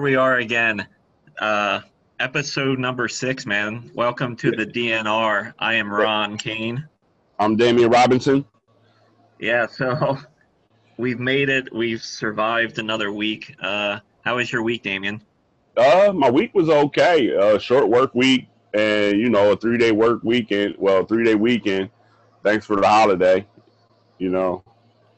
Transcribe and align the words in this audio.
here 0.00 0.04
we 0.06 0.16
are 0.16 0.38
again. 0.38 0.86
Uh, 1.40 1.82
episode 2.20 2.78
number 2.78 3.06
six, 3.06 3.44
man. 3.44 3.90
Welcome 3.94 4.34
to 4.36 4.50
the 4.50 4.64
DNR. 4.64 5.52
I 5.58 5.74
am 5.74 5.92
Ron 5.92 6.38
Kane. 6.38 6.88
I'm 7.38 7.54
Damien 7.54 7.90
Robinson. 7.90 8.46
Yeah, 9.38 9.66
so 9.66 10.16
we've 10.96 11.20
made 11.20 11.50
it. 11.50 11.70
We've 11.70 12.02
survived 12.02 12.78
another 12.78 13.12
week. 13.12 13.54
Uh, 13.60 14.00
how 14.24 14.36
was 14.36 14.50
your 14.50 14.62
week, 14.62 14.82
Damien? 14.84 15.20
Uh, 15.76 16.14
my 16.14 16.30
week 16.30 16.54
was 16.54 16.70
okay. 16.70 17.36
Uh, 17.36 17.58
short 17.58 17.90
work 17.90 18.14
week, 18.14 18.48
and 18.72 19.20
you 19.20 19.28
know, 19.28 19.52
a 19.52 19.56
three 19.58 19.76
day 19.76 19.92
work 19.92 20.22
weekend. 20.24 20.76
Well, 20.78 21.04
three 21.04 21.24
day 21.24 21.34
weekend. 21.34 21.90
Thanks 22.42 22.64
for 22.64 22.76
the 22.76 22.88
holiday. 22.88 23.46
You 24.16 24.30
know. 24.30 24.64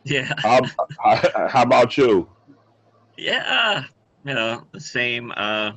Yeah. 0.02 0.34
how, 0.38 0.62
how 1.48 1.62
about 1.62 1.96
you? 1.96 2.28
Yeah, 3.16 3.84
you 4.24 4.34
know, 4.34 4.66
the 4.72 4.80
same. 4.80 5.32
Uh, 5.36 5.72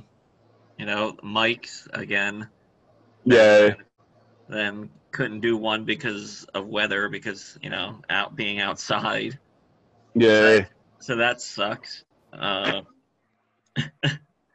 you 0.77 0.85
know, 0.85 1.13
mics 1.23 1.87
again. 1.93 2.47
Yeah. 3.23 3.75
Then 4.49 4.89
couldn't 5.11 5.39
do 5.39 5.57
one 5.57 5.85
because 5.85 6.45
of 6.53 6.67
weather, 6.67 7.09
because 7.09 7.57
you 7.61 7.69
know, 7.69 8.01
out 8.09 8.35
being 8.35 8.59
outside. 8.59 9.39
Yeah. 10.13 10.59
So, 10.59 10.65
so 10.99 11.15
that 11.17 11.41
sucks. 11.41 12.03
Uh, 12.33 12.81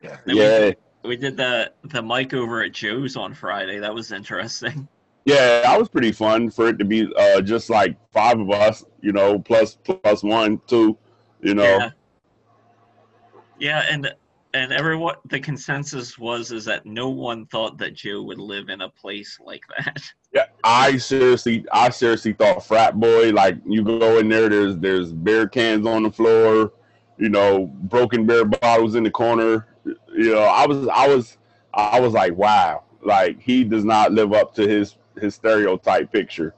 yeah. 0.00 0.16
We, 0.26 0.74
we 1.02 1.16
did 1.16 1.36
the 1.36 1.72
the 1.84 2.02
mic 2.02 2.34
over 2.34 2.62
at 2.62 2.72
Joe's 2.72 3.16
on 3.16 3.34
Friday. 3.34 3.78
That 3.78 3.94
was 3.94 4.12
interesting. 4.12 4.88
Yeah, 5.24 5.62
that 5.62 5.78
was 5.78 5.88
pretty 5.88 6.12
fun 6.12 6.50
for 6.50 6.68
it 6.68 6.78
to 6.78 6.84
be 6.84 7.12
uh, 7.14 7.42
just 7.42 7.68
like 7.68 7.96
five 8.10 8.40
of 8.40 8.50
us, 8.50 8.84
you 9.00 9.12
know, 9.12 9.38
plus 9.38 9.76
plus 9.84 10.22
one, 10.22 10.60
two, 10.66 10.96
you 11.40 11.54
know. 11.54 11.62
Yeah. 11.62 11.90
Yeah, 13.60 13.84
and 13.90 14.12
and 14.52 14.72
everyone 14.72 15.14
the 15.28 15.38
consensus 15.38 16.18
was 16.18 16.50
is 16.50 16.64
that 16.64 16.84
no 16.84 17.08
one 17.08 17.46
thought 17.46 17.78
that 17.78 17.94
Joe 17.94 18.22
would 18.22 18.38
live 18.38 18.68
in 18.68 18.80
a 18.80 18.88
place 18.88 19.38
like 19.44 19.62
that. 19.78 20.02
Yeah, 20.32 20.44
I 20.62 20.96
seriously, 20.98 21.64
I 21.72 21.90
seriously 21.90 22.34
thought 22.34 22.64
frat 22.64 23.00
boy. 23.00 23.30
Like 23.32 23.56
you 23.66 23.82
go 23.82 24.18
in 24.18 24.28
there, 24.28 24.48
there's 24.48 24.76
there's 24.76 25.12
beer 25.12 25.48
cans 25.48 25.84
on 25.84 26.04
the 26.04 26.10
floor, 26.12 26.72
you 27.18 27.28
know, 27.28 27.66
broken 27.66 28.26
beer 28.26 28.44
bottles 28.44 28.94
in 28.94 29.02
the 29.02 29.10
corner. 29.10 29.66
You 29.84 30.34
know, 30.34 30.42
I 30.42 30.68
was, 30.68 30.86
I 30.86 31.08
was, 31.08 31.36
I 31.74 31.98
was 31.98 32.12
like, 32.12 32.36
wow, 32.36 32.84
like 33.02 33.40
he 33.40 33.64
does 33.64 33.84
not 33.84 34.12
live 34.12 34.32
up 34.32 34.54
to 34.54 34.68
his 34.68 34.98
his 35.20 35.34
stereotype 35.34 36.12
picture. 36.12 36.54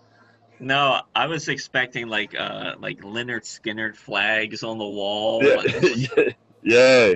No, 0.60 1.00
I 1.14 1.26
was 1.26 1.48
expecting 1.48 2.08
like 2.08 2.38
uh 2.38 2.74
like 2.78 3.00
Lynyrd 3.00 3.44
Skynyrd 3.44 3.96
flags 3.96 4.62
on 4.62 4.76
the 4.76 4.86
wall. 4.86 5.42
yeah. 5.42 6.24
yeah. 6.62 7.14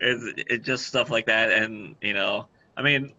It's 0.00 0.42
it 0.50 0.62
just 0.62 0.86
stuff 0.86 1.10
like 1.10 1.26
that, 1.26 1.52
and 1.52 1.94
you 2.00 2.14
know, 2.14 2.48
I 2.76 2.82
mean, 2.82 3.12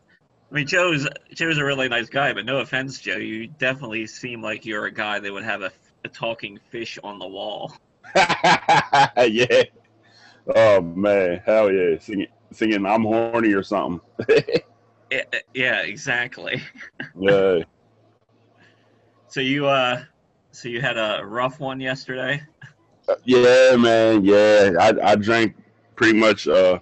I 0.51 0.55
mean, 0.55 0.67
Joe's 0.67 1.07
Joe's 1.33 1.57
a 1.57 1.63
really 1.63 1.87
nice 1.87 2.09
guy, 2.09 2.33
but 2.33 2.45
no 2.45 2.59
offense, 2.59 2.99
Joe, 2.99 3.17
you 3.17 3.47
definitely 3.47 4.07
seem 4.07 4.41
like 4.41 4.65
you're 4.65 4.85
a 4.85 4.91
guy 4.91 5.19
that 5.19 5.31
would 5.31 5.43
have 5.43 5.61
a, 5.61 5.71
a 6.03 6.09
talking 6.09 6.59
fish 6.69 6.99
on 7.03 7.19
the 7.19 7.27
wall. 7.27 7.73
yeah. 8.15 9.63
Oh 10.55 10.81
man, 10.81 11.41
hell 11.45 11.71
yeah, 11.71 11.97
singing, 11.99 12.27
singing, 12.51 12.85
I'm 12.85 13.03
horny 13.03 13.53
or 13.53 13.63
something. 13.63 14.01
yeah, 15.11 15.23
yeah, 15.53 15.81
exactly. 15.83 16.61
yeah. 17.19 17.59
So 19.27 19.39
you 19.39 19.67
uh, 19.67 20.03
so 20.51 20.67
you 20.67 20.81
had 20.81 20.97
a 20.97 21.21
rough 21.23 21.59
one 21.59 21.79
yesterday. 21.79 22.41
Yeah, 23.25 23.75
man. 23.77 24.23
Yeah, 24.25 24.71
I 24.79 25.11
I 25.11 25.15
drank 25.15 25.55
pretty 25.95 26.17
much 26.17 26.47
uh, 26.47 26.79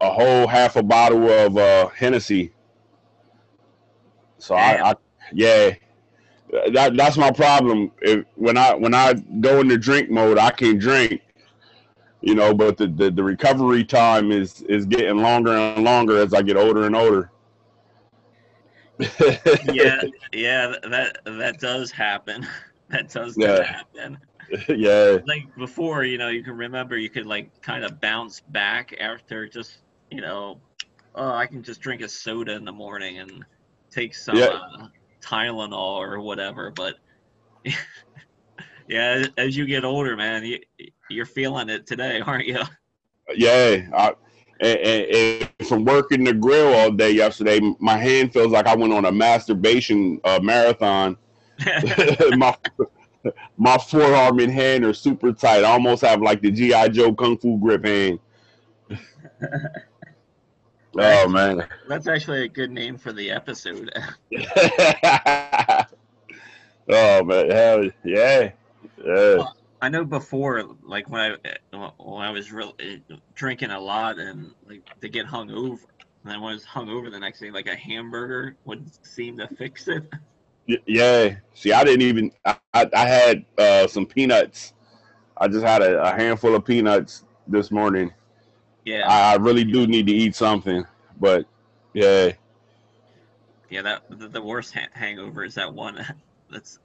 a 0.00 0.10
whole 0.10 0.46
half 0.46 0.76
a 0.76 0.82
bottle 0.82 1.28
of 1.30 1.56
uh, 1.56 1.88
Hennessy. 1.88 2.52
So 4.38 4.54
I, 4.54 4.90
I, 4.90 4.94
yeah, 5.32 5.70
that 6.72 6.96
that's 6.96 7.16
my 7.16 7.30
problem. 7.30 7.92
If 8.00 8.24
when 8.36 8.56
I 8.56 8.74
when 8.74 8.94
I 8.94 9.14
go 9.14 9.60
into 9.60 9.76
drink 9.78 10.10
mode, 10.10 10.38
I 10.38 10.50
can 10.50 10.78
drink, 10.78 11.22
you 12.22 12.34
know, 12.34 12.54
but 12.54 12.76
the, 12.78 12.86
the, 12.86 13.10
the 13.10 13.22
recovery 13.22 13.84
time 13.84 14.32
is 14.32 14.62
is 14.62 14.86
getting 14.86 15.18
longer 15.18 15.52
and 15.56 15.84
longer 15.84 16.18
as 16.18 16.32
I 16.34 16.42
get 16.42 16.56
older 16.56 16.86
and 16.86 16.96
older. 16.96 17.30
yeah, 19.62 20.04
yeah, 20.32 20.74
that 20.90 21.18
that 21.24 21.58
does 21.60 21.90
happen. 21.90 22.46
That 22.90 23.08
does 23.10 23.36
Yeah. 23.36 23.62
happen. 23.62 24.18
yeah, 24.68 25.18
Like 25.26 25.54
before, 25.56 26.04
you 26.04 26.18
know, 26.18 26.28
you 26.28 26.42
can 26.42 26.56
remember 26.56 26.96
you 26.96 27.10
could 27.10 27.26
like 27.26 27.50
kind 27.62 27.84
of 27.84 28.00
bounce 28.00 28.40
back 28.40 28.94
after 29.00 29.48
just, 29.48 29.78
you 30.10 30.20
know, 30.20 30.60
oh, 31.14 31.32
I 31.32 31.46
can 31.46 31.62
just 31.62 31.80
drink 31.80 32.02
a 32.02 32.08
soda 32.08 32.54
in 32.54 32.64
the 32.64 32.72
morning 32.72 33.18
and 33.18 33.44
take 33.90 34.14
some 34.14 34.36
Yeah. 34.38 34.46
uh, 34.50 34.88
Tylenol 35.22 35.98
or 35.98 36.20
whatever. 36.20 36.70
But 36.70 36.96
yeah, 38.88 39.26
as 39.36 39.56
you 39.56 39.66
get 39.66 39.84
older, 39.84 40.16
man, 40.16 40.44
you, 40.44 40.58
you're 41.08 41.26
feeling 41.26 41.68
it 41.68 41.86
today, 41.86 42.20
aren't 42.26 42.46
you? 42.46 42.60
yeah. 43.34 43.88
I, 43.94 44.12
and, 44.60 44.78
and, 44.78 45.50
and 45.60 45.68
from 45.68 45.84
working 45.84 46.24
the 46.24 46.34
grill 46.34 46.74
all 46.74 46.90
day 46.90 47.12
yesterday, 47.12 47.60
my 47.78 47.96
hand 47.96 48.32
feels 48.32 48.52
like 48.52 48.66
I 48.66 48.74
went 48.76 48.92
on 48.92 49.06
a 49.06 49.12
masturbation 49.12 50.20
uh, 50.24 50.40
marathon. 50.42 51.16
my 52.36 52.56
my 53.56 53.78
forearm 53.78 54.38
and 54.40 54.52
hand 54.52 54.84
are 54.84 54.94
super 54.94 55.32
tight. 55.32 55.64
I 55.64 55.70
almost 55.70 56.02
have 56.02 56.22
like 56.22 56.40
the 56.42 56.50
GI 56.50 56.90
Joe 56.90 57.12
kung 57.12 57.38
fu 57.38 57.58
grip 57.58 57.84
hand. 57.84 58.18
oh 60.98 61.28
man. 61.28 61.66
That's 61.88 62.06
actually 62.06 62.44
a 62.44 62.48
good 62.48 62.70
name 62.70 62.98
for 62.98 63.12
the 63.12 63.30
episode. 63.30 63.90
oh 66.88 67.24
man, 67.24 67.50
hell 67.50 67.84
yeah, 68.04 68.50
yeah, 69.04 69.44
I 69.82 69.88
know 69.88 70.04
before, 70.04 70.76
like 70.82 71.08
when 71.08 71.20
I 71.20 71.36
when 71.70 72.22
I 72.22 72.30
was 72.30 72.52
really 72.52 72.74
eh, 72.80 73.16
drinking 73.34 73.70
a 73.70 73.80
lot 73.80 74.18
and 74.18 74.52
like 74.68 74.82
to 75.00 75.08
get 75.08 75.26
hung 75.26 75.50
over, 75.50 75.82
and 76.22 76.32
then 76.32 76.40
when 76.40 76.50
I 76.50 76.54
was 76.54 76.64
hung 76.64 76.90
over 76.90 77.08
the 77.08 77.18
next 77.18 77.40
day, 77.40 77.50
like 77.50 77.66
a 77.66 77.76
hamburger 77.76 78.56
would 78.64 78.90
seem 79.04 79.38
to 79.38 79.48
fix 79.48 79.88
it. 79.88 80.04
Yeah. 80.86 81.36
See, 81.54 81.72
I 81.72 81.84
didn't 81.84 82.02
even. 82.02 82.32
I, 82.44 82.56
I, 82.72 82.90
I 82.94 83.06
had 83.06 83.44
uh, 83.58 83.86
some 83.86 84.06
peanuts. 84.06 84.72
I 85.36 85.48
just 85.48 85.64
had 85.64 85.82
a, 85.82 86.02
a 86.02 86.10
handful 86.10 86.54
of 86.54 86.64
peanuts 86.64 87.24
this 87.46 87.70
morning. 87.70 88.12
Yeah, 88.84 89.06
I, 89.08 89.32
I 89.32 89.36
really 89.36 89.64
do 89.64 89.86
need 89.86 90.06
to 90.06 90.12
eat 90.12 90.34
something, 90.34 90.84
but 91.18 91.46
yeah, 91.92 92.32
yeah. 93.68 93.82
That 93.82 94.02
the, 94.10 94.28
the 94.28 94.42
worst 94.42 94.74
ha- 94.74 94.88
hangover 94.92 95.44
is 95.44 95.54
that 95.54 95.72
one. 95.72 96.04
That's 96.50 96.78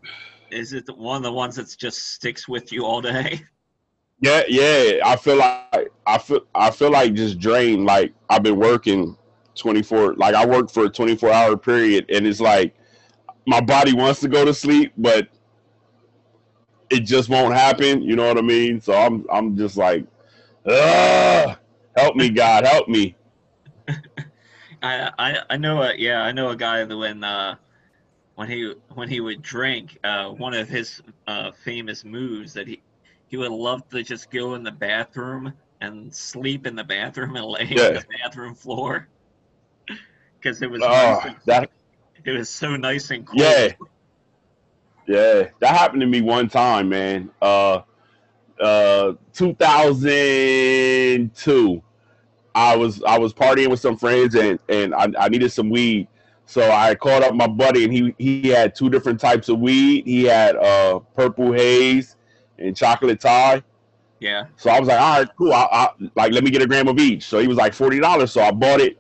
is 0.52 0.74
it 0.74 0.86
the, 0.86 0.94
one 0.94 1.18
of 1.18 1.24
the 1.24 1.32
ones 1.32 1.56
that 1.56 1.76
just 1.78 2.14
sticks 2.14 2.48
with 2.48 2.72
you 2.72 2.86
all 2.86 3.02
day? 3.02 3.42
yeah, 4.20 4.44
yeah. 4.48 5.00
I 5.06 5.16
feel 5.16 5.38
like 5.38 5.92
I 6.06 6.18
feel 6.18 6.42
I 6.54 6.72
feel 6.72 6.92
like 6.92 7.14
just 7.14 7.40
drained. 7.40 7.86
Like 7.86 8.14
I've 8.30 8.44
been 8.44 8.58
working 8.58 9.18
twenty 9.56 9.82
four. 9.82 10.16
Like 10.16 10.36
I 10.36 10.46
work 10.46 10.70
for 10.70 10.86
a 10.86 10.90
twenty 10.90 11.16
four 11.16 11.32
hour 11.32 11.58
period, 11.58 12.06
and 12.10 12.28
it's 12.28 12.42
like 12.42 12.76
my 13.46 13.62
body 13.62 13.94
wants 13.94 14.20
to 14.22 14.28
go 14.28 14.46
to 14.46 14.54
sleep, 14.54 14.94
but 14.98 15.28
it 16.90 17.02
just 17.02 17.30
won't 17.30 17.54
happen. 17.54 18.02
You 18.02 18.16
know 18.16 18.28
what 18.28 18.38
I 18.38 18.42
mean? 18.42 18.82
So 18.82 18.94
I'm 18.94 19.26
I'm 19.32 19.56
just 19.58 19.78
like, 19.78 20.06
Ugh, 20.66 21.58
help 21.96 22.16
me, 22.16 22.30
God, 22.30 22.66
help 22.66 22.88
me. 22.88 23.16
I 24.82 25.12
I 25.18 25.40
I 25.52 25.58
know 25.58 25.82
a 25.82 25.96
yeah 25.96 26.22
I 26.22 26.32
know 26.32 26.50
a 26.50 26.56
guy 26.56 26.84
that 26.84 26.98
when 26.98 27.24
uh 27.24 27.56
when 28.36 28.50
he 28.50 28.74
when 28.94 29.10
he 29.10 29.20
would 29.20 29.42
drink 29.42 29.98
uh 30.04 30.30
one 30.30 30.54
of 30.54 30.68
his 30.68 31.02
uh 31.28 31.52
famous 31.52 32.04
moves 32.04 32.54
that 32.54 32.68
he 32.68 32.82
he 33.28 33.38
would 33.38 33.52
love 33.52 33.88
to 33.90 34.04
just 34.04 34.30
go 34.32 34.56
in 34.56 34.64
the 34.64 34.72
bathroom 34.72 35.54
and 35.82 36.14
sleep 36.14 36.68
in 36.68 36.76
the 36.76 36.84
bathroom 36.84 37.36
and 37.36 37.46
lay 37.46 37.78
on 37.78 37.94
the 37.94 38.06
bathroom 38.24 38.56
floor 38.56 39.08
because 40.42 40.62
it 40.62 40.70
was 40.70 40.82
Oh, 40.84 40.88
nice 40.88 41.26
and, 41.26 41.36
that 41.46 41.72
it 42.26 42.32
was 42.32 42.50
so 42.50 42.76
nice 42.76 43.12
and 43.12 43.26
cool. 43.26 43.40
Yeah. 43.40 43.70
Yeah, 45.08 45.50
that 45.60 45.76
happened 45.76 46.02
to 46.02 46.08
me 46.08 46.22
one 46.22 46.50
time, 46.50 46.90
man. 46.90 47.30
Uh, 47.42 47.82
uh, 48.60 49.14
2002. 49.34 51.82
I 52.56 52.76
was 52.76 53.04
I 53.04 53.20
was 53.20 53.34
partying 53.34 53.70
with 53.70 53.82
some 53.82 53.98
friends 53.98 54.34
and 54.36 54.58
and 54.70 54.96
I, 54.96 55.12
I 55.20 55.30
needed 55.30 55.52
some 55.52 55.70
weed, 55.70 56.08
so 56.46 56.72
I 56.72 56.96
called 56.96 57.24
up 57.24 57.36
my 57.36 57.48
buddy 57.48 57.84
and 57.84 57.94
he 57.94 58.16
he 58.18 58.48
had 58.48 58.74
two 58.74 58.90
different 58.90 59.20
types 59.20 59.50
of 59.50 59.60
weed. 59.60 60.08
He 60.08 60.24
had 60.24 60.56
uh 60.56 61.00
purple 61.16 61.52
haze 61.52 62.16
and 62.58 62.76
chocolate 62.76 63.20
Thai. 63.20 63.62
Yeah. 64.22 64.46
So 64.56 64.72
I 64.72 64.80
was 64.80 64.88
like, 64.88 65.02
all 65.02 65.20
right, 65.20 65.30
cool. 65.38 65.54
I, 65.54 65.68
I 65.70 65.90
like 66.16 66.32
let 66.32 66.46
me 66.46 66.50
get 66.50 66.62
a 66.62 66.68
gram 66.68 66.88
of 66.88 66.98
each. 66.98 67.26
So 67.26 67.40
he 67.40 67.48
was 67.48 67.58
like 67.58 67.74
forty 67.74 68.00
dollars. 68.00 68.32
So 68.32 68.42
I 68.42 68.52
bought 68.52 68.80
it, 68.80 68.98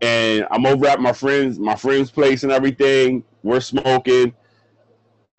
and 0.00 0.46
I'm 0.50 0.66
over 0.66 0.86
at 0.86 1.00
my 1.00 1.12
friends 1.12 1.58
my 1.58 1.74
friend's 1.74 2.10
place 2.10 2.42
and 2.42 2.52
everything. 2.52 3.24
We're 3.42 3.60
smoking, 3.60 4.34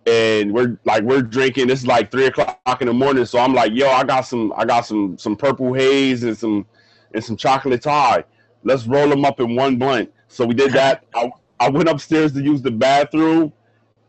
and 0.05 0.53
we're 0.53 0.79
like 0.85 1.03
we're 1.03 1.21
drinking. 1.21 1.67
This 1.67 1.79
is 1.81 1.87
like 1.87 2.11
three 2.11 2.25
o'clock 2.25 2.81
in 2.81 2.87
the 2.87 2.93
morning, 2.93 3.25
so 3.25 3.39
I'm 3.39 3.53
like, 3.53 3.73
yo, 3.73 3.87
I 3.89 4.03
got 4.03 4.21
some, 4.21 4.53
I 4.55 4.65
got 4.65 4.85
some, 4.85 5.17
some 5.17 5.35
purple 5.35 5.73
haze 5.73 6.23
and 6.23 6.37
some, 6.37 6.65
and 7.13 7.23
some 7.23 7.37
chocolate 7.37 7.81
Thai. 7.81 8.23
Let's 8.63 8.85
roll 8.87 9.07
them 9.09 9.25
up 9.25 9.39
in 9.39 9.55
one 9.55 9.77
blunt. 9.77 10.11
So 10.27 10.45
we 10.45 10.53
did 10.53 10.73
that. 10.73 11.05
I, 11.13 11.31
I 11.59 11.69
went 11.69 11.89
upstairs 11.89 12.33
to 12.33 12.41
use 12.41 12.61
the 12.61 12.71
bathroom, 12.71 13.53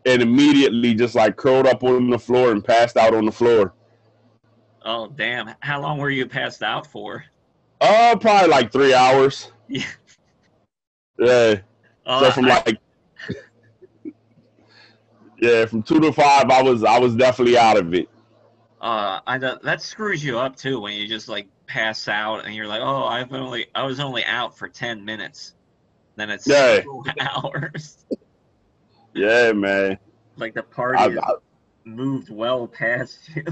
and 0.07 0.23
immediately 0.23 0.95
just 0.95 1.15
like 1.15 1.37
curled 1.37 1.67
up 1.67 1.83
on 1.85 2.11
the 2.11 2.19
floor 2.19 2.53
and 2.53 2.65
passed 2.65 2.97
out 2.97 3.15
on 3.15 3.25
the 3.25 3.33
floor. 3.33 3.75
Oh 4.83 5.09
damn! 5.09 5.55
How 5.61 5.81
long 5.81 5.99
were 5.99 6.11
you 6.11 6.27
passed 6.27 6.63
out 6.63 6.87
for? 6.87 7.25
Uh, 7.81 8.17
probably 8.17 8.49
like 8.49 8.73
three 8.73 8.95
hours. 8.95 9.53
Yeah. 9.73 9.85
Yeah. 11.21 11.57
Uh, 12.07 12.25
so 12.25 12.31
from 12.33 12.47
I- 12.47 12.63
like 12.67 12.81
yeah, 15.41 15.65
from 15.67 15.83
two 15.83 16.01
to 16.01 16.13
five, 16.13 16.51
I 16.51 16.63
was 16.63 16.85
I 16.85 16.99
was 16.99 17.15
definitely 17.15 17.57
out 17.57 17.79
of 17.79 17.95
it. 17.95 18.09
Uh, 18.81 19.21
I 19.27 19.39
that 19.39 19.81
screws 19.83 20.25
you 20.25 20.39
up 20.39 20.57
too 20.57 20.81
when 20.81 20.95
you 20.95 21.07
just 21.07 21.29
like 21.29 21.47
pass 21.67 22.09
out 22.09 22.45
and 22.47 22.55
you're 22.55 22.67
like, 22.67 22.81
oh, 22.83 23.05
I've 23.05 23.33
only 23.33 23.67
I 23.75 23.85
was 23.85 24.01
only 24.01 24.25
out 24.25 24.57
for 24.57 24.69
ten 24.69 25.05
minutes. 25.05 25.55
Then 26.17 26.31
it's 26.31 26.47
Yeah. 26.47 26.81
two 26.81 27.05
hours. 27.21 28.05
Yeah, 29.15 29.53
man. 29.53 29.99
like 30.37 30.55
the 30.55 30.63
party 30.63 30.99
I, 30.99 31.07
I, 31.07 31.35
moved 31.85 32.31
well 32.31 32.67
past 32.67 33.19
you. 33.35 33.45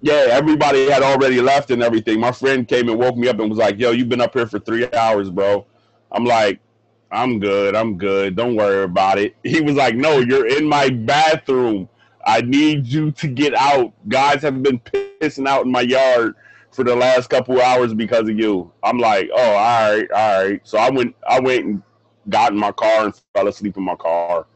yeah, 0.00 0.26
everybody 0.30 0.90
had 0.90 1.02
already 1.02 1.40
left 1.40 1.70
and 1.70 1.82
everything. 1.82 2.20
My 2.20 2.32
friend 2.32 2.66
came 2.66 2.88
and 2.88 2.98
woke 2.98 3.16
me 3.16 3.28
up 3.28 3.38
and 3.40 3.48
was 3.48 3.58
like, 3.58 3.78
"Yo, 3.78 3.90
you've 3.92 4.08
been 4.08 4.20
up 4.20 4.34
here 4.34 4.46
for 4.46 4.58
three 4.58 4.90
hours, 4.92 5.30
bro." 5.30 5.66
I'm 6.12 6.24
like, 6.24 6.60
"I'm 7.10 7.38
good. 7.40 7.74
I'm 7.74 7.96
good. 7.98 8.36
Don't 8.36 8.56
worry 8.56 8.82
about 8.82 9.18
it." 9.18 9.36
He 9.44 9.60
was 9.60 9.76
like, 9.76 9.94
"No, 9.94 10.18
you're 10.18 10.46
in 10.46 10.66
my 10.66 10.90
bathroom. 10.90 11.88
I 12.26 12.40
need 12.42 12.86
you 12.86 13.10
to 13.12 13.28
get 13.28 13.54
out. 13.54 13.92
Guys 14.08 14.42
have 14.42 14.62
been 14.62 14.78
pissing 14.80 15.48
out 15.48 15.64
in 15.64 15.72
my 15.72 15.80
yard 15.82 16.34
for 16.72 16.84
the 16.84 16.94
last 16.94 17.30
couple 17.30 17.60
hours 17.60 17.94
because 17.94 18.28
of 18.28 18.38
you." 18.38 18.70
I'm 18.82 18.98
like, 18.98 19.30
"Oh, 19.32 19.40
all 19.40 19.90
right, 19.92 20.10
all 20.10 20.44
right." 20.44 20.60
So 20.64 20.78
I 20.78 20.90
went, 20.90 21.14
I 21.28 21.40
went 21.40 21.64
and 21.64 21.82
got 22.28 22.52
in 22.52 22.58
my 22.58 22.72
car 22.72 23.06
and 23.06 23.20
fell 23.34 23.48
asleep 23.48 23.76
in 23.76 23.84
my 23.84 23.96
car. 23.96 24.46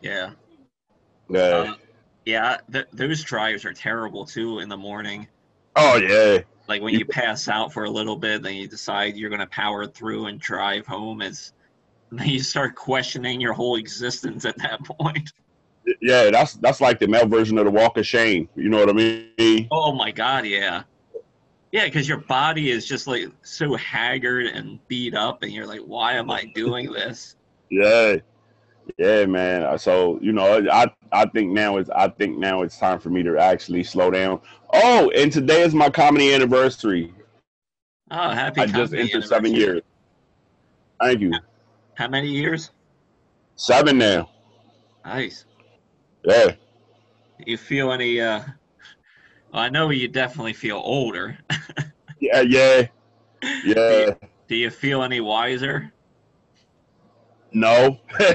yeah. 0.00 0.30
Yeah. 1.28 1.40
Uh, 1.40 1.74
yeah. 2.24 2.58
Th- 2.72 2.86
those 2.92 3.24
drives 3.24 3.64
are 3.64 3.72
terrible 3.72 4.24
too 4.24 4.60
in 4.60 4.68
the 4.68 4.76
morning. 4.76 5.26
oh 5.74 5.96
yeah. 5.96 6.38
Like 6.68 6.82
when 6.82 6.94
you 6.94 7.04
pass 7.04 7.48
out 7.48 7.72
for 7.72 7.84
a 7.84 7.90
little 7.90 8.16
bit, 8.16 8.42
then 8.42 8.54
you 8.54 8.68
decide 8.68 9.16
you're 9.16 9.30
gonna 9.30 9.46
power 9.46 9.86
through 9.86 10.26
and 10.26 10.38
drive 10.38 10.86
home. 10.86 11.22
It's 11.22 11.52
you 12.24 12.40
start 12.40 12.74
questioning 12.74 13.40
your 13.40 13.52
whole 13.52 13.76
existence 13.76 14.44
at 14.44 14.58
that 14.58 14.84
point. 14.84 15.32
Yeah, 16.00 16.30
that's 16.30 16.54
that's 16.54 16.80
like 16.80 16.98
the 16.98 17.06
male 17.06 17.26
version 17.26 17.58
of 17.58 17.64
the 17.64 17.70
walk 17.70 17.96
of 17.96 18.06
shame. 18.06 18.48
You 18.56 18.68
know 18.68 18.78
what 18.78 18.90
I 18.90 18.92
mean? 18.92 19.68
Oh 19.70 19.92
my 19.92 20.10
god, 20.10 20.46
yeah. 20.46 20.82
Yeah, 21.72 21.84
because 21.84 22.08
your 22.08 22.18
body 22.18 22.70
is 22.70 22.86
just 22.86 23.06
like 23.06 23.26
so 23.42 23.74
haggard 23.76 24.46
and 24.46 24.78
beat 24.88 25.14
up, 25.14 25.42
and 25.42 25.52
you're 25.52 25.66
like, 25.66 25.80
why 25.80 26.14
am 26.14 26.30
I 26.30 26.44
doing 26.54 26.90
this? 26.92 27.36
Yeah, 27.70 28.16
yeah, 28.98 29.26
man. 29.26 29.62
Uh, 29.62 29.76
so 29.76 30.18
you 30.22 30.32
know, 30.32 30.66
I 30.70 30.90
I 31.12 31.26
think 31.26 31.52
now 31.52 31.78
is 31.78 31.90
I 31.90 32.08
think 32.08 32.38
now 32.38 32.62
it's 32.62 32.78
time 32.78 32.98
for 32.98 33.10
me 33.10 33.22
to 33.24 33.38
actually 33.38 33.84
slow 33.84 34.10
down. 34.10 34.40
Oh, 34.72 35.10
and 35.14 35.32
today 35.32 35.62
is 35.62 35.74
my 35.74 35.90
comedy 35.90 36.32
anniversary. 36.34 37.12
Oh, 38.10 38.30
happy 38.30 38.62
I 38.62 38.66
just 38.66 38.94
entered 38.94 39.24
seven 39.24 39.54
years. 39.54 39.82
Thank 41.00 41.20
you. 41.20 41.32
How 41.96 42.08
many 42.08 42.28
years? 42.28 42.70
Seven 43.56 43.98
now. 43.98 44.30
Nice. 45.04 45.46
Yeah. 46.24 46.52
You 47.44 47.56
feel 47.56 47.90
any? 47.92 48.20
uh 48.20 48.40
well, 49.52 49.62
I 49.62 49.68
know 49.68 49.90
you 49.90 50.08
definitely 50.08 50.52
feel 50.52 50.80
older. 50.84 51.38
Yeah. 52.18 52.40
Yeah. 52.40 52.86
Yeah. 53.62 54.14
Do 54.48 54.56
you 54.56 54.70
feel 54.70 55.02
any 55.02 55.20
wiser? 55.20 55.92
No. 57.52 58.00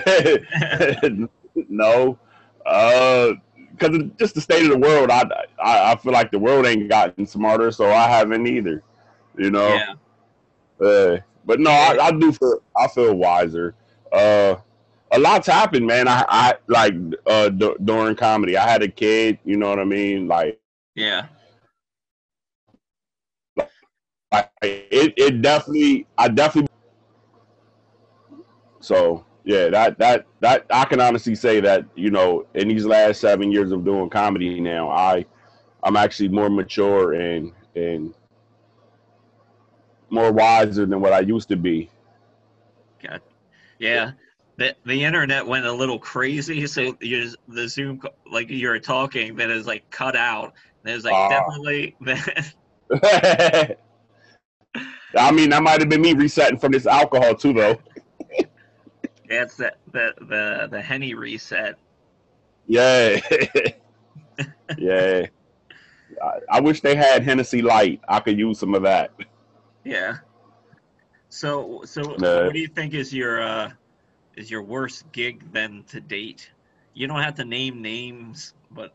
no. 1.55 2.19
Uh, 2.63 3.31
because 3.71 4.03
just 4.19 4.35
the 4.35 4.41
state 4.41 4.63
of 4.63 4.69
the 4.69 4.77
world, 4.77 5.09
I, 5.09 5.23
I 5.59 5.91
I 5.93 5.95
feel 5.95 6.13
like 6.13 6.29
the 6.29 6.37
world 6.37 6.67
ain't 6.67 6.89
gotten 6.89 7.25
smarter, 7.25 7.71
so 7.71 7.89
I 7.89 8.07
haven't 8.07 8.45
either. 8.45 8.83
You 9.35 9.49
know. 9.49 9.67
Yeah. 9.67 9.93
Uh, 10.85 11.17
but 11.45 11.59
no, 11.59 11.71
I, 11.71 11.97
I 12.07 12.11
do 12.11 12.31
feel 12.31 12.61
I 12.77 12.87
feel 12.87 13.15
wiser. 13.15 13.75
Uh, 14.11 14.55
a 15.11 15.19
lot's 15.19 15.47
happened, 15.47 15.85
man. 15.87 16.07
I, 16.07 16.25
I 16.27 16.53
like 16.67 16.93
uh 17.27 17.49
d- 17.49 17.75
during 17.83 18.15
comedy. 18.15 18.57
I 18.57 18.69
had 18.69 18.83
a 18.83 18.87
kid. 18.87 19.39
You 19.45 19.57
know 19.57 19.69
what 19.69 19.79
I 19.79 19.85
mean? 19.85 20.27
Like, 20.27 20.59
Yeah. 20.95 21.27
like 24.33 24.49
it, 24.61 25.13
it 25.17 25.41
definitely. 25.41 26.07
I 26.17 26.27
definitely. 26.29 26.67
So 28.79 29.25
yeah, 29.43 29.69
that 29.69 29.99
that 29.99 30.25
that 30.41 30.65
I 30.71 30.85
can 30.85 31.01
honestly 31.01 31.35
say 31.35 31.59
that 31.61 31.85
you 31.95 32.11
know 32.11 32.45
in 32.55 32.69
these 32.69 32.85
last 32.85 33.21
seven 33.21 33.51
years 33.51 33.71
of 33.71 33.85
doing 33.85 34.09
comedy 34.09 34.59
now, 34.59 34.89
I 34.89 35.25
I'm 35.83 35.97
actually 35.97 36.29
more 36.29 36.49
mature 36.49 37.13
and 37.13 37.51
and 37.75 38.13
more 40.11 40.31
wiser 40.31 40.85
than 40.85 41.01
what 41.01 41.13
I 41.13 41.21
used 41.21 41.49
to 41.49 41.55
be. 41.55 41.89
God. 43.01 43.21
Yeah. 43.79 44.11
The, 44.57 44.75
the 44.85 45.03
internet 45.03 45.45
went 45.47 45.65
a 45.65 45.71
little 45.71 45.97
crazy, 45.97 46.67
so 46.67 46.95
you 46.99 47.31
the 47.47 47.67
Zoom 47.67 47.99
like 48.31 48.49
you 48.49 48.67
were 48.67 48.79
talking, 48.79 49.35
then 49.35 49.49
it's 49.49 49.65
like 49.65 49.89
cut 49.89 50.15
out. 50.15 50.53
And 50.83 50.91
it 50.91 50.95
was 50.95 51.05
like 51.05 51.13
Ah. 51.13 51.29
definitely 51.29 51.95
I 55.17 55.31
mean, 55.31 55.49
that 55.49 55.63
might 55.63 55.79
have 55.79 55.89
been 55.89 56.01
me 56.01 56.13
resetting 56.13 56.57
from 56.59 56.71
this 56.73 56.85
alcohol 56.85 57.35
too, 57.35 57.53
though. 57.53 57.81
that's 59.29 59.55
the 59.55 59.73
the 59.91 60.13
the 60.21 60.67
the 60.71 60.81
Henny 60.81 61.13
reset. 61.13 61.75
Yeah, 62.67 63.19
yeah. 64.77 65.25
I, 66.21 66.39
I 66.49 66.59
wish 66.59 66.81
they 66.81 66.95
had 66.95 67.23
Hennessy 67.23 67.61
Light. 67.61 68.01
I 68.07 68.19
could 68.19 68.37
use 68.37 68.59
some 68.59 68.75
of 68.75 68.83
that. 68.83 69.11
Yeah. 69.83 70.17
So 71.29 71.81
so 71.85 72.15
No. 72.17 72.45
what 72.45 72.53
do 72.53 72.59
you 72.59 72.67
think 72.67 72.93
is 72.93 73.13
your 73.13 73.41
uh 73.41 73.71
is 74.35 74.49
your 74.51 74.61
worst 74.63 75.11
gig 75.11 75.51
then 75.51 75.83
to 75.89 75.99
date? 75.99 76.51
You 76.93 77.07
don't 77.07 77.21
have 77.21 77.35
to 77.35 77.45
name 77.45 77.81
names, 77.81 78.53
but 78.71 78.93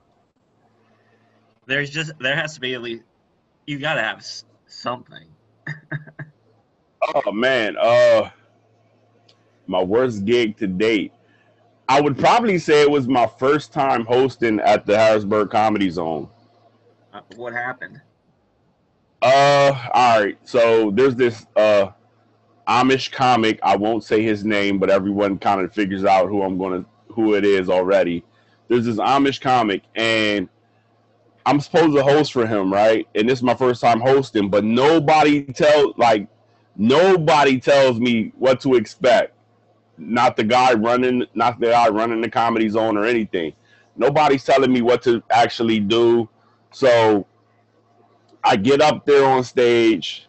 there's 1.67 1.91
just 1.91 2.13
there 2.21 2.37
has 2.37 2.55
to 2.55 2.61
be 2.61 2.75
at 2.75 2.83
least 2.83 3.05
you 3.67 3.79
got 3.79 3.95
to 3.95 4.03
have 4.03 4.25
something. 4.67 5.29
Oh 7.15 7.31
man, 7.31 7.77
uh, 7.81 8.31
my 9.69 9.83
worst 9.83 10.25
gig 10.25 10.57
to 10.57 10.67
date. 10.67 11.13
I 11.89 12.01
would 12.01 12.19
probably 12.19 12.59
say 12.59 12.83
it 12.83 12.91
was 12.91 13.07
my 13.07 13.27
first 13.39 13.73
time 13.73 14.05
hosting 14.05 14.59
at 14.61 14.87
the 14.87 14.99
Harrisburg 14.99 15.51
Comedy 15.51 15.89
Zone. 15.89 16.29
Uh, 17.13 17.21
what 17.37 17.53
happened? 17.53 18.01
Uh, 19.27 19.89
all 19.93 20.21
right. 20.21 20.39
So 20.45 20.93
there's 20.93 21.17
this 21.17 21.47
uh 21.57 21.89
Amish 22.69 23.11
comic. 23.11 23.59
I 23.61 23.75
won't 23.75 24.05
say 24.05 24.23
his 24.23 24.45
name, 24.45 24.79
but 24.79 24.89
everyone 24.89 25.37
kind 25.39 25.61
of 25.61 25.75
figures 25.75 26.05
out 26.05 26.29
who 26.29 26.43
I'm 26.43 26.57
gonna 26.57 26.85
who 27.09 27.35
it 27.35 27.45
is 27.45 27.69
already. 27.69 28.23
There's 28.69 28.85
this 28.85 28.99
Amish 28.99 29.41
comic, 29.41 29.83
and 29.97 30.49
I'm 31.45 31.59
supposed 31.59 31.97
to 31.97 32.05
host 32.05 32.33
for 32.33 32.47
him, 32.47 32.73
right? 32.73 33.09
And 33.17 33.29
this 33.29 33.41
is 33.41 33.43
my 33.43 33.57
first 33.57 33.81
time 33.81 34.01
hosting, 34.01 34.49
but 34.49 34.63
nobody 34.63 35.43
tell 35.43 35.93
like 35.97 36.29
nobody 36.77 37.59
tells 37.59 37.99
me 37.99 38.33
what 38.39 38.61
to 38.61 38.77
expect. 38.77 39.35
Not 39.99 40.37
the 40.37 40.45
guy 40.45 40.75
running, 40.75 41.25
not 41.35 41.59
the 41.59 41.71
guy 41.71 41.89
running 41.89 42.21
the 42.21 42.31
comedy 42.31 42.69
zone 42.69 42.97
or 42.97 43.05
anything. 43.05 43.55
Nobody's 43.97 44.45
telling 44.45 44.73
me 44.73 44.83
what 44.83 45.03
to 45.03 45.21
actually 45.31 45.81
do. 45.81 46.29
So 46.71 47.27
I 48.47 48.55
get 48.55 48.81
up 48.81 49.05
there 49.05 49.27
on 49.27 49.43
stage 49.43 50.29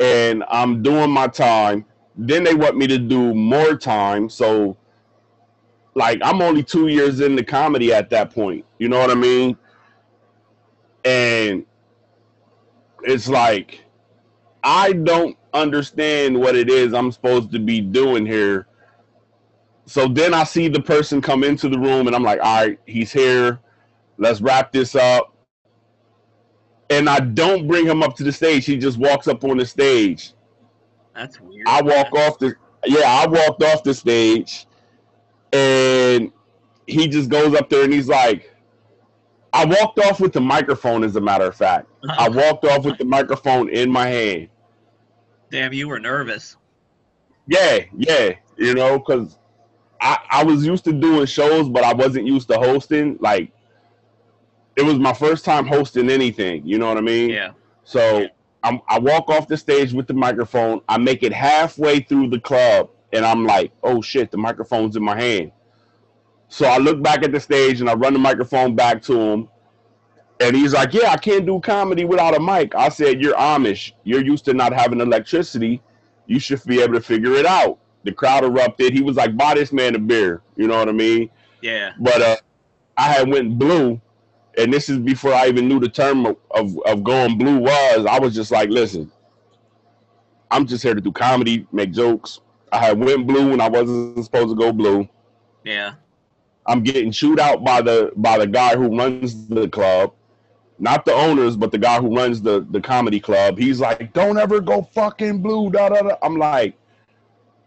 and 0.00 0.42
I'm 0.48 0.82
doing 0.82 1.08
my 1.08 1.28
time. 1.28 1.84
Then 2.16 2.42
they 2.42 2.52
want 2.52 2.76
me 2.76 2.88
to 2.88 2.98
do 2.98 3.32
more 3.32 3.76
time. 3.76 4.28
So, 4.28 4.76
like, 5.94 6.18
I'm 6.24 6.42
only 6.42 6.64
two 6.64 6.88
years 6.88 7.20
into 7.20 7.44
comedy 7.44 7.94
at 7.94 8.10
that 8.10 8.34
point. 8.34 8.64
You 8.78 8.88
know 8.88 8.98
what 8.98 9.12
I 9.12 9.14
mean? 9.14 9.56
And 11.04 11.64
it's 13.04 13.28
like, 13.28 13.84
I 14.64 14.92
don't 14.92 15.36
understand 15.54 16.40
what 16.40 16.56
it 16.56 16.68
is 16.68 16.92
I'm 16.92 17.12
supposed 17.12 17.52
to 17.52 17.60
be 17.60 17.80
doing 17.80 18.26
here. 18.26 18.66
So 19.86 20.08
then 20.08 20.34
I 20.34 20.42
see 20.42 20.66
the 20.66 20.82
person 20.82 21.20
come 21.20 21.44
into 21.44 21.68
the 21.68 21.78
room 21.78 22.08
and 22.08 22.16
I'm 22.16 22.24
like, 22.24 22.40
all 22.42 22.66
right, 22.66 22.80
he's 22.84 23.12
here. 23.12 23.60
Let's 24.18 24.40
wrap 24.40 24.72
this 24.72 24.96
up 24.96 25.31
and 26.92 27.08
I 27.08 27.20
don't 27.20 27.66
bring 27.66 27.86
him 27.86 28.02
up 28.02 28.16
to 28.16 28.22
the 28.22 28.32
stage. 28.32 28.66
He 28.66 28.76
just 28.76 28.98
walks 28.98 29.26
up 29.26 29.44
on 29.44 29.56
the 29.56 29.66
stage. 29.66 30.32
That's 31.14 31.40
weird. 31.40 31.66
I 31.66 31.80
walk 31.82 32.12
off 32.14 32.38
the 32.38 32.54
yeah, 32.84 33.06
I 33.06 33.26
walked 33.26 33.62
off 33.62 33.82
the 33.82 33.94
stage 33.94 34.66
and 35.52 36.32
he 36.86 37.08
just 37.08 37.30
goes 37.30 37.54
up 37.54 37.70
there 37.70 37.84
and 37.84 37.92
he's 37.92 38.08
like, 38.08 38.54
I 39.52 39.64
walked 39.64 39.98
off 40.00 40.20
with 40.20 40.32
the 40.32 40.40
microphone, 40.40 41.04
as 41.04 41.16
a 41.16 41.20
matter 41.20 41.44
of 41.44 41.54
fact. 41.54 41.86
I 42.08 42.28
walked 42.30 42.64
off 42.64 42.84
with 42.84 42.98
the 42.98 43.04
microphone 43.04 43.68
in 43.68 43.90
my 43.90 44.06
hand. 44.06 44.48
Damn, 45.50 45.72
you 45.72 45.88
were 45.88 46.00
nervous. 46.00 46.56
Yeah, 47.46 47.80
yeah. 47.96 48.32
You 48.56 48.74
know, 48.74 48.98
because 48.98 49.38
I, 50.00 50.18
I 50.30 50.44
was 50.44 50.64
used 50.64 50.84
to 50.84 50.92
doing 50.92 51.26
shows, 51.26 51.68
but 51.68 51.84
I 51.84 51.92
wasn't 51.92 52.26
used 52.26 52.48
to 52.48 52.56
hosting. 52.56 53.18
Like, 53.20 53.52
it 54.76 54.82
was 54.82 54.98
my 54.98 55.12
first 55.12 55.44
time 55.44 55.66
hosting 55.66 56.10
anything. 56.10 56.66
You 56.66 56.78
know 56.78 56.88
what 56.88 56.98
I 56.98 57.02
mean? 57.02 57.30
Yeah. 57.30 57.52
So 57.84 58.26
I'm, 58.62 58.80
I 58.88 58.98
walk 58.98 59.28
off 59.28 59.48
the 59.48 59.56
stage 59.56 59.92
with 59.92 60.06
the 60.06 60.14
microphone. 60.14 60.80
I 60.88 60.98
make 60.98 61.22
it 61.22 61.32
halfway 61.32 62.00
through 62.00 62.30
the 62.30 62.40
club, 62.40 62.90
and 63.12 63.24
I'm 63.24 63.44
like, 63.44 63.72
oh 63.82 64.00
shit, 64.00 64.30
the 64.30 64.38
microphone's 64.38 64.96
in 64.96 65.02
my 65.02 65.20
hand. 65.20 65.52
So 66.52 66.66
I 66.66 66.76
look 66.76 67.02
back 67.02 67.22
at 67.22 67.32
the 67.32 67.40
stage 67.40 67.80
and 67.80 67.88
I 67.88 67.94
run 67.94 68.12
the 68.12 68.18
microphone 68.18 68.76
back 68.76 69.00
to 69.04 69.18
him. 69.18 69.48
And 70.38 70.54
he's 70.54 70.74
like, 70.74 70.92
Yeah, 70.92 71.10
I 71.10 71.16
can't 71.16 71.46
do 71.46 71.60
comedy 71.60 72.04
without 72.04 72.36
a 72.36 72.40
mic. 72.40 72.74
I 72.74 72.90
said, 72.90 73.22
You're 73.22 73.34
Amish. 73.36 73.92
You're 74.04 74.22
used 74.22 74.44
to 74.44 74.52
not 74.52 74.74
having 74.74 75.00
electricity. 75.00 75.80
You 76.26 76.38
should 76.38 76.62
be 76.64 76.82
able 76.82 76.92
to 76.92 77.00
figure 77.00 77.32
it 77.32 77.46
out. 77.46 77.78
The 78.04 78.12
crowd 78.12 78.44
erupted. 78.44 78.92
He 78.92 79.00
was 79.00 79.16
like, 79.16 79.34
Buy 79.34 79.54
this 79.54 79.72
man 79.72 79.94
a 79.94 79.98
beer. 79.98 80.42
You 80.56 80.68
know 80.68 80.76
what 80.76 80.90
I 80.90 80.92
mean? 80.92 81.30
Yeah. 81.62 81.92
But 81.98 82.20
uh, 82.20 82.36
I 82.98 83.04
had 83.04 83.30
went 83.30 83.58
blue. 83.58 83.98
And 84.58 84.72
this 84.72 84.88
is 84.88 84.98
before 84.98 85.32
I 85.32 85.48
even 85.48 85.68
knew 85.68 85.80
the 85.80 85.88
term 85.88 86.26
of, 86.26 86.36
of, 86.50 86.78
of 86.86 87.02
going 87.02 87.38
blue 87.38 87.58
was. 87.58 88.06
I 88.06 88.18
was 88.18 88.34
just 88.34 88.50
like, 88.50 88.68
Listen, 88.68 89.10
I'm 90.50 90.66
just 90.66 90.82
here 90.82 90.94
to 90.94 91.00
do 91.00 91.10
comedy, 91.10 91.66
make 91.72 91.92
jokes. 91.92 92.40
I 92.70 92.78
had 92.78 92.98
went 92.98 93.26
blue 93.26 93.50
when 93.50 93.60
I 93.60 93.68
wasn't 93.68 94.22
supposed 94.24 94.50
to 94.50 94.54
go 94.54 94.72
blue. 94.72 95.08
Yeah. 95.64 95.94
I'm 96.66 96.82
getting 96.82 97.10
chewed 97.10 97.40
out 97.40 97.64
by 97.64 97.82
the 97.82 98.12
by 98.16 98.38
the 98.38 98.46
guy 98.46 98.76
who 98.76 98.96
runs 98.96 99.48
the 99.48 99.68
club, 99.68 100.12
not 100.78 101.04
the 101.04 101.12
owners, 101.12 101.56
but 101.56 101.72
the 101.72 101.78
guy 101.78 102.00
who 102.00 102.14
runs 102.14 102.40
the 102.40 102.66
the 102.70 102.80
comedy 102.80 103.18
club. 103.18 103.58
He's 103.58 103.80
like, 103.80 104.12
"Don't 104.12 104.38
ever 104.38 104.60
go 104.60 104.82
fucking 104.82 105.42
blue." 105.42 105.70
Da 105.70 105.88
da 105.88 106.02
da. 106.02 106.16
I'm 106.22 106.36
like, 106.36 106.76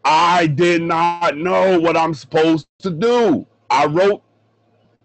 I 0.05 0.47
did 0.47 0.81
not 0.81 1.35
know 1.37 1.79
what 1.79 1.97
I'm 1.97 2.13
supposed 2.13 2.67
to 2.79 2.91
do. 2.91 3.45
I 3.69 3.85
wrote 3.85 4.21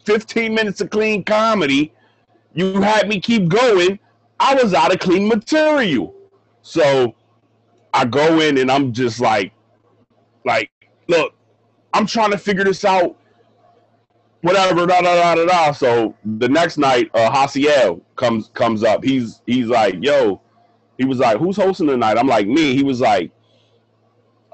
15 0.05 0.55
minutes 0.55 0.81
of 0.81 0.91
clean 0.91 1.25
comedy. 1.25 1.93
You 2.55 2.81
had 2.81 3.09
me 3.09 3.21
keep 3.21 3.49
going. 3.49 3.99
I 4.39 4.55
was 4.55 4.75
out 4.75 4.93
of 4.93 5.01
clean 5.01 5.29
material. 5.29 6.15
So 6.63 7.15
I 7.93 8.05
go 8.05 8.41
in 8.41 8.59
and 8.59 8.71
I'm 8.71 8.93
just 8.93 9.21
like, 9.21 9.53
like, 10.45 10.71
look, 11.09 11.35
I'm 11.93 12.07
trying 12.07 12.31
to 12.31 12.39
figure 12.39 12.65
this 12.65 12.85
out 12.85 13.17
whatever, 14.43 14.87
da 14.87 15.01
da 15.01 15.15
da 15.15 15.35
da 15.35 15.45
da. 15.47 15.73
So 15.73 16.15
the 16.25 16.49
next 16.49 16.79
night, 16.79 17.11
uh, 17.15 17.31
Hasiel 17.31 18.01
comes 18.17 18.51
comes 18.55 18.83
up. 18.83 19.05
He's 19.05 19.43
he's 19.47 19.67
like, 19.67 19.97
yo, 20.01 20.41
he 20.99 21.05
was 21.05 21.19
like, 21.19 21.39
who's 21.39 21.57
hosting 21.57 21.87
tonight? 21.87 22.19
I'm 22.19 22.27
like, 22.27 22.47
me. 22.47 22.75
He 22.75 22.83
was 22.83 23.01
like, 23.01 23.31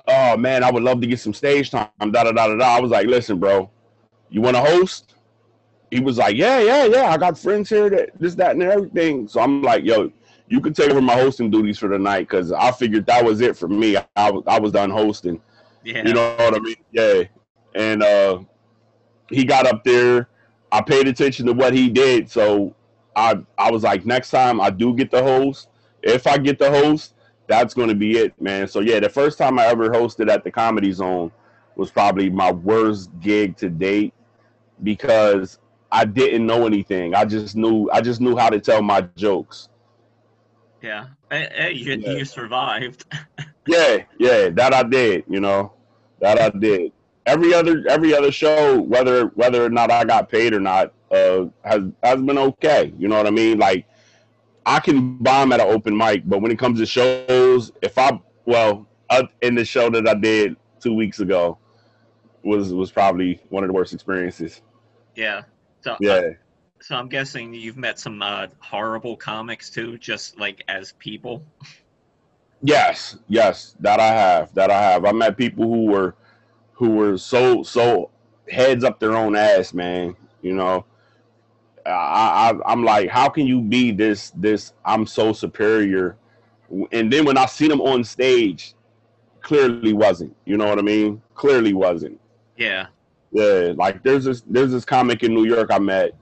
oh 0.09 0.37
man, 0.37 0.65
I 0.65 0.71
would 0.71 0.83
love 0.83 1.01
to 1.01 1.07
get 1.07 1.21
some 1.21 1.35
stage 1.35 1.71
time. 1.71 1.89
Da 2.01 2.07
da 2.25 2.33
da 2.33 2.49
da 2.49 2.57
da. 2.57 2.77
I 2.77 2.81
was 2.81 2.91
like, 2.91 3.07
listen, 3.07 3.39
bro, 3.39 3.71
you 4.31 4.41
want 4.41 4.57
to 4.57 4.63
host? 4.63 5.06
He 5.91 6.01
was 6.01 6.19
like, 6.19 6.37
yeah, 6.37 6.61
yeah, 6.61 6.85
yeah. 6.85 7.11
I 7.11 7.17
got 7.17 7.39
friends 7.39 7.69
here 7.69 7.89
that 7.91 8.11
this, 8.19 8.35
that, 8.35 8.53
and 8.53 8.63
everything. 8.63 9.29
So 9.29 9.41
I'm 9.41 9.63
like, 9.63 9.85
yo, 9.85 10.11
you 10.49 10.61
can 10.61 10.73
take 10.73 10.91
over 10.91 11.01
my 11.01 11.15
hosting 11.15 11.51
duties 11.51 11.79
for 11.79 11.89
the 11.89 11.99
night 11.99 12.29
because 12.29 12.53
I 12.53 12.73
figured 12.73 13.07
that 13.07 13.25
was 13.25 13.41
it 13.41 13.57
for 13.57 13.69
me. 13.69 13.97
I, 13.97 14.05
I 14.17 14.31
was 14.31 14.43
I 14.47 14.59
was 14.59 14.73
done 14.73 14.91
hosting. 14.91 15.41
Yeah. 15.85 16.03
You 16.07 16.15
know 16.15 16.35
what 16.37 16.55
I 16.55 16.59
mean? 16.59 16.77
Yeah. 16.93 17.23
And 17.75 18.03
uh 18.03 18.41
he 19.31 19.45
got 19.45 19.67
up 19.67 19.85
there. 19.85 20.29
I 20.73 20.83
paid 20.83 21.09
attention 21.09 21.47
to 21.47 21.53
what 21.53 21.73
he 21.73 21.89
did, 21.89 22.31
so 22.31 22.75
I 23.15 23.37
I 23.57 23.71
was 23.71 23.83
like, 23.83 24.05
next 24.05 24.31
time 24.31 24.61
I 24.61 24.71
do 24.71 24.95
get 24.95 25.11
the 25.11 25.23
host, 25.23 25.69
if 26.03 26.27
I 26.27 26.39
get 26.39 26.59
the 26.59 26.71
host, 26.71 27.15
that's 27.47 27.75
going 27.75 27.89
to 27.89 27.95
be 27.95 28.19
it, 28.19 28.41
man. 28.41 28.67
So 28.69 28.81
yeah, 28.81 29.01
the 29.01 29.09
first 29.09 29.39
time 29.39 29.59
I 29.59 29.67
ever 29.67 29.91
hosted 29.91 30.31
at 30.31 30.45
the 30.45 30.51
Comedy 30.51 30.93
Zone 30.93 31.31
was 31.77 31.91
probably 31.91 32.31
my 32.31 32.51
worst 32.51 33.11
gig 33.21 33.57
to 33.59 33.69
date 33.69 34.13
because 34.83 35.59
I 35.91 36.05
didn't 36.05 36.47
know 36.47 36.67
anything. 36.67 37.15
I 37.15 37.25
just 37.25 37.57
knew 37.57 37.89
I 37.91 38.01
just 38.01 38.21
knew 38.21 38.37
how 38.37 38.51
to 38.51 38.61
tell 38.61 38.83
my 38.83 39.03
jokes. 39.17 39.69
Yeah, 40.83 41.07
hey, 41.31 41.73
you, 41.73 41.95
yeah. 41.95 42.13
you 42.13 42.25
survived. 42.25 43.05
yeah, 43.67 43.99
yeah, 44.19 44.51
that 44.51 44.75
I 44.75 44.83
did. 44.83 45.25
You 45.29 45.41
know, 45.41 45.73
that 46.21 46.41
I 46.41 46.51
did 46.51 46.93
every 47.27 47.53
other 47.53 47.85
every 47.89 48.15
other 48.15 48.33
show, 48.33 48.81
whether 48.81 49.27
whether 49.29 49.65
or 49.65 49.71
not 49.71 49.91
I 49.91 50.05
got 50.05 50.29
paid 50.29 50.55
or 50.55 50.61
not, 50.61 50.93
uh, 51.11 51.47
has 51.65 51.83
has 52.03 52.23
been 52.23 52.39
okay. 52.39 52.93
You 52.99 53.09
know 53.09 53.17
what 53.17 53.27
I 53.27 53.31
mean? 53.31 53.59
Like 53.59 53.87
I 54.65 54.81
can 54.81 55.19
bomb 55.19 55.53
at 55.53 55.61
an 55.61 55.67
open 55.67 55.97
mic, 55.97 56.23
but 56.27 56.41
when 56.41 56.51
it 56.51 56.59
comes 56.59 56.79
to 56.81 56.87
shows, 56.87 57.73
if 57.83 57.99
I 57.99 58.19
well, 58.47 58.87
uh, 59.11 59.25
in 59.43 59.55
the 59.55 59.65
show 59.65 59.91
that 59.91 60.09
I 60.09 60.15
did 60.15 60.57
two 60.81 60.95
weeks 60.95 61.21
ago, 61.21 61.59
was 62.43 62.73
was 62.73 62.91
probably 62.91 63.41
one 63.51 63.65
of 63.65 63.69
the 63.69 63.75
worst 63.75 63.93
experiences. 63.93 64.63
Yeah. 65.15 65.43
So 65.87 65.97
yeah. 66.01 66.13
Uh, 66.13 66.31
so 66.81 66.97
I'm 66.97 67.09
guessing 67.09 67.55
you've 67.55 67.77
met 67.77 68.01
some 68.01 68.21
uh, 68.21 68.49
horrible 68.59 69.17
comics 69.17 69.71
too, 69.71 69.97
just 69.99 70.37
like 70.37 70.65
as 70.67 70.93
people. 70.99 71.45
Yes, 72.61 73.17
yes, 73.29 73.77
that 73.79 74.01
I 74.01 74.09
have. 74.09 74.53
That 74.55 74.73
I 74.73 74.83
have. 74.83 75.05
I 75.05 75.13
met 75.13 75.37
people 75.37 75.65
who 75.65 75.85
were 75.87 76.17
who 76.73 76.91
were 76.91 77.17
so 77.17 77.63
so 77.63 78.11
heads 78.51 78.83
up 78.83 78.99
their 78.99 79.17
own 79.17 79.37
ass, 79.37 79.73
man. 79.73 80.17
You 80.43 80.55
know, 80.55 80.85
I, 81.87 82.53
I 82.67 82.73
am 82.73 82.83
like, 82.83 83.09
how 83.09 83.29
can 83.29 83.47
you 83.47 83.61
be 83.61 83.93
this 83.93 84.33
this? 84.35 84.73
I'm 84.85 85.07
so 85.07 85.33
superior, 85.33 86.17
and 86.91 87.13
then 87.13 87.25
when 87.25 87.39
I 87.39 87.47
seen 87.47 87.69
them 87.69 87.81
on 87.81 88.03
stage, 88.03 88.75
clearly 89.41 89.93
wasn't. 89.93 90.35
You 90.47 90.57
know 90.57 90.67
what 90.67 90.81
I 90.81 90.83
mean? 90.83 91.23
Clearly 91.37 91.75
wasn't. 91.75 92.19
Yeah. 92.57 92.87
Yeah. 93.37 93.73
Like 93.77 94.03
there's 94.03 94.25
this 94.25 94.43
there's 94.47 94.73
this 94.73 94.85
comic 94.85 95.23
in 95.23 95.35
New 95.35 95.45
York 95.45 95.69
I 95.71 95.79
met, 95.79 96.13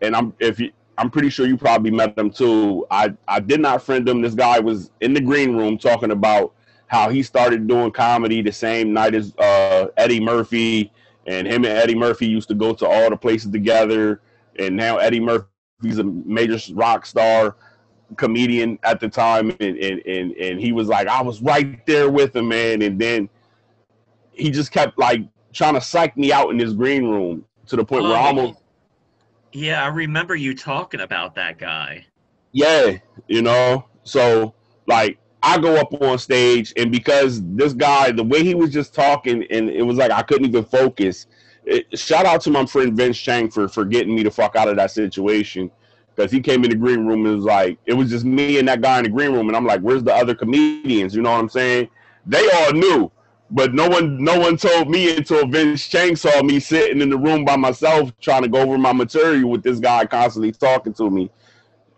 and 0.00 0.14
I'm 0.14 0.34
if 0.38 0.60
you. 0.60 0.72
I'm 0.98 1.10
pretty 1.10 1.28
sure 1.28 1.46
you 1.46 1.58
probably 1.58 1.90
met 1.90 2.16
them 2.16 2.30
too. 2.30 2.86
I, 2.90 3.12
I 3.28 3.38
did 3.38 3.60
not 3.60 3.82
friend 3.82 4.08
him. 4.08 4.22
This 4.22 4.32
guy 4.34 4.58
was 4.58 4.90
in 5.02 5.12
the 5.12 5.20
green 5.20 5.54
room 5.54 5.76
talking 5.76 6.10
about 6.10 6.54
how 6.86 7.10
he 7.10 7.22
started 7.22 7.66
doing 7.66 7.90
comedy 7.90 8.40
the 8.40 8.50
same 8.50 8.94
night 8.94 9.14
as 9.14 9.36
uh, 9.36 9.88
Eddie 9.98 10.20
Murphy, 10.20 10.90
and 11.26 11.46
him 11.46 11.66
and 11.66 11.76
Eddie 11.78 11.94
Murphy 11.94 12.26
used 12.26 12.48
to 12.48 12.54
go 12.54 12.72
to 12.72 12.86
all 12.86 13.10
the 13.10 13.16
places 13.16 13.50
together. 13.50 14.22
And 14.58 14.74
now 14.74 14.96
Eddie 14.96 15.20
Murphy's 15.20 15.98
a 15.98 16.04
major 16.04 16.58
rock 16.72 17.04
star 17.04 17.56
comedian 18.16 18.78
at 18.82 18.98
the 18.98 19.08
time, 19.08 19.50
and 19.50 19.76
and 19.76 20.00
and, 20.06 20.32
and 20.32 20.58
he 20.58 20.72
was 20.72 20.88
like, 20.88 21.08
I 21.08 21.20
was 21.20 21.42
right 21.42 21.84
there 21.84 22.08
with 22.08 22.34
him, 22.34 22.48
man. 22.48 22.80
And 22.80 22.98
then 22.98 23.28
he 24.32 24.50
just 24.50 24.72
kept 24.72 24.98
like 24.98 25.20
trying 25.56 25.74
to 25.74 25.80
psych 25.80 26.16
me 26.16 26.32
out 26.32 26.50
in 26.50 26.58
his 26.58 26.74
green 26.74 27.08
room 27.08 27.44
to 27.66 27.76
the 27.76 27.84
point 27.84 28.04
where 28.04 28.16
I 28.16 28.24
oh. 28.24 28.26
almost. 28.26 28.60
Yeah, 29.52 29.82
I 29.82 29.88
remember 29.88 30.36
you 30.36 30.54
talking 30.54 31.00
about 31.00 31.34
that 31.36 31.58
guy. 31.58 32.04
Yeah, 32.52 32.98
you 33.26 33.42
know, 33.42 33.86
so 34.04 34.54
like 34.86 35.18
I 35.42 35.58
go 35.58 35.76
up 35.76 35.92
on 36.02 36.18
stage, 36.18 36.72
and 36.76 36.92
because 36.92 37.42
this 37.42 37.72
guy, 37.72 38.10
the 38.12 38.24
way 38.24 38.44
he 38.44 38.54
was 38.54 38.70
just 38.70 38.94
talking, 38.94 39.44
and 39.50 39.70
it 39.70 39.82
was 39.82 39.96
like 39.96 40.10
I 40.10 40.22
couldn't 40.22 40.46
even 40.46 40.64
focus. 40.64 41.26
It, 41.64 41.98
shout 41.98 42.26
out 42.26 42.42
to 42.42 42.50
my 42.50 42.64
friend 42.66 42.96
Vince 42.96 43.18
Chang 43.18 43.50
for 43.50 43.66
for 43.68 43.84
getting 43.84 44.14
me 44.14 44.22
the 44.22 44.30
fuck 44.30 44.56
out 44.56 44.68
of 44.68 44.76
that 44.76 44.90
situation 44.90 45.70
because 46.14 46.30
he 46.30 46.40
came 46.40 46.64
in 46.64 46.70
the 46.70 46.76
green 46.76 47.06
room 47.06 47.26
and 47.26 47.36
was 47.36 47.44
like, 47.44 47.78
it 47.86 47.92
was 47.92 48.10
just 48.10 48.24
me 48.24 48.58
and 48.58 48.66
that 48.68 48.80
guy 48.80 48.98
in 48.98 49.04
the 49.04 49.10
green 49.10 49.32
room, 49.32 49.48
and 49.48 49.56
I'm 49.56 49.66
like, 49.66 49.80
where's 49.80 50.02
the 50.02 50.14
other 50.14 50.34
comedians? 50.34 51.14
You 51.14 51.22
know 51.22 51.30
what 51.30 51.40
I'm 51.40 51.48
saying? 51.48 51.88
They 52.24 52.48
all 52.50 52.72
knew, 52.72 53.10
but 53.50 53.74
no 53.74 53.88
one 53.88 54.22
no 54.22 54.38
one 54.38 54.56
told 54.56 54.90
me 54.90 55.16
until 55.16 55.46
Vince 55.46 55.86
Chang 55.86 56.16
saw 56.16 56.42
me 56.42 56.58
sitting 56.60 57.00
in 57.00 57.10
the 57.10 57.18
room 57.18 57.44
by 57.44 57.56
myself 57.56 58.12
trying 58.20 58.42
to 58.42 58.48
go 58.48 58.60
over 58.60 58.78
my 58.78 58.92
material 58.92 59.50
with 59.50 59.62
this 59.62 59.78
guy 59.78 60.04
constantly 60.06 60.52
talking 60.52 60.92
to 60.94 61.10
me 61.10 61.30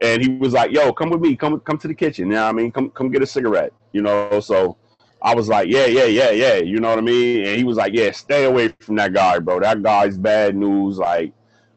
and 0.01 0.23
he 0.23 0.29
was 0.29 0.53
like, 0.53 0.71
"Yo, 0.71 0.93
come 0.93 1.11
with 1.11 1.21
me. 1.21 1.35
Come 1.37 1.61
come 1.61 1.79
to 1.79 1.89
the 1.89 1.95
kitchen. 1.95 2.29
You 2.29 2.35
know 2.35 2.45
what 2.45 2.51
I 2.51 2.53
mean? 2.53 2.71
Come 2.71 2.91
come 2.91 3.11
get 3.11 3.23
a 3.23 3.27
cigarette. 3.27 3.73
You 3.93 4.03
know." 4.03 4.41
So 4.41 4.77
I 5.23 5.35
was 5.35 5.49
like, 5.49 5.69
"Yeah, 5.69 5.87
yeah, 5.87 6.05
yeah, 6.05 6.31
yeah." 6.31 6.57
You 6.57 6.81
know 6.81 6.91
what 6.91 6.99
I 6.99 7.03
mean? 7.03 7.47
And 7.47 7.57
he 7.57 7.65
was 7.65 7.77
like, 7.77 7.93
"Yeah, 7.95 8.13
stay 8.13 8.45
away 8.45 8.69
from 8.81 8.97
that 8.97 9.13
guy, 9.13 9.39
bro. 9.39 9.61
That 9.61 9.83
guy's 9.83 10.17
bad 10.17 10.57
news. 10.57 10.99
Like, 10.99 11.33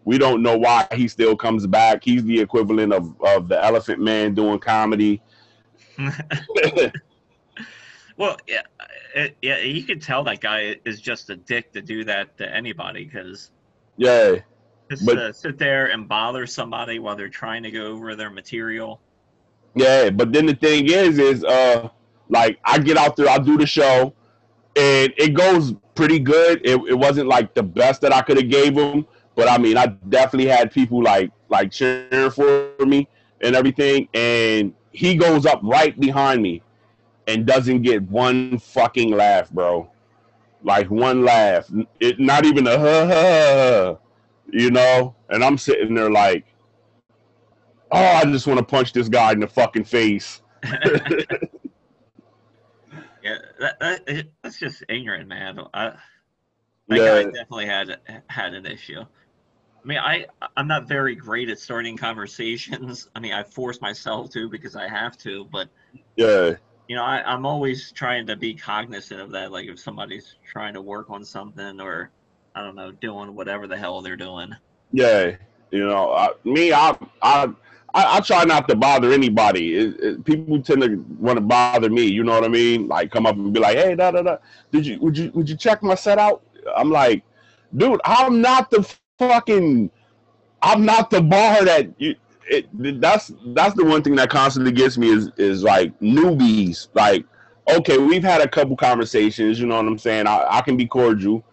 we 0.05 0.17
don't 0.17 0.41
know 0.43 0.57
why 0.57 0.87
he 0.93 1.07
still 1.07 1.35
comes 1.35 1.65
back. 1.67 2.03
He's 2.03 2.23
the 2.23 2.39
equivalent 2.39 2.93
of 2.93 3.15
of 3.21 3.47
the 3.47 3.63
Elephant 3.63 3.99
Man 3.99 4.33
doing 4.33 4.59
comedy." 4.59 5.21
well, 8.17 8.37
yeah, 8.47 8.61
it, 9.15 9.37
yeah, 9.41 9.59
you 9.59 9.83
could 9.83 10.01
tell 10.01 10.23
that 10.23 10.41
guy 10.41 10.75
is 10.85 11.01
just 11.01 11.29
a 11.29 11.35
dick 11.35 11.71
to 11.73 11.81
do 11.81 12.03
that 12.05 12.37
to 12.37 12.53
anybody 12.53 13.05
because. 13.05 13.51
Yeah 13.97 14.37
just 14.91 15.05
but, 15.05 15.17
uh, 15.17 15.33
sit 15.33 15.57
there 15.57 15.87
and 15.87 16.07
bother 16.07 16.45
somebody 16.45 16.99
while 16.99 17.15
they're 17.15 17.29
trying 17.29 17.63
to 17.63 17.71
go 17.71 17.85
over 17.87 18.15
their 18.15 18.29
material. 18.29 18.99
Yeah, 19.73 20.09
but 20.09 20.33
then 20.33 20.45
the 20.45 20.53
thing 20.53 20.87
is, 20.87 21.17
is 21.17 21.43
uh, 21.45 21.89
like 22.27 22.59
I 22.65 22.77
get 22.77 22.97
out 22.97 23.15
there, 23.15 23.29
I 23.29 23.37
do 23.37 23.57
the 23.57 23.65
show, 23.65 24.13
and 24.75 25.13
it 25.17 25.33
goes 25.33 25.73
pretty 25.95 26.19
good. 26.19 26.59
It, 26.65 26.77
it 26.89 26.93
wasn't 26.93 27.29
like 27.29 27.53
the 27.53 27.63
best 27.63 28.01
that 28.01 28.13
I 28.13 28.21
could 28.21 28.35
have 28.35 28.49
gave 28.49 28.75
them, 28.75 29.07
but 29.35 29.49
I 29.49 29.57
mean, 29.57 29.77
I 29.77 29.87
definitely 30.09 30.49
had 30.49 30.71
people 30.71 31.01
like 31.01 31.31
like 31.47 31.71
cheering 31.71 32.29
for 32.29 32.75
me 32.85 33.07
and 33.39 33.55
everything. 33.55 34.09
And 34.13 34.73
he 34.91 35.15
goes 35.15 35.45
up 35.45 35.61
right 35.63 35.97
behind 35.97 36.41
me 36.41 36.61
and 37.31 37.45
doesn't 37.45 37.81
get 37.81 38.03
one 38.03 38.59
fucking 38.59 39.11
laugh, 39.11 39.49
bro. 39.51 39.89
Like 40.63 40.89
one 40.91 41.23
laugh, 41.23 41.69
it 41.99 42.19
not 42.19 42.45
even 42.45 42.67
a 42.67 42.77
ha 42.77 43.05
ha, 43.07 43.97
you 44.51 44.69
know. 44.69 45.15
And 45.29 45.43
I'm 45.43 45.57
sitting 45.57 45.95
there 45.95 46.11
like, 46.11 46.45
oh, 47.91 47.99
I 47.99 48.23
just 48.25 48.45
want 48.45 48.59
to 48.59 48.65
punch 48.65 48.93
this 48.93 49.09
guy 49.09 49.31
in 49.31 49.39
the 49.39 49.47
fucking 49.47 49.85
face. 49.85 50.41
Yeah, 53.23 53.37
that, 53.59 53.79
that, 53.79 54.27
that's 54.41 54.59
just 54.59 54.83
ignorant, 54.89 55.27
man. 55.27 55.59
I, 55.73 55.93
that 56.87 56.97
yeah. 56.97 57.23
guy 57.23 57.23
definitely 57.25 57.67
had 57.67 57.99
had 58.27 58.53
an 58.53 58.65
issue. 58.65 59.01
I 59.01 59.87
mean, 59.87 59.97
I 59.97 60.25
I'm 60.57 60.67
not 60.67 60.87
very 60.87 61.15
great 61.15 61.49
at 61.49 61.59
starting 61.59 61.97
conversations. 61.97 63.09
I 63.15 63.19
mean, 63.19 63.33
I 63.33 63.43
force 63.43 63.81
myself 63.81 64.29
to 64.31 64.49
because 64.49 64.75
I 64.75 64.87
have 64.87 65.17
to, 65.19 65.45
but 65.51 65.69
yeah, 66.15 66.53
you 66.91 66.97
know, 66.97 67.05
I, 67.05 67.23
I'm 67.25 67.45
always 67.45 67.93
trying 67.93 68.27
to 68.27 68.35
be 68.35 68.53
cognizant 68.53 69.21
of 69.21 69.31
that. 69.31 69.53
Like 69.53 69.69
if 69.69 69.79
somebody's 69.79 70.35
trying 70.45 70.73
to 70.73 70.81
work 70.81 71.09
on 71.09 71.23
something 71.23 71.79
or 71.79 72.11
I 72.53 72.61
don't 72.61 72.75
know, 72.75 72.91
doing 72.91 73.33
whatever 73.33 73.65
the 73.65 73.77
hell 73.77 74.01
they're 74.01 74.17
doing. 74.17 74.53
Yeah, 74.91 75.37
you 75.71 75.87
know, 75.87 76.11
I, 76.11 76.31
me, 76.43 76.73
I 76.73 76.97
I 77.21 77.45
I, 77.93 78.17
I, 78.17 78.19
try 78.19 78.43
not 78.43 78.67
to 78.67 78.75
bother 78.75 79.13
anybody. 79.13 79.77
It, 79.77 79.99
it, 80.01 80.25
people 80.25 80.61
tend 80.61 80.81
to 80.81 80.97
want 81.17 81.37
to 81.37 81.41
bother 81.41 81.89
me. 81.89 82.07
You 82.07 82.25
know 82.25 82.33
what 82.33 82.43
I 82.43 82.49
mean? 82.49 82.89
Like 82.89 83.09
come 83.09 83.25
up 83.25 83.37
and 83.37 83.53
be 83.53 83.61
like, 83.61 83.77
"Hey, 83.77 83.95
da 83.95 84.11
da 84.11 84.21
da, 84.21 84.37
did 84.71 84.85
you 84.85 84.99
would 84.99 85.17
you 85.17 85.31
would 85.33 85.49
you 85.49 85.55
check 85.55 85.81
my 85.83 85.95
set 85.95 86.19
out?" 86.19 86.43
I'm 86.75 86.91
like, 86.91 87.23
dude, 87.77 88.01
I'm 88.03 88.41
not 88.41 88.69
the 88.69 88.83
fucking, 89.17 89.89
I'm 90.61 90.83
not 90.83 91.09
the 91.09 91.21
bar 91.21 91.63
that 91.63 91.89
you. 91.97 92.15
It, 92.53 92.99
that's 92.99 93.31
that's 93.47 93.75
the 93.75 93.85
one 93.85 94.03
thing 94.03 94.15
that 94.17 94.29
constantly 94.29 94.71
gets 94.71 94.97
me 94.97 95.09
is 95.09 95.29
is 95.37 95.63
like 95.63 95.97
newbies. 95.99 96.89
Like, 96.93 97.25
okay, 97.69 97.97
we've 97.97 98.23
had 98.23 98.41
a 98.41 98.47
couple 98.47 98.75
conversations. 98.75 99.59
You 99.59 99.67
know 99.67 99.77
what 99.77 99.85
I'm 99.85 99.97
saying? 99.97 100.27
I, 100.27 100.45
I 100.49 100.61
can 100.61 100.75
be 100.75 100.85
cordial, 100.85 101.43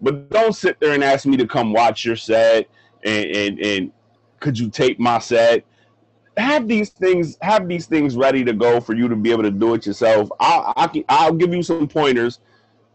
but 0.00 0.30
don't 0.30 0.54
sit 0.54 0.80
there 0.80 0.94
and 0.94 1.04
ask 1.04 1.26
me 1.26 1.36
to 1.36 1.46
come 1.46 1.72
watch 1.72 2.04
your 2.04 2.16
set 2.16 2.68
and 3.04 3.26
and 3.26 3.60
and 3.60 3.92
could 4.40 4.58
you 4.58 4.70
tape 4.70 4.98
my 4.98 5.18
set? 5.18 5.64
have 6.36 6.68
these 6.68 6.90
things 6.90 7.38
have 7.40 7.66
these 7.66 7.86
things 7.86 8.16
ready 8.16 8.44
to 8.44 8.52
go 8.52 8.80
for 8.80 8.94
you 8.94 9.08
to 9.08 9.16
be 9.16 9.30
able 9.30 9.42
to 9.42 9.50
do 9.50 9.74
it 9.74 9.86
yourself. 9.86 10.28
I'll 10.38 10.72
I 10.76 10.86
can, 10.86 11.04
I'll 11.08 11.32
give 11.32 11.52
you 11.54 11.62
some 11.62 11.88
pointers, 11.88 12.40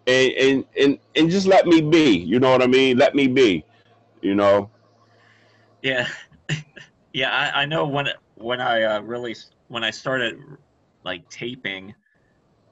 and 0.07 0.31
and 0.33 0.65
and 0.79 0.99
and 1.15 1.29
just 1.29 1.47
let 1.47 1.65
me 1.65 1.81
be. 1.81 2.17
You 2.17 2.39
know 2.39 2.51
what 2.51 2.61
I 2.61 2.67
mean? 2.67 2.97
Let 2.97 3.15
me 3.15 3.27
be. 3.27 3.65
You 4.21 4.35
know. 4.35 4.69
Yeah, 5.81 6.07
yeah. 7.13 7.31
I, 7.31 7.61
I 7.61 7.65
know 7.65 7.87
when 7.87 8.09
when 8.35 8.61
I 8.61 8.83
uh, 8.83 9.01
really 9.01 9.35
when 9.67 9.83
I 9.83 9.91
started 9.91 10.39
like 11.03 11.27
taping 11.29 11.93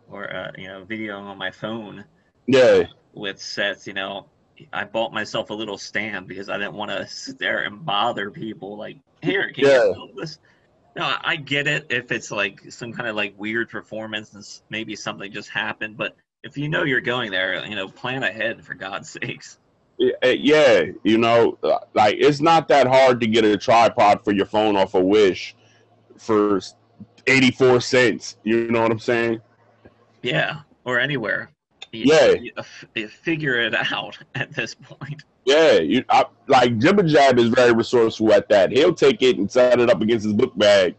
or 0.09 0.33
uh, 0.33 0.51
you 0.57 0.67
know 0.67 0.85
videoing 0.85 1.23
on 1.23 1.37
my 1.37 1.51
phone. 1.51 2.05
Yeah. 2.47 2.83
With 3.13 3.41
sets, 3.41 3.85
you 3.85 3.93
know, 3.93 4.27
I 4.73 4.83
bought 4.83 5.13
myself 5.13 5.49
a 5.49 5.53
little 5.53 5.77
stand 5.77 6.27
because 6.27 6.49
I 6.49 6.57
didn't 6.57 6.73
want 6.73 6.91
to 6.91 7.07
sit 7.07 7.39
there 7.39 7.63
and 7.63 7.85
bother 7.85 8.31
people. 8.31 8.77
Like, 8.77 8.97
here, 9.21 9.51
can 9.51 9.65
yeah. 9.65 9.83
you 9.85 10.11
this? 10.15 10.39
No, 10.95 11.15
I 11.21 11.35
get 11.35 11.67
it 11.67 11.87
if 11.89 12.11
it's 12.11 12.31
like 12.31 12.71
some 12.71 12.91
kind 12.91 13.07
of 13.07 13.15
like 13.15 13.33
weird 13.37 13.69
performance 13.69 14.33
and 14.33 14.43
maybe 14.69 14.95
something 14.95 15.31
just 15.31 15.49
happened, 15.49 15.97
but 15.97 16.15
if 16.43 16.57
you 16.57 16.69
know 16.69 16.83
you're 16.83 17.01
going 17.01 17.31
there, 17.31 17.65
you 17.65 17.75
know, 17.75 17.87
plan 17.87 18.23
ahead 18.23 18.65
for 18.65 18.73
God's 18.73 19.09
sakes. 19.21 19.59
Eh, 19.99 20.37
yeah, 20.39 20.83
you 21.03 21.17
know, 21.17 21.57
like 21.93 22.15
it's 22.19 22.39
not 22.39 22.67
that 22.69 22.87
hard 22.87 23.19
to 23.19 23.27
get 23.27 23.43
a 23.43 23.57
tripod 23.57 24.23
for 24.23 24.31
your 24.31 24.45
phone 24.45 24.77
off 24.77 24.93
a 24.93 25.01
Wish 25.01 25.55
for 26.17 26.61
84 27.27 27.81
cents. 27.81 28.37
You 28.43 28.71
know 28.71 28.81
what 28.81 28.91
I'm 28.91 28.99
saying? 28.99 29.41
Yeah, 30.21 30.61
or 30.85 30.99
anywhere. 30.99 31.51
You, 31.91 32.13
yeah. 32.13 32.35
You, 32.95 33.07
figure 33.07 33.59
it 33.59 33.73
out 33.91 34.17
at 34.35 34.53
this 34.53 34.73
point. 34.73 35.23
Yeah, 35.45 35.79
you 35.79 36.05
I, 36.09 36.25
like 36.47 36.77
Jibba 36.77 37.07
Jab 37.07 37.39
is 37.39 37.49
very 37.49 37.73
resourceful 37.73 38.31
at 38.33 38.47
that. 38.49 38.71
He'll 38.71 38.93
take 38.93 39.21
it 39.21 39.37
and 39.37 39.51
set 39.51 39.79
it 39.79 39.89
up 39.89 40.01
against 40.01 40.25
his 40.25 40.33
book 40.33 40.55
bag, 40.57 40.95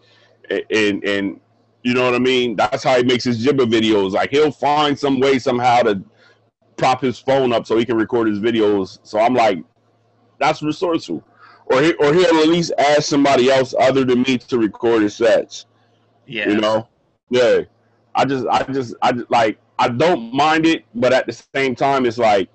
and, 0.51 0.65
and 0.71 1.05
and, 1.05 1.41
you 1.83 1.95
know 1.95 2.05
what 2.05 2.15
I 2.15 2.19
mean. 2.19 2.57
That's 2.57 2.83
how 2.83 2.97
he 2.97 3.05
makes 3.05 3.25
his 3.25 3.45
Jibba 3.45 3.71
videos. 3.71 4.11
Like 4.13 4.31
he'll 4.31 4.51
find 4.51 4.99
some 4.99 5.21
way 5.21 5.39
somehow 5.39 5.83
to 5.83 6.03
prop 6.81 7.01
his 7.01 7.19
phone 7.19 7.53
up 7.53 7.67
so 7.67 7.77
he 7.77 7.85
can 7.85 7.97
record 7.97 8.27
his 8.27 8.41
videos. 8.41 8.99
So 9.03 9.21
I'm 9.21 9.35
like, 9.35 9.59
that's 10.39 10.63
resourceful. 10.63 11.23
Or 11.67 11.81
he 11.83 11.93
or 11.95 12.13
he'll 12.13 12.41
at 12.41 12.49
least 12.49 12.73
ask 12.79 13.03
somebody 13.03 13.51
else 13.51 13.75
other 13.79 14.05
than 14.05 14.23
me 14.23 14.39
to 14.39 14.59
record 14.59 15.03
his 15.03 15.15
sets. 15.15 15.67
Yeah, 16.27 16.49
you 16.49 16.61
know. 16.61 16.89
Yeah, 17.29 17.61
I 18.15 18.25
just 18.25 18.47
I 18.49 18.63
just 18.65 18.95
I 19.03 19.13
just 19.13 19.31
like 19.31 19.59
I 19.79 19.89
don't 19.89 20.35
mind 20.35 20.67
it, 20.67 20.85
but 20.95 21.13
at 21.13 21.27
the 21.27 21.45
same 21.55 21.77
time, 21.77 22.07
it's 22.07 22.19
like 22.19 22.49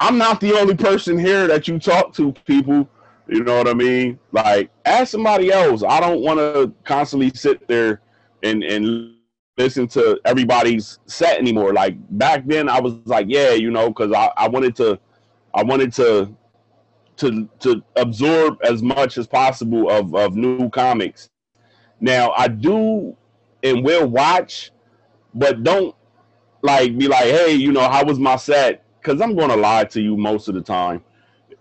I'm 0.00 0.16
not 0.16 0.40
the 0.40 0.54
only 0.54 0.74
person 0.74 1.18
here 1.18 1.46
that 1.46 1.68
you 1.68 1.78
talk 1.78 2.14
to, 2.14 2.32
people. 2.46 2.88
You 3.28 3.44
know 3.44 3.58
what 3.58 3.68
I 3.68 3.74
mean? 3.74 4.18
Like, 4.32 4.70
ask 4.86 5.12
somebody 5.12 5.52
else. 5.52 5.84
I 5.86 6.00
don't 6.00 6.22
want 6.22 6.40
to 6.40 6.72
constantly 6.84 7.30
sit 7.34 7.68
there 7.68 8.00
and 8.42 8.64
and 8.64 9.14
listen 9.62 9.86
to 9.88 10.20
everybody's 10.24 10.98
set 11.06 11.38
anymore. 11.38 11.72
Like 11.72 11.96
back 12.18 12.46
then, 12.46 12.68
I 12.68 12.80
was 12.80 12.94
like, 13.04 13.26
yeah, 13.28 13.52
you 13.52 13.70
know, 13.70 13.88
because 13.88 14.12
I, 14.12 14.30
I 14.36 14.48
wanted 14.48 14.76
to, 14.76 14.98
I 15.54 15.62
wanted 15.62 15.92
to, 15.94 16.34
to 17.18 17.48
to 17.60 17.82
absorb 17.96 18.58
as 18.64 18.82
much 18.82 19.18
as 19.18 19.26
possible 19.26 19.90
of 19.90 20.14
of 20.14 20.36
new 20.36 20.70
comics. 20.70 21.28
Now 22.00 22.32
I 22.32 22.48
do 22.48 23.16
and 23.62 23.84
will 23.84 24.06
watch, 24.06 24.70
but 25.34 25.62
don't 25.62 25.94
like 26.62 26.96
be 26.96 27.08
like, 27.08 27.24
hey, 27.24 27.52
you 27.52 27.72
know, 27.72 27.88
how 27.88 28.04
was 28.04 28.18
my 28.18 28.36
set? 28.36 28.84
because 29.00 29.20
I'm 29.20 29.34
going 29.34 29.48
to 29.48 29.56
lie 29.56 29.84
to 29.84 30.00
you 30.00 30.16
most 30.16 30.48
of 30.48 30.54
the 30.54 30.60
time. 30.60 31.02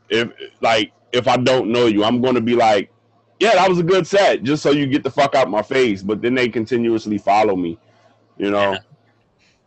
If 0.10 0.30
like 0.62 0.92
if 1.12 1.28
I 1.28 1.38
don't 1.38 1.72
know 1.72 1.88
you, 1.88 2.04
I'm 2.04 2.22
going 2.22 2.36
to 2.36 2.42
be 2.42 2.56
like, 2.56 2.92
yeah, 3.40 3.54
that 3.56 3.70
was 3.70 3.80
a 3.80 3.84
good 3.84 4.06
set, 4.06 4.44
just 4.44 4.62
so 4.62 4.72
you 4.72 4.86
get 4.86 5.04
the 5.04 5.10
fuck 5.10 5.36
out 5.36 5.50
my 5.50 5.62
face. 5.62 6.04
But 6.04 6.22
then 6.22 6.36
they 6.36 6.50
continuously 6.50 7.18
follow 7.18 7.56
me, 7.56 7.78
you 8.40 8.50
know. 8.50 8.78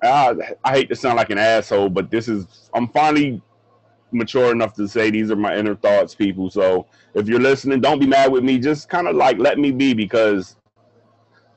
I, 0.02 0.34
I 0.64 0.72
hate 0.72 0.88
to 0.88 0.96
sound 0.96 1.16
like 1.16 1.30
an 1.30 1.38
asshole, 1.38 1.88
but 1.88 2.10
this 2.10 2.26
is 2.26 2.68
I'm 2.74 2.88
finally 2.88 3.40
mature 4.10 4.50
enough 4.52 4.74
to 4.74 4.88
say 4.88 5.10
these 5.10 5.30
are 5.30 5.36
my 5.36 5.56
inner 5.56 5.76
thoughts, 5.76 6.14
people. 6.14 6.50
So 6.50 6.86
if 7.14 7.28
you're 7.28 7.40
listening, 7.40 7.80
don't 7.80 8.00
be 8.00 8.06
mad 8.06 8.32
with 8.32 8.44
me. 8.44 8.58
Just 8.58 8.88
kind 8.88 9.06
of 9.06 9.16
like 9.16 9.38
let 9.38 9.58
me 9.58 9.70
be 9.70 9.94
because 9.94 10.56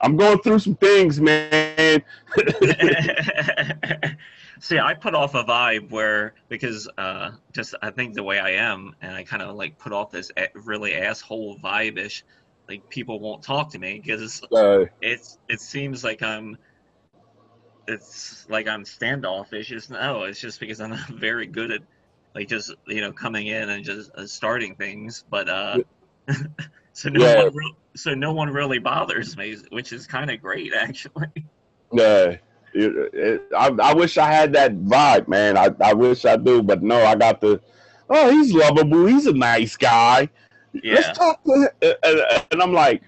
I'm 0.02 0.16
going 0.18 0.40
through 0.40 0.60
some 0.60 0.76
things, 0.76 1.20
man. 1.20 2.04
See, 4.62 4.80
I 4.80 4.94
put 4.94 5.16
off 5.16 5.36
a 5.36 5.44
vibe 5.44 5.92
where 5.92 6.34
because 6.48 6.88
uh, 6.98 7.32
just 7.54 7.76
I 7.82 7.92
think 7.92 8.14
the 8.14 8.24
way 8.24 8.40
I 8.40 8.52
am, 8.52 8.94
and 9.02 9.14
I 9.14 9.24
kind 9.24 9.42
of 9.42 9.56
like 9.56 9.78
put 9.78 9.92
off 9.92 10.12
this 10.12 10.32
really 10.54 10.94
asshole 10.96 11.58
vibe 11.64 11.98
ish. 11.98 12.24
Like 12.70 12.88
people 12.90 13.20
won't 13.20 13.44
talk 13.44 13.70
to 13.72 13.80
me 13.80 14.02
because 14.04 14.42
uh, 14.52 14.86
it's 15.02 15.38
it 15.50 15.60
seems 15.60 16.04
like 16.04 16.24
I'm 16.24 16.58
it's 17.88 18.48
like 18.50 18.68
I'm 18.68 18.86
standoffish. 18.86 19.72
It's 19.72 19.90
no, 19.90 20.24
it's 20.24 20.40
just 20.40 20.60
because 20.60 20.82
I'm 20.82 20.92
not 20.92 21.08
very 21.10 21.48
good 21.48 21.72
at 21.72 21.82
like 22.34 22.48
just 22.48 22.74
you 22.88 23.02
know 23.02 23.12
coming 23.12 23.48
in 23.48 23.70
and 23.70 23.84
just 23.84 24.12
uh, 24.16 24.26
starting 24.28 24.76
things. 24.76 25.24
But 25.30 25.50
uh, 25.50 25.78
so 26.94 27.10
no 27.10 27.26
yeah. 27.26 27.44
one 27.44 27.56
re- 27.56 27.76
so 27.96 28.14
no 28.14 28.34
one 28.34 28.50
really 28.50 28.80
bothers 28.80 29.38
me, 29.38 29.58
which 29.70 29.94
is 29.94 30.08
kind 30.08 30.30
of 30.32 30.42
great 30.42 30.74
actually. 30.80 31.46
Yeah. 31.92 32.38
It, 32.78 33.14
it, 33.14 33.42
I, 33.58 33.68
I, 33.82 33.94
wish 33.94 34.18
I 34.18 34.30
had 34.30 34.52
that 34.52 34.76
vibe, 34.76 35.30
man. 35.30 35.58
I, 35.58 35.70
I 35.80 35.94
wish 35.94 36.26
I 36.26 36.36
do, 36.36 36.62
but 36.62 36.84
no, 36.84 37.06
I 37.06 37.16
got 37.16 37.40
the. 37.40 37.62
Oh, 38.10 38.30
he's 38.30 38.54
lovable. 38.54 39.06
He's 39.06 39.28
a 39.28 39.34
nice 39.34 39.78
guy. 39.78 40.28
Yeah. 40.74 40.96
Let's 40.96 41.18
talk 41.18 41.42
to 41.46 41.54
him. 41.54 41.96
And, 42.04 42.22
and 42.52 42.62
I'm 42.62 42.74
like, 42.74 43.04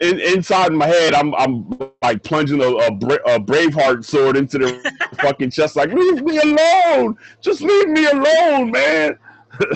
in, 0.00 0.20
inside 0.20 0.72
my 0.72 0.86
head, 0.86 1.14
I'm 1.14 1.34
I'm 1.34 1.68
like 2.02 2.22
plunging 2.22 2.60
a, 2.62 2.66
a, 2.66 2.86
a 2.86 3.40
Braveheart 3.40 4.04
sword 4.04 4.36
into 4.36 4.58
the 4.58 4.92
fucking 5.20 5.50
chest, 5.50 5.76
like 5.76 5.92
leave 5.92 6.22
me 6.22 6.38
alone, 6.38 7.16
just 7.40 7.60
leave 7.60 7.88
me 7.88 8.06
alone, 8.06 8.70
man. 8.70 9.18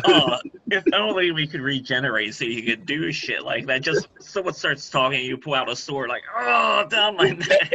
uh, 0.05 0.39
if 0.71 0.85
only 0.95 1.33
we 1.33 1.47
could 1.47 1.61
regenerate 1.61 2.35
so 2.35 2.45
you 2.45 2.63
could 2.63 2.87
do 2.87 3.11
shit 3.11 3.43
like 3.43 3.67
that. 3.67 3.83
Just 3.83 4.09
someone 4.21 4.55
starts 4.55 4.89
talking, 4.91 5.25
you 5.25 5.37
pull 5.37 5.55
out 5.55 5.69
a 5.69 5.75
sword, 5.77 6.09
like, 6.09 6.23
oh, 6.37 6.87
down 6.89 7.17
my 7.17 7.31
neck. 7.31 7.73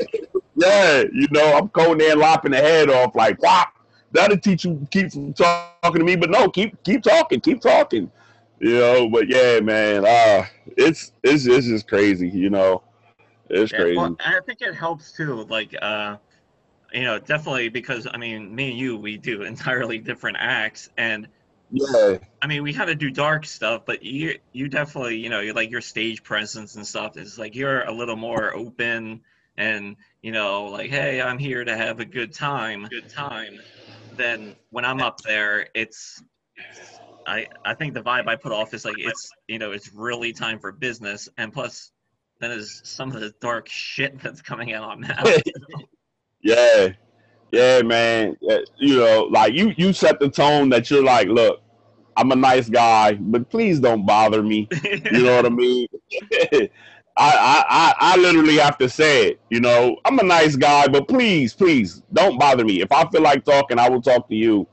Yeah, 0.55 1.03
you 1.11 1.27
know, 1.31 1.57
I'm 1.57 1.67
going 1.67 1.97
there 1.97 2.15
lopping 2.15 2.51
the 2.51 2.57
head 2.57 2.89
off, 2.89 3.13
like, 3.15 3.41
whop. 3.41 3.73
That'll 4.13 4.37
teach 4.37 4.63
you 4.63 4.87
keep 4.89 5.11
from 5.11 5.33
talking 5.33 5.99
to 5.99 6.03
me, 6.05 6.15
but 6.15 6.29
no, 6.29 6.49
keep 6.49 6.81
keep 6.83 7.03
talking, 7.03 7.41
keep 7.41 7.59
talking. 7.61 8.09
You 8.59 8.79
know, 8.79 9.09
but 9.09 9.27
yeah, 9.29 9.59
man, 9.59 10.05
uh, 10.05 10.45
it's 10.65 11.11
it's 11.23 11.45
it's 11.45 11.67
just 11.67 11.87
crazy, 11.87 12.29
you 12.29 12.49
know. 12.49 12.81
It's 13.49 13.71
yeah, 13.71 13.79
crazy. 13.79 13.97
Well, 13.97 14.15
I 14.19 14.39
think 14.45 14.61
it 14.61 14.73
helps 14.73 15.11
too. 15.11 15.43
Like, 15.43 15.75
uh, 15.79 16.17
you 16.91 17.03
know, 17.03 17.19
definitely 17.19 17.69
because 17.69 18.07
I 18.11 18.17
mean, 18.17 18.53
me 18.53 18.71
and 18.71 18.79
you, 18.79 18.97
we 18.97 19.17
do 19.17 19.41
entirely 19.43 19.99
different 19.99 20.37
acts, 20.39 20.89
and 20.97 21.27
yeah, 21.71 22.17
I 22.41 22.47
mean, 22.47 22.63
we 22.63 22.73
kind 22.73 22.89
of 22.89 22.97
do 22.97 23.11
dark 23.11 23.45
stuff, 23.45 23.83
but 23.85 24.03
you 24.03 24.39
you 24.53 24.67
definitely, 24.69 25.17
you 25.17 25.29
know, 25.29 25.39
you 25.39 25.53
like 25.53 25.69
your 25.69 25.81
stage 25.81 26.23
presence 26.23 26.75
and 26.75 26.85
stuff 26.85 27.17
is 27.17 27.37
like 27.37 27.55
you're 27.55 27.83
a 27.83 27.91
little 27.91 28.15
more 28.15 28.55
open 28.55 29.21
and 29.57 29.95
you 30.21 30.31
know, 30.31 30.65
like, 30.65 30.89
hey, 30.89 31.21
I'm 31.21 31.37
here 31.37 31.63
to 31.63 31.75
have 31.75 31.99
a 31.99 32.05
good 32.05 32.33
time, 32.33 32.87
good 32.89 33.09
time. 33.09 33.59
Then 34.15 34.55
when 34.71 34.85
I'm 34.85 35.01
up 35.01 35.21
there, 35.21 35.67
it's 35.73 36.23
I 37.27 37.45
I 37.65 37.73
think 37.73 37.93
the 37.93 38.01
vibe 38.01 38.27
I 38.27 38.35
put 38.35 38.51
off 38.51 38.73
is 38.73 38.85
like 38.85 38.95
it's 38.97 39.29
you 39.47 39.59
know 39.59 39.71
it's 39.71 39.93
really 39.93 40.31
time 40.33 40.59
for 40.59 40.71
business, 40.71 41.27
and 41.37 41.51
plus 41.51 41.91
then 42.39 42.51
is 42.51 42.81
some 42.85 43.11
of 43.11 43.19
the 43.19 43.33
dark 43.41 43.67
shit 43.67 44.19
that's 44.23 44.41
coming 44.41 44.73
out 44.73 44.99
now. 44.99 45.23
yeah, 46.41 46.89
yeah, 47.51 47.81
man. 47.81 48.37
You 48.79 48.97
know, 48.97 49.27
like 49.29 49.53
you 49.53 49.73
you 49.77 49.93
set 49.93 50.19
the 50.19 50.29
tone 50.29 50.69
that 50.69 50.89
you're 50.89 51.03
like, 51.03 51.27
look, 51.27 51.61
I'm 52.15 52.31
a 52.31 52.35
nice 52.35 52.69
guy, 52.69 53.13
but 53.13 53.49
please 53.49 53.79
don't 53.79 54.05
bother 54.05 54.41
me. 54.41 54.67
You 55.11 55.23
know 55.23 55.35
what 55.35 55.45
I 55.45 55.49
mean? 55.49 55.87
I, 57.19 57.63
I, 57.69 57.93
I 57.99 58.17
literally 58.17 58.57
have 58.57 58.77
to 58.77 58.87
say 58.89 59.29
it. 59.29 59.39
You 59.49 59.59
know, 59.59 59.97
I'm 60.05 60.19
a 60.19 60.23
nice 60.23 60.55
guy, 60.55 60.87
but 60.87 61.07
please, 61.07 61.53
please 61.53 62.03
don't 62.13 62.37
bother 62.37 62.63
me. 62.63 62.81
If 62.81 62.91
I 62.91 63.09
feel 63.09 63.21
like 63.21 63.43
talking, 63.43 63.79
I 63.79 63.89
will 63.89 64.01
talk 64.01 64.29
to 64.29 64.35
you. 64.35 64.67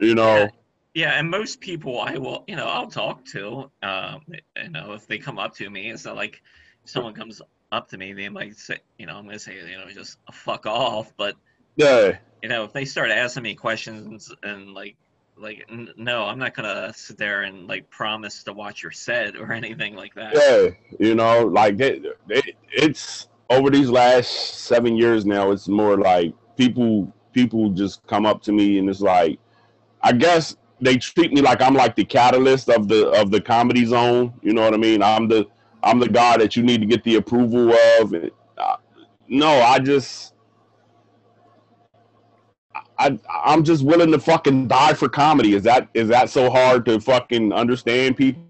You 0.00 0.14
know. 0.14 0.48
Yeah, 0.94 1.18
and 1.18 1.30
most 1.30 1.60
people 1.60 2.00
I 2.00 2.18
will, 2.18 2.44
you 2.46 2.56
know, 2.56 2.66
I'll 2.66 2.88
talk 2.88 3.24
to. 3.26 3.70
Um, 3.82 4.20
you 4.28 4.68
know, 4.70 4.92
if 4.92 5.06
they 5.06 5.18
come 5.18 5.38
up 5.38 5.54
to 5.56 5.70
me, 5.70 5.90
it's 5.90 6.04
not 6.04 6.16
like 6.16 6.42
someone 6.84 7.14
comes 7.14 7.40
up 7.70 7.88
to 7.88 7.98
me, 7.98 8.12
they 8.12 8.28
might 8.28 8.56
say, 8.56 8.78
you 8.98 9.06
know, 9.06 9.16
I'm 9.16 9.24
gonna 9.24 9.38
say, 9.38 9.56
you 9.56 9.78
know, 9.78 9.88
just 9.90 10.18
fuck 10.30 10.66
off. 10.66 11.12
But 11.16 11.36
yeah, 11.76 12.18
you 12.42 12.48
know, 12.50 12.64
if 12.64 12.72
they 12.72 12.84
start 12.84 13.10
asking 13.10 13.44
me 13.44 13.54
questions 13.54 14.32
and 14.42 14.74
like 14.74 14.96
like 15.36 15.64
n- 15.70 15.88
no 15.96 16.24
i'm 16.24 16.38
not 16.38 16.54
gonna 16.54 16.92
sit 16.94 17.16
there 17.16 17.42
and 17.42 17.66
like 17.66 17.88
promise 17.90 18.42
to 18.44 18.52
watch 18.52 18.82
your 18.82 18.92
set 18.92 19.36
or 19.36 19.52
anything 19.60 19.94
like 19.94 20.14
that 20.14 20.34
yeah 20.34 20.68
you 20.98 21.14
know 21.14 21.46
like 21.46 21.80
it, 21.80 22.04
it, 22.28 22.54
it's 22.70 23.28
over 23.50 23.70
these 23.70 23.88
last 23.88 24.28
seven 24.60 24.96
years 24.96 25.24
now 25.24 25.50
it's 25.50 25.68
more 25.68 25.96
like 25.96 26.34
people 26.56 27.12
people 27.32 27.70
just 27.70 28.06
come 28.06 28.26
up 28.26 28.42
to 28.42 28.52
me 28.52 28.78
and 28.78 28.88
it's 28.88 29.00
like 29.00 29.38
i 30.02 30.12
guess 30.12 30.56
they 30.82 30.96
treat 30.96 31.32
me 31.32 31.40
like 31.40 31.62
i'm 31.62 31.74
like 31.74 31.96
the 31.96 32.04
catalyst 32.04 32.68
of 32.68 32.88
the 32.88 33.08
of 33.12 33.30
the 33.30 33.40
comedy 33.40 33.86
zone 33.86 34.32
you 34.42 34.52
know 34.52 34.62
what 34.62 34.74
i 34.74 34.76
mean 34.76 35.02
i'm 35.02 35.28
the 35.28 35.46
i'm 35.82 35.98
the 35.98 36.08
guy 36.08 36.36
that 36.36 36.56
you 36.56 36.62
need 36.62 36.80
to 36.80 36.86
get 36.86 37.02
the 37.04 37.14
approval 37.14 37.72
of 38.00 38.12
and, 38.12 38.30
uh, 38.58 38.76
no 39.28 39.48
i 39.62 39.78
just 39.78 40.32
I 42.98 43.18
I'm 43.44 43.64
just 43.64 43.84
willing 43.84 44.12
to 44.12 44.18
fucking 44.18 44.68
die 44.68 44.94
for 44.94 45.08
comedy. 45.08 45.54
Is 45.54 45.64
that 45.64 45.88
is 45.92 46.08
that 46.08 46.30
so 46.30 46.50
hard 46.50 46.84
to 46.86 47.00
fucking 47.00 47.52
understand 47.52 48.16
people? 48.16 48.42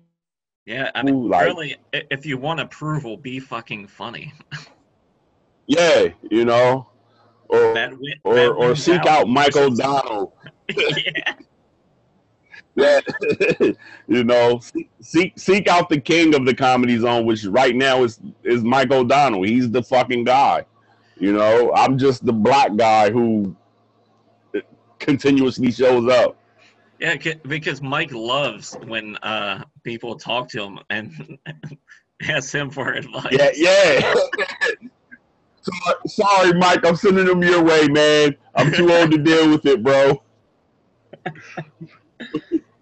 Yeah, 0.66 0.90
I 0.94 1.02
mean, 1.02 1.28
like, 1.28 1.46
really, 1.46 1.76
if 1.92 2.26
you 2.26 2.38
want 2.38 2.60
approval, 2.60 3.16
be 3.16 3.40
fucking 3.40 3.86
funny. 3.86 4.32
yeah, 5.66 6.08
you 6.30 6.44
know, 6.44 6.88
or 7.48 7.94
or 8.24 8.54
or 8.54 8.76
seek 8.76 9.00
out, 9.00 9.08
out 9.08 9.28
Mike 9.28 9.56
O'Donnell. 9.56 10.36
yeah. 10.68 11.34
Yeah, 12.74 13.00
you 14.08 14.24
know, 14.24 14.60
seek 15.00 15.38
seek 15.38 15.68
out 15.68 15.88
the 15.88 16.00
king 16.00 16.34
of 16.34 16.46
the 16.46 16.54
comedy 16.54 16.98
zone, 16.98 17.26
which 17.26 17.44
right 17.44 17.74
now 17.74 18.02
is 18.02 18.20
is 18.44 18.62
Mike 18.62 18.90
O'Donnell. 18.90 19.42
He's 19.42 19.70
the 19.70 19.82
fucking 19.82 20.24
guy. 20.24 20.64
You 21.18 21.32
know, 21.32 21.72
I'm 21.74 21.98
just 21.98 22.24
the 22.24 22.32
black 22.32 22.74
guy 22.76 23.10
who 23.10 23.54
continuously 24.98 25.70
shows 25.70 26.08
up. 26.10 26.36
Yeah, 26.98 27.16
because 27.46 27.82
Mike 27.82 28.12
loves 28.12 28.76
when 28.86 29.16
uh, 29.18 29.64
people 29.82 30.16
talk 30.16 30.48
to 30.50 30.62
him 30.62 30.78
and 30.88 31.36
ask 32.22 32.54
him 32.54 32.70
for 32.70 32.92
advice. 32.92 33.26
Yeah, 33.32 33.50
yeah. 33.54 34.14
Sorry, 36.06 36.52
Mike. 36.54 36.86
I'm 36.86 36.96
sending 36.96 37.26
them 37.26 37.42
your 37.42 37.62
way, 37.62 37.88
man. 37.88 38.36
I'm 38.54 38.72
too 38.72 38.92
old 38.92 39.10
to 39.10 39.18
deal 39.18 39.50
with 39.50 39.66
it, 39.66 39.82
bro. 39.82 40.22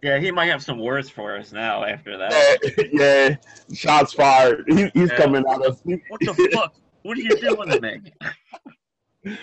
Yeah, 0.02 0.18
he 0.18 0.30
might 0.30 0.46
have 0.46 0.62
some 0.62 0.78
words 0.78 1.10
for 1.10 1.36
us 1.36 1.52
now 1.52 1.84
after 1.84 2.16
that. 2.16 2.58
Yeah, 2.62 2.84
yeah. 2.92 3.36
shots 3.74 4.12
fired. 4.12 4.64
He, 4.68 4.90
he's 4.94 5.10
yeah. 5.10 5.16
coming 5.16 5.44
out 5.48 5.64
of. 5.64 5.80
what 5.84 6.20
the 6.20 6.50
fuck? 6.52 6.74
What 7.02 7.16
are 7.16 7.20
you 7.20 7.36
doing 7.40 7.70
to 7.70 7.80
me? 7.80 9.36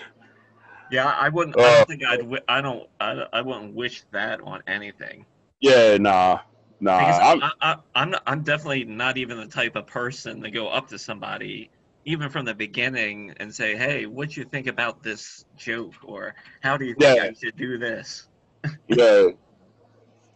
Yeah, 0.90 1.06
I 1.06 1.28
wouldn't. 1.28 1.56
Uh, 1.56 1.60
I 1.60 1.76
don't 1.76 1.88
think 1.88 2.04
I'd. 2.04 2.42
I 2.48 2.60
don't. 2.60 2.88
I, 3.00 3.26
I 3.32 3.40
wouldn't 3.40 3.74
wish 3.74 4.02
that 4.12 4.40
on 4.40 4.62
anything. 4.66 5.24
Yeah, 5.60 5.96
nah, 5.98 6.40
nah. 6.80 6.96
I'm, 6.96 7.42
I, 7.42 7.52
I, 7.60 7.76
I'm. 7.94 8.10
Not, 8.10 8.22
I'm 8.26 8.42
definitely 8.42 8.84
not 8.84 9.18
even 9.18 9.38
the 9.38 9.46
type 9.46 9.76
of 9.76 9.86
person 9.86 10.40
to 10.42 10.50
go 10.50 10.68
up 10.68 10.88
to 10.88 10.98
somebody, 10.98 11.70
even 12.04 12.30
from 12.30 12.44
the 12.44 12.54
beginning, 12.54 13.34
and 13.38 13.54
say, 13.54 13.76
"Hey, 13.76 14.06
what 14.06 14.30
do 14.30 14.40
you 14.40 14.46
think 14.46 14.66
about 14.66 15.02
this 15.02 15.44
joke?" 15.56 15.94
or 16.04 16.34
"How 16.62 16.76
do 16.76 16.84
you 16.84 16.94
think 16.94 17.16
yeah. 17.16 17.24
I 17.24 17.32
should 17.32 17.56
do 17.56 17.78
this?" 17.78 18.28
yeah. 18.88 19.28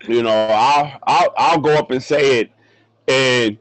You 0.09 0.23
know, 0.23 0.31
I'll, 0.51 0.99
I'll 1.05 1.35
I'll 1.37 1.61
go 1.61 1.75
up 1.75 1.91
and 1.91 2.03
say 2.03 2.41
it, 2.41 2.51
and 3.09 3.59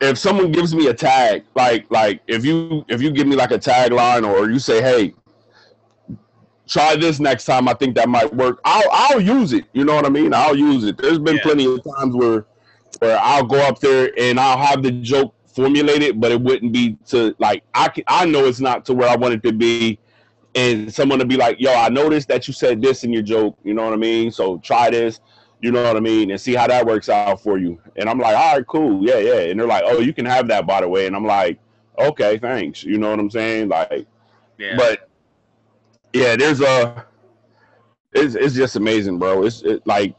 if 0.00 0.18
someone 0.18 0.52
gives 0.52 0.74
me 0.74 0.88
a 0.88 0.94
tag, 0.94 1.44
like 1.54 1.86
like 1.90 2.20
if 2.26 2.44
you 2.44 2.84
if 2.88 3.00
you 3.00 3.10
give 3.10 3.26
me 3.26 3.36
like 3.36 3.50
a 3.50 3.58
tagline 3.58 4.28
or 4.28 4.50
you 4.50 4.58
say, 4.58 4.82
"Hey, 4.82 5.14
try 6.68 6.96
this 6.96 7.20
next 7.20 7.44
time. 7.44 7.68
I 7.68 7.74
think 7.74 7.94
that 7.96 8.08
might 8.08 8.32
work. 8.34 8.60
I'll 8.64 8.88
I'll 8.92 9.20
use 9.20 9.52
it. 9.52 9.64
You 9.72 9.84
know 9.84 9.94
what 9.94 10.06
I 10.06 10.10
mean? 10.10 10.34
I'll 10.34 10.56
use 10.56 10.84
it. 10.84 10.98
There's 10.98 11.18
been 11.18 11.36
yeah. 11.36 11.42
plenty 11.42 11.66
of 11.66 11.80
times 11.96 12.14
where 12.14 12.46
where 13.00 13.18
I'll 13.18 13.44
go 13.44 13.58
up 13.66 13.80
there 13.80 14.10
and 14.18 14.38
I'll 14.38 14.58
have 14.58 14.82
the 14.82 14.90
joke 14.90 15.34
formulated, 15.46 16.20
but 16.20 16.32
it 16.32 16.40
wouldn't 16.40 16.72
be 16.72 16.96
to 17.06 17.34
like 17.38 17.64
I 17.74 17.88
can, 17.88 18.04
I 18.08 18.26
know 18.26 18.44
it's 18.46 18.60
not 18.60 18.84
to 18.86 18.94
where 18.94 19.08
I 19.08 19.16
want 19.16 19.34
it 19.34 19.42
to 19.44 19.52
be, 19.52 19.98
and 20.54 20.92
someone 20.92 21.18
to 21.18 21.24
be 21.24 21.36
like, 21.36 21.60
"Yo, 21.60 21.72
I 21.72 21.88
noticed 21.88 22.28
that 22.28 22.48
you 22.48 22.54
said 22.54 22.82
this 22.82 23.04
in 23.04 23.12
your 23.12 23.22
joke." 23.22 23.58
You 23.64 23.74
know 23.74 23.84
what 23.84 23.92
I 23.92 23.96
mean? 23.96 24.30
So 24.30 24.58
try 24.58 24.90
this. 24.90 25.20
You 25.64 25.72
know 25.72 25.82
what 25.82 25.96
I 25.96 26.00
mean? 26.00 26.30
And 26.30 26.38
see 26.38 26.54
how 26.54 26.66
that 26.66 26.84
works 26.84 27.08
out 27.08 27.40
for 27.40 27.56
you. 27.56 27.80
And 27.96 28.06
I'm 28.06 28.18
like, 28.18 28.36
all 28.36 28.56
right, 28.56 28.66
cool, 28.66 29.02
yeah, 29.02 29.16
yeah. 29.16 29.38
And 29.48 29.58
they're 29.58 29.66
like, 29.66 29.84
oh, 29.86 29.98
you 29.98 30.12
can 30.12 30.26
have 30.26 30.46
that 30.48 30.66
by 30.66 30.82
the 30.82 30.88
way. 30.90 31.06
And 31.06 31.16
I'm 31.16 31.24
like, 31.24 31.58
okay, 31.98 32.36
thanks. 32.36 32.84
You 32.84 32.98
know 32.98 33.08
what 33.08 33.18
I'm 33.18 33.30
saying? 33.30 33.70
Like, 33.70 34.06
yeah. 34.58 34.76
But 34.76 35.08
yeah, 36.12 36.36
there's 36.36 36.60
a. 36.60 37.06
It's 38.12 38.34
it's 38.34 38.54
just 38.54 38.76
amazing, 38.76 39.18
bro. 39.18 39.46
It's 39.46 39.62
it, 39.62 39.86
like 39.86 40.14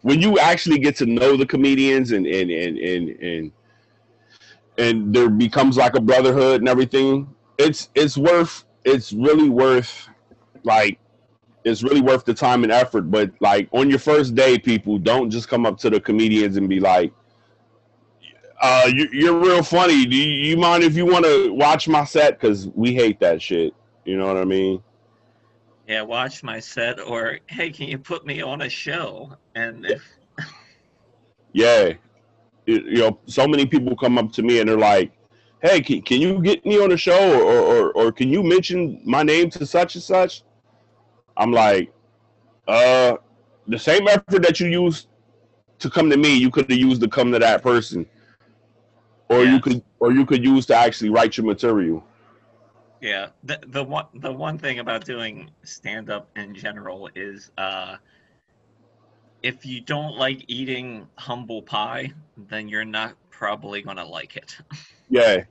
when 0.00 0.22
you 0.22 0.38
actually 0.38 0.78
get 0.78 0.96
to 0.96 1.06
know 1.06 1.36
the 1.36 1.44
comedians 1.44 2.12
and 2.12 2.26
and 2.26 2.50
and 2.50 2.78
and 2.78 3.08
and 3.20 3.52
and 4.78 5.14
there 5.14 5.28
becomes 5.28 5.76
like 5.76 5.96
a 5.96 6.00
brotherhood 6.00 6.62
and 6.62 6.68
everything. 6.68 7.28
It's 7.58 7.90
it's 7.94 8.16
worth. 8.16 8.64
It's 8.86 9.12
really 9.12 9.50
worth 9.50 10.08
like 10.64 10.98
it's 11.68 11.82
really 11.82 12.00
worth 12.00 12.24
the 12.24 12.34
time 12.34 12.62
and 12.62 12.72
effort. 12.72 13.10
But 13.10 13.30
like 13.40 13.68
on 13.72 13.90
your 13.90 13.98
first 13.98 14.34
day, 14.34 14.58
people 14.58 14.98
don't 14.98 15.30
just 15.30 15.48
come 15.48 15.66
up 15.66 15.78
to 15.78 15.90
the 15.90 16.00
comedians 16.00 16.56
and 16.56 16.68
be 16.68 16.80
like, 16.80 17.12
uh, 18.60 18.90
you, 18.92 19.32
are 19.32 19.38
real 19.38 19.62
funny. 19.62 20.04
Do 20.04 20.16
you, 20.16 20.50
you 20.50 20.56
mind 20.56 20.82
if 20.82 20.96
you 20.96 21.06
want 21.06 21.24
to 21.24 21.52
watch 21.52 21.86
my 21.86 22.04
set? 22.04 22.40
Because 22.40 22.68
we 22.68 22.92
hate 22.92 23.20
that 23.20 23.40
shit. 23.40 23.72
You 24.04 24.16
know 24.16 24.26
what 24.26 24.36
I 24.36 24.44
mean? 24.44 24.82
yeah, 25.88 26.02
watch 26.02 26.42
my 26.42 26.60
set, 26.60 27.00
or 27.00 27.40
hey, 27.46 27.70
can 27.70 27.88
you 27.88 27.98
put 27.98 28.26
me 28.26 28.42
on 28.42 28.62
a 28.62 28.68
show? 28.68 29.34
And 29.54 29.86
if 29.86 30.02
yeah, 31.52 31.94
you 32.66 32.98
know, 32.98 33.18
so 33.26 33.48
many 33.48 33.64
people 33.64 33.96
come 33.96 34.18
up 34.18 34.30
to 34.32 34.42
me 34.42 34.60
and 34.60 34.68
they're 34.68 34.78
like, 34.78 35.10
"Hey, 35.62 35.80
can, 35.80 36.02
can 36.02 36.20
you 36.20 36.42
get 36.42 36.64
me 36.66 36.78
on 36.78 36.92
a 36.92 36.96
show, 36.96 37.40
or, 37.40 37.60
or 37.60 37.92
or 37.92 38.12
can 38.12 38.28
you 38.28 38.42
mention 38.42 39.00
my 39.04 39.22
name 39.22 39.48
to 39.50 39.64
such 39.64 39.94
and 39.94 40.04
such?" 40.04 40.42
I'm 41.38 41.52
like, 41.52 41.92
uh, 42.66 43.16
the 43.68 43.78
same 43.78 44.08
effort 44.08 44.42
that 44.42 44.60
you 44.60 44.66
used 44.66 45.06
to 45.78 45.88
come 45.88 46.10
to 46.10 46.16
me, 46.16 46.36
you 46.36 46.50
could 46.50 46.68
have 46.70 46.78
used 46.78 47.00
to 47.02 47.08
come 47.08 47.32
to 47.32 47.38
that 47.38 47.62
person, 47.62 48.04
or 49.28 49.44
you 49.44 49.60
could 49.60 49.82
or 50.00 50.12
you 50.12 50.26
could 50.26 50.44
use 50.44 50.66
to 50.66 50.74
actually 50.74 51.10
write 51.10 51.36
your 51.36 51.46
material. 51.46 52.04
Yeah, 53.00 53.28
the 53.44 53.60
the 53.68 53.84
one 53.84 54.06
the 54.14 54.32
one 54.32 54.58
thing 54.58 54.80
about 54.80 55.04
doing 55.04 55.50
stand 55.62 56.10
up 56.10 56.28
in 56.36 56.54
general 56.54 57.08
is 57.14 57.52
uh, 57.56 57.96
if 59.42 59.64
you 59.64 59.80
don't 59.80 60.16
like 60.16 60.44
eating 60.48 61.06
humble 61.16 61.62
pie, 61.62 62.12
then 62.36 62.68
you're 62.68 62.84
not 62.84 63.14
probably 63.30 63.82
gonna 63.82 64.04
like 64.04 64.36
it. 64.36 64.56
Yeah. 65.10 65.44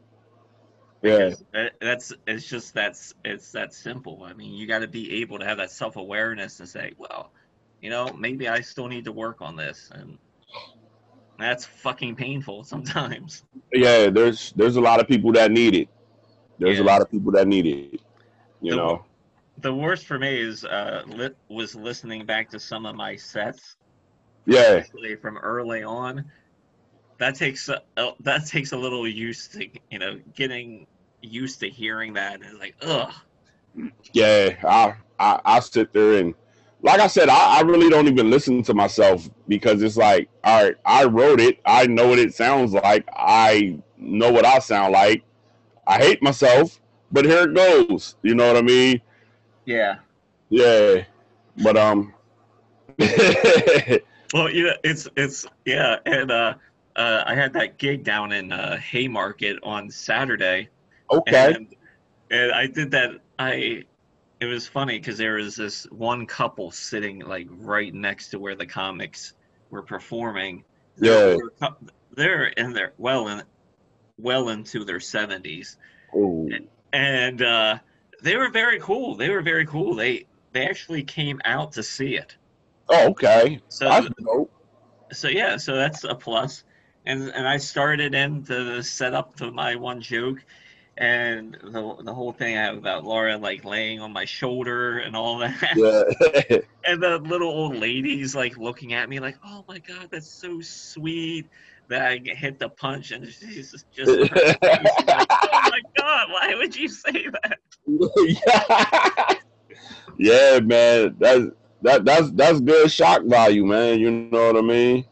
Yeah. 1.01 1.33
that's 1.79 2.11
it's 2.25 2.47
just 2.47 2.73
that's 2.73 3.13
it's 3.23 3.51
that 3.51 3.73
simple. 3.73 4.23
I 4.23 4.33
mean, 4.33 4.53
you 4.53 4.67
got 4.67 4.79
to 4.79 4.87
be 4.87 5.21
able 5.21 5.39
to 5.39 5.45
have 5.45 5.57
that 5.57 5.71
self 5.71 5.95
awareness 5.95 6.59
and 6.59 6.67
say, 6.67 6.93
well, 6.97 7.31
you 7.81 7.89
know, 7.89 8.11
maybe 8.13 8.47
I 8.47 8.61
still 8.61 8.87
need 8.87 9.05
to 9.05 9.11
work 9.11 9.41
on 9.41 9.55
this, 9.55 9.89
and 9.93 10.17
that's 11.37 11.65
fucking 11.65 12.15
painful 12.15 12.63
sometimes. 12.63 13.43
Yeah, 13.71 14.09
there's 14.09 14.53
there's 14.55 14.75
a 14.75 14.81
lot 14.81 14.99
of 14.99 15.07
people 15.07 15.31
that 15.33 15.51
need 15.51 15.75
it 15.75 15.89
there's 16.59 16.77
yeah. 16.77 16.83
a 16.83 16.85
lot 16.85 17.01
of 17.01 17.09
people 17.11 17.31
that 17.33 17.47
need 17.47 17.65
it. 17.65 18.01
You 18.61 18.71
the, 18.71 18.75
know. 18.75 19.05
the 19.59 19.73
worst 19.73 20.05
for 20.05 20.17
me 20.17 20.41
is 20.41 20.63
uh 20.65 21.03
li- 21.05 21.35
was 21.49 21.75
listening 21.75 22.25
back 22.25 22.49
to 22.51 22.59
some 22.59 22.85
of 22.85 22.95
my 22.95 23.15
sets 23.15 23.75
Yeah, 24.45 24.83
from 25.21 25.37
early 25.37 25.83
on. 25.83 26.25
That 27.19 27.35
takes 27.35 27.67
a, 27.69 27.81
uh, 27.97 28.11
that 28.21 28.45
takes 28.45 28.71
a 28.71 28.77
little 28.77 29.07
used 29.07 29.53
to 29.53 29.67
you 29.89 29.99
know 29.99 30.19
getting 30.35 30.87
used 31.21 31.59
to 31.61 31.69
hearing 31.69 32.13
that 32.13 32.35
and 32.35 32.43
it's 32.43 32.59
like 32.59 32.75
ugh 32.83 33.13
yeah. 34.13 34.55
I 34.63 34.95
I, 35.19 35.39
I 35.45 35.59
sit 35.59 35.93
there 35.93 36.19
and 36.19 36.33
like 36.83 36.99
I 36.99 37.07
said, 37.07 37.27
I, 37.27 37.57
I 37.57 37.61
really 37.61 37.89
don't 37.89 38.07
even 38.07 38.29
listen 38.29 38.61
to 38.63 38.73
myself 38.73 39.29
because 39.47 39.81
it's 39.81 39.97
like, 39.97 40.29
all 40.43 40.63
right, 40.63 40.75
I 40.85 41.05
wrote 41.05 41.39
it. 41.39 41.59
I 41.65 41.87
know 41.87 42.07
what 42.07 42.19
it 42.19 42.35
sounds 42.35 42.73
like. 42.73 43.07
I 43.15 43.79
know 43.97 44.31
what 44.31 44.45
I 44.45 44.59
sound 44.59 44.93
like. 44.93 45.23
I 45.87 45.97
hate 45.97 46.21
myself, 46.21 46.79
but 47.11 47.25
here 47.25 47.43
it 47.43 47.55
goes. 47.55 48.15
You 48.21 48.35
know 48.35 48.47
what 48.47 48.57
I 48.57 48.61
mean? 48.61 49.01
yeah 49.65 49.95
Yeah. 50.49 51.03
But 51.63 51.77
um 51.77 52.13
well 52.99 54.49
yeah 54.49 54.73
it's 54.83 55.07
it's 55.15 55.45
yeah 55.65 55.97
and 56.05 56.31
uh 56.31 56.53
uh 56.97 57.23
I 57.25 57.35
had 57.35 57.53
that 57.53 57.77
gig 57.77 58.03
down 58.03 58.31
in 58.31 58.51
uh 58.51 58.77
Haymarket 58.77 59.59
on 59.63 59.89
Saturday 59.89 60.69
Okay. 61.11 61.53
and 61.53 61.75
and 62.31 62.51
I 62.51 62.67
did 62.67 62.91
that 62.91 63.11
I 63.39 63.85
it 64.39 64.45
was 64.45 64.67
funny 64.67 64.99
because 64.99 65.17
there 65.17 65.35
was 65.35 65.55
this 65.55 65.85
one 65.85 66.25
couple 66.25 66.71
sitting 66.71 67.19
like 67.19 67.47
right 67.49 67.93
next 67.93 68.29
to 68.29 68.39
where 68.39 68.55
the 68.55 68.65
comics 68.65 69.33
were 69.71 69.81
performing. 69.81 70.63
Yeah. 70.97 71.37
They're, 71.59 71.69
they're 72.15 72.45
in 72.49 72.73
their 72.73 72.93
well 72.97 73.27
in 73.29 73.43
well 74.19 74.49
into 74.49 74.83
their 74.83 74.99
seventies, 74.99 75.77
and 76.93 77.41
uh, 77.41 77.77
they 78.21 78.35
were 78.35 78.49
very 78.49 78.79
cool. 78.79 79.15
They 79.15 79.29
were 79.29 79.41
very 79.41 79.65
cool. 79.65 79.95
They 79.95 80.25
they 80.51 80.67
actually 80.67 81.03
came 81.03 81.39
out 81.45 81.71
to 81.73 81.83
see 81.83 82.15
it. 82.15 82.35
Oh, 82.89 83.09
okay. 83.09 83.59
So 83.69 84.47
so 85.11 85.27
yeah, 85.27 85.57
so 85.57 85.75
that's 85.75 86.03
a 86.03 86.15
plus. 86.15 86.63
And 87.07 87.29
and 87.29 87.47
I 87.47 87.55
started 87.55 88.13
in 88.13 88.43
to 88.45 88.83
set 88.83 89.13
up 89.13 89.33
to 89.37 89.49
my 89.49 89.75
one 89.75 90.01
joke, 90.01 90.43
and 90.97 91.57
the 91.63 91.95
the 92.03 92.13
whole 92.13 92.33
thing 92.33 92.57
I 92.57 92.63
have 92.63 92.77
about 92.77 93.05
Laura 93.05 93.37
like 93.37 93.63
laying 93.63 94.01
on 94.01 94.11
my 94.11 94.25
shoulder 94.25 94.99
and 94.99 95.15
all 95.15 95.37
that. 95.37 95.73
Yeah. 95.75 96.57
And 96.87 97.03
the 97.03 97.17
little 97.19 97.49
old 97.49 97.75
ladies 97.75 98.33
like 98.33 98.57
looking 98.57 98.93
at 98.93 99.09
me 99.09 99.19
like, 99.19 99.37
"Oh 99.45 99.65
my 99.67 99.79
god, 99.79 100.07
that's 100.11 100.29
so 100.29 100.61
sweet." 100.61 101.49
That 101.89 102.01
I 102.01 102.19
hit 102.23 102.59
the 102.59 102.69
punch 102.69 103.11
and 103.11 103.25
she's 103.27 103.71
just, 103.71 103.91
just 103.91 104.09
like, 104.33 104.61
"Oh 104.63 105.59
my 105.69 105.81
god, 105.97 106.27
why 106.29 106.55
would 106.57 106.75
you 106.75 106.87
say 106.89 107.27
that?" 107.43 107.59
yeah, 110.17 110.59
man. 110.59 111.15
That's 111.19 111.45
that 111.81 112.05
that's 112.05 112.31
that's 112.31 112.59
good 112.61 112.91
shock 112.91 113.23
value, 113.23 113.65
man. 113.65 113.99
You 113.99 114.11
know 114.11 114.47
what 114.47 114.57
I 114.57 114.61
mean? 114.61 115.05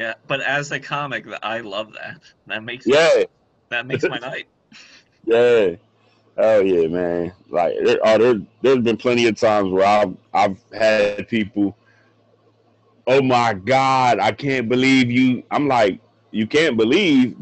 Yeah, 0.00 0.14
but 0.28 0.40
as 0.40 0.72
a 0.72 0.80
comic, 0.80 1.26
I 1.42 1.60
love 1.60 1.92
that. 1.92 2.22
That 2.46 2.64
makes 2.64 2.86
Yeah, 2.86 3.24
that 3.68 3.86
makes 3.86 4.08
my 4.08 4.18
night. 4.18 4.48
yeah. 5.26 5.76
Oh 6.38 6.60
yeah, 6.60 6.88
man. 6.88 7.34
Like 7.50 7.74
there, 7.84 7.98
oh, 8.02 8.16
there 8.16 8.40
there's 8.62 8.78
been 8.78 8.96
plenty 8.96 9.26
of 9.26 9.36
times 9.36 9.70
where 9.70 9.84
I've 9.84 10.16
I've 10.32 10.58
had 10.72 11.28
people, 11.28 11.76
oh 13.06 13.20
my 13.20 13.52
God, 13.52 14.20
I 14.20 14.32
can't 14.32 14.70
believe 14.70 15.10
you. 15.10 15.42
I'm 15.50 15.68
like, 15.68 16.00
you 16.30 16.46
can't 16.46 16.78
believe 16.78 17.36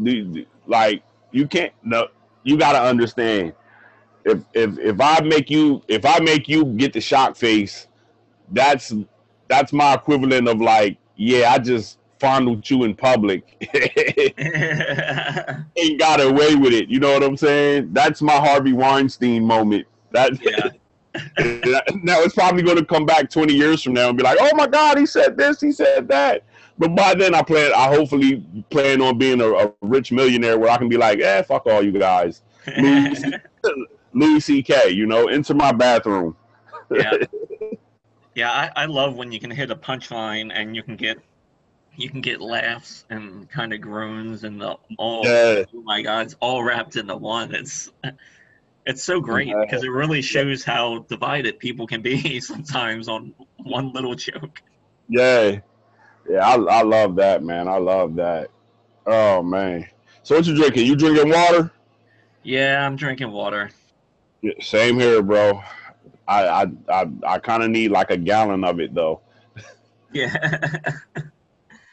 like 0.67 1.05
you 1.31 1.47
can't 1.47 1.73
no 1.85 2.09
you 2.43 2.59
gotta 2.59 2.83
understand. 2.83 3.53
If 4.25 4.43
if 4.53 4.77
if 4.81 5.01
I 5.01 5.21
make 5.21 5.49
you 5.49 5.81
if 5.87 6.05
I 6.05 6.19
make 6.19 6.49
you 6.49 6.65
get 6.65 6.93
the 6.93 7.01
shock 7.01 7.37
face, 7.37 7.87
that's 8.51 8.93
that's 9.47 9.73
my 9.73 9.95
equivalent 9.95 10.49
of 10.49 10.61
like, 10.61 10.99
yeah, 11.15 11.53
I 11.53 11.61
just 11.61 11.99
fondled 12.21 12.69
you 12.69 12.85
in 12.85 12.95
public. 12.95 13.45
ain't 15.77 15.99
got 15.99 16.21
away 16.21 16.55
with 16.55 16.73
it. 16.73 16.89
You 16.89 17.01
know 17.01 17.13
what 17.13 17.23
I'm 17.23 17.37
saying? 17.37 17.91
That's 17.93 18.23
my 18.23 18.37
Harvey 18.37 18.73
Weinstein 18.73 19.45
moment. 19.45 19.87
That 20.13 20.33
yeah. 20.43 20.69
now 22.03 22.21
it's 22.21 22.35
probably 22.35 22.63
going 22.63 22.77
to 22.77 22.85
come 22.85 23.07
back 23.07 23.31
20 23.31 23.53
years 23.53 23.83
from 23.83 23.95
now 23.95 24.09
and 24.09 24.17
be 24.17 24.23
like, 24.23 24.39
oh 24.41 24.55
my 24.55 24.67
God, 24.67 24.99
he 24.99 25.07
said 25.07 25.37
this, 25.37 25.61
he 25.61 25.73
said 25.73 26.09
that. 26.09 26.45
But 26.79 26.95
by 26.95 27.15
then, 27.15 27.35
I 27.35 27.43
plan. 27.43 27.73
I 27.75 27.89
hopefully 27.89 28.45
plan 28.71 29.03
on 29.03 29.19
being 29.19 29.41
a, 29.41 29.49
a 29.49 29.73
rich 29.81 30.13
millionaire 30.13 30.59
where 30.59 30.71
I 30.71 30.77
can 30.77 30.89
be 30.89 30.97
like, 30.97 31.19
eh, 31.19 31.43
fuck 31.43 31.67
all 31.67 31.83
you 31.83 31.91
guys. 31.91 32.43
Louis, 32.79 33.21
Louis 34.13 34.41
C.K. 34.41 34.91
You 34.91 35.07
know, 35.07 35.29
into 35.29 35.55
my 35.55 35.73
bathroom. 35.73 36.37
yeah. 36.91 37.13
Yeah, 38.37 38.53
I, 38.53 38.71
I 38.83 38.87
love 38.87 39.17
when 39.17 39.33
you 39.33 39.41
can 39.41 39.51
hit 39.51 39.73
a 39.73 39.75
punchline 39.75 40.53
and 40.55 40.77
you 40.77 40.85
can 40.85 40.95
get 40.95 41.19
you 41.99 42.09
can 42.09 42.21
get 42.21 42.41
laughs 42.41 43.05
and 43.11 43.51
kind 43.51 43.73
of 43.73 43.81
groans 43.81 44.45
and 44.45 44.61
the 44.61 44.77
all 44.99 45.25
Yeah. 45.27 45.65
oh 45.75 45.83
my 45.83 46.01
god, 46.01 46.27
it's 46.27 46.37
all 46.41 46.63
wrapped 46.63 46.97
into 46.97 47.17
one. 47.17 47.55
It's 47.55 47.91
it's 48.87 49.03
so 49.03 49.21
great 49.21 49.49
Yeah. 49.49 49.61
because 49.63 49.83
it 49.83 49.89
really 49.91 50.23
shows 50.23 50.63
how 50.65 51.01
divided 51.09 51.59
people 51.59 51.87
can 51.87 52.01
be 52.01 52.41
sometimes 52.53 53.09
on 53.09 53.35
one 53.65 53.93
little 53.93 54.15
joke. 54.15 54.63
Yeah, 55.09 55.59
yeah, 56.31 56.47
I, 56.47 56.55
I 56.55 56.83
love 56.83 57.17
that, 57.17 57.43
man. 57.43 57.67
I 57.69 57.79
love 57.79 58.15
that. 58.17 58.49
Oh 59.07 59.43
man. 59.43 59.87
So 60.23 60.37
what 60.37 60.47
you 60.47 60.55
drinking? 60.55 60.87
You 60.87 60.95
drinking 60.95 61.31
water? 61.31 61.73
Yeah, 62.45 62.87
I'm 62.87 62.95
drinking 62.95 63.33
water. 63.33 63.71
Yeah, 64.43 64.53
same 64.61 65.01
here, 65.01 65.21
bro. 65.23 65.61
I 66.29 66.47
I 66.47 66.67
I, 66.89 67.07
I 67.27 67.39
kind 67.41 67.65
of 67.65 67.71
need 67.71 67.91
like 67.91 68.11
a 68.13 68.17
gallon 68.17 68.63
of 68.63 68.79
it 68.79 68.95
though. 68.95 69.21
Yeah. 70.13 70.81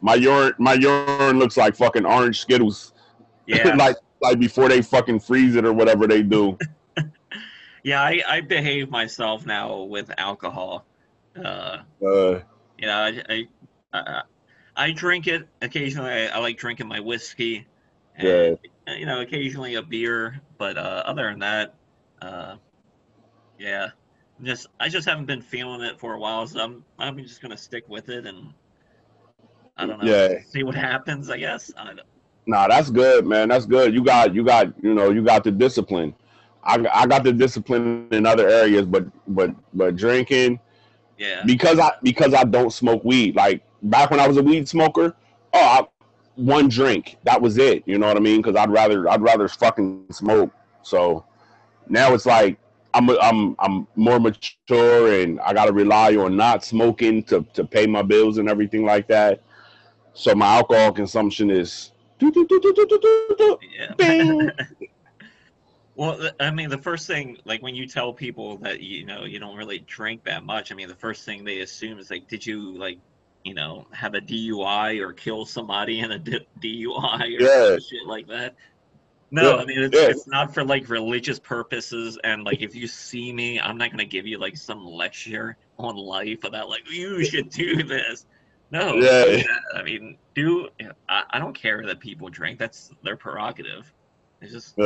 My 0.05 0.13
urine 0.13 0.53
my 0.59 0.73
urine 0.75 1.39
looks 1.39 1.57
like 1.57 1.75
fucking 1.75 2.05
orange 2.05 2.39
Skittles. 2.39 2.93
yeah. 3.47 3.73
like 3.75 3.95
like 4.21 4.37
before 4.37 4.69
they 4.69 4.83
fucking 4.83 5.19
freeze 5.19 5.55
it 5.55 5.65
or 5.65 5.73
whatever 5.73 6.05
they 6.07 6.21
do. 6.21 6.57
Yeah, 7.83 8.01
I, 8.01 8.21
I 8.27 8.41
behave 8.41 8.89
myself 8.89 9.45
now 9.45 9.83
with 9.83 10.11
alcohol. 10.17 10.85
Uh 11.35 11.79
Uh, 12.05 12.39
You 12.77 12.87
know, 12.87 12.97
I 12.97 13.23
I, 13.29 13.47
I, 13.93 14.21
I 14.75 14.91
drink 14.91 15.27
it 15.27 15.47
occasionally. 15.61 16.11
I, 16.11 16.25
I 16.27 16.37
like 16.39 16.57
drinking 16.57 16.87
my 16.87 16.99
whiskey, 16.99 17.65
and 18.15 18.57
you 18.87 19.05
know, 19.05 19.21
occasionally 19.21 19.75
a 19.75 19.81
beer. 19.83 20.39
But 20.57 20.77
uh, 20.77 21.03
other 21.05 21.29
than 21.29 21.39
that, 21.39 21.75
uh, 22.21 22.55
yeah, 23.59 23.89
just 24.43 24.67
I 24.79 24.89
just 24.89 25.07
haven't 25.07 25.25
been 25.25 25.41
feeling 25.41 25.81
it 25.81 25.99
for 25.99 26.13
a 26.13 26.19
while, 26.19 26.47
so 26.47 26.59
I'm 26.59 26.83
I'm 26.99 27.17
just 27.19 27.41
gonna 27.41 27.57
stick 27.57 27.87
with 27.87 28.09
it 28.09 28.25
and 28.25 28.53
I 29.77 29.85
don't 29.85 29.99
know, 29.99 30.05
Yeah. 30.05 30.39
see 30.47 30.63
what 30.63 30.75
happens. 30.75 31.29
I 31.29 31.37
guess. 31.37 31.71
I 31.77 31.85
don't, 31.85 32.01
nah, 32.45 32.67
that's 32.67 32.89
good, 32.89 33.25
man. 33.25 33.49
That's 33.49 33.65
good. 33.65 33.93
You 33.93 34.03
got 34.03 34.33
you 34.33 34.43
got 34.43 34.73
you 34.83 34.93
know 34.93 35.09
you 35.11 35.23
got 35.23 35.43
the 35.43 35.51
discipline. 35.51 36.13
I 36.63 36.85
I 36.93 37.05
got 37.07 37.23
the 37.23 37.33
discipline 37.33 38.07
in 38.11 38.25
other 38.25 38.47
areas, 38.47 38.85
but 38.85 39.05
but 39.27 39.51
but 39.73 39.95
drinking 39.95 40.59
yeah, 41.17 41.43
because 41.45 41.79
I 41.79 41.91
because 42.03 42.33
I 42.33 42.43
don't 42.43 42.71
smoke 42.71 43.03
weed. 43.03 43.35
Like 43.35 43.63
back 43.83 44.11
when 44.11 44.19
I 44.19 44.27
was 44.27 44.37
a 44.37 44.43
weed 44.43 44.67
smoker, 44.67 45.15
oh, 45.53 45.59
I, 45.59 45.87
one 46.35 46.67
drink 46.67 47.17
that 47.23 47.41
was 47.41 47.57
it. 47.57 47.83
You 47.85 47.97
know 47.97 48.07
what 48.07 48.17
I 48.17 48.21
mean? 48.21 48.41
Because 48.41 48.55
I'd 48.55 48.69
rather 48.71 49.09
I'd 49.09 49.21
rather 49.21 49.47
fucking 49.47 50.05
smoke. 50.11 50.51
So 50.83 51.25
now 51.87 52.13
it's 52.13 52.25
like 52.25 52.57
I'm 52.93 53.09
I'm 53.21 53.55
I'm 53.59 53.87
more 53.95 54.19
mature 54.19 55.21
and 55.21 55.39
I 55.41 55.53
got 55.53 55.65
to 55.65 55.73
rely 55.73 56.15
on 56.15 56.35
not 56.37 56.63
smoking 56.63 57.23
to 57.23 57.45
to 57.53 57.63
pay 57.65 57.85
my 57.87 58.01
bills 58.01 58.37
and 58.37 58.49
everything 58.49 58.85
like 58.85 59.07
that. 59.09 59.41
So 60.15 60.33
my 60.33 60.57
alcohol 60.57 60.91
consumption 60.93 61.51
is 61.51 61.91
do, 62.19 62.31
well, 65.95 66.29
I 66.39 66.51
mean, 66.51 66.69
the 66.69 66.77
first 66.77 67.05
thing, 67.05 67.37
like 67.43 67.61
when 67.61 67.75
you 67.75 67.85
tell 67.85 68.13
people 68.13 68.57
that 68.59 68.79
you 68.79 69.05
know 69.05 69.25
you 69.25 69.39
don't 69.39 69.57
really 69.57 69.79
drink 69.79 70.23
that 70.23 70.45
much, 70.45 70.71
I 70.71 70.75
mean, 70.75 70.87
the 70.87 70.95
first 70.95 71.25
thing 71.25 71.43
they 71.43 71.59
assume 71.59 71.99
is 71.99 72.09
like, 72.09 72.29
did 72.29 72.45
you 72.45 72.77
like, 72.77 72.97
you 73.43 73.53
know, 73.53 73.87
have 73.91 74.15
a 74.15 74.21
DUI 74.21 75.01
or 75.01 75.11
kill 75.11 75.45
somebody 75.45 75.99
in 75.99 76.13
a 76.13 76.19
DUI 76.19 77.21
or 77.21 77.27
yeah. 77.27 77.77
shit 77.77 78.07
like 78.07 78.27
that? 78.27 78.55
No, 79.31 79.55
yeah. 79.55 79.61
I 79.61 79.65
mean 79.65 79.81
it's, 79.81 79.95
yeah. 79.95 80.07
it's, 80.07 80.27
not 80.27 80.53
for 80.53 80.63
like 80.63 80.87
religious 80.87 81.39
purposes, 81.39 82.17
and 82.23 82.45
like 82.45 82.61
if 82.61 82.73
you 82.73 82.87
see 82.87 83.33
me, 83.33 83.59
I'm 83.59 83.77
not 83.77 83.91
gonna 83.91 84.05
give 84.05 84.25
you 84.25 84.37
like 84.37 84.55
some 84.55 84.85
lecture 84.85 85.57
on 85.77 85.97
life 85.97 86.45
about 86.45 86.69
like 86.69 86.89
you 86.89 87.25
should 87.25 87.49
do 87.49 87.83
this. 87.83 88.25
No, 88.71 88.95
Yeah. 88.95 89.43
I 89.75 89.83
mean, 89.83 90.17
do 90.33 90.67
I, 91.07 91.23
I 91.31 91.39
don't 91.39 91.53
care 91.53 91.85
that 91.85 91.99
people 91.99 92.29
drink. 92.29 92.59
That's 92.59 92.91
their 93.03 93.15
prerogative. 93.15 93.91
It's 94.41 94.51
just 94.51 94.77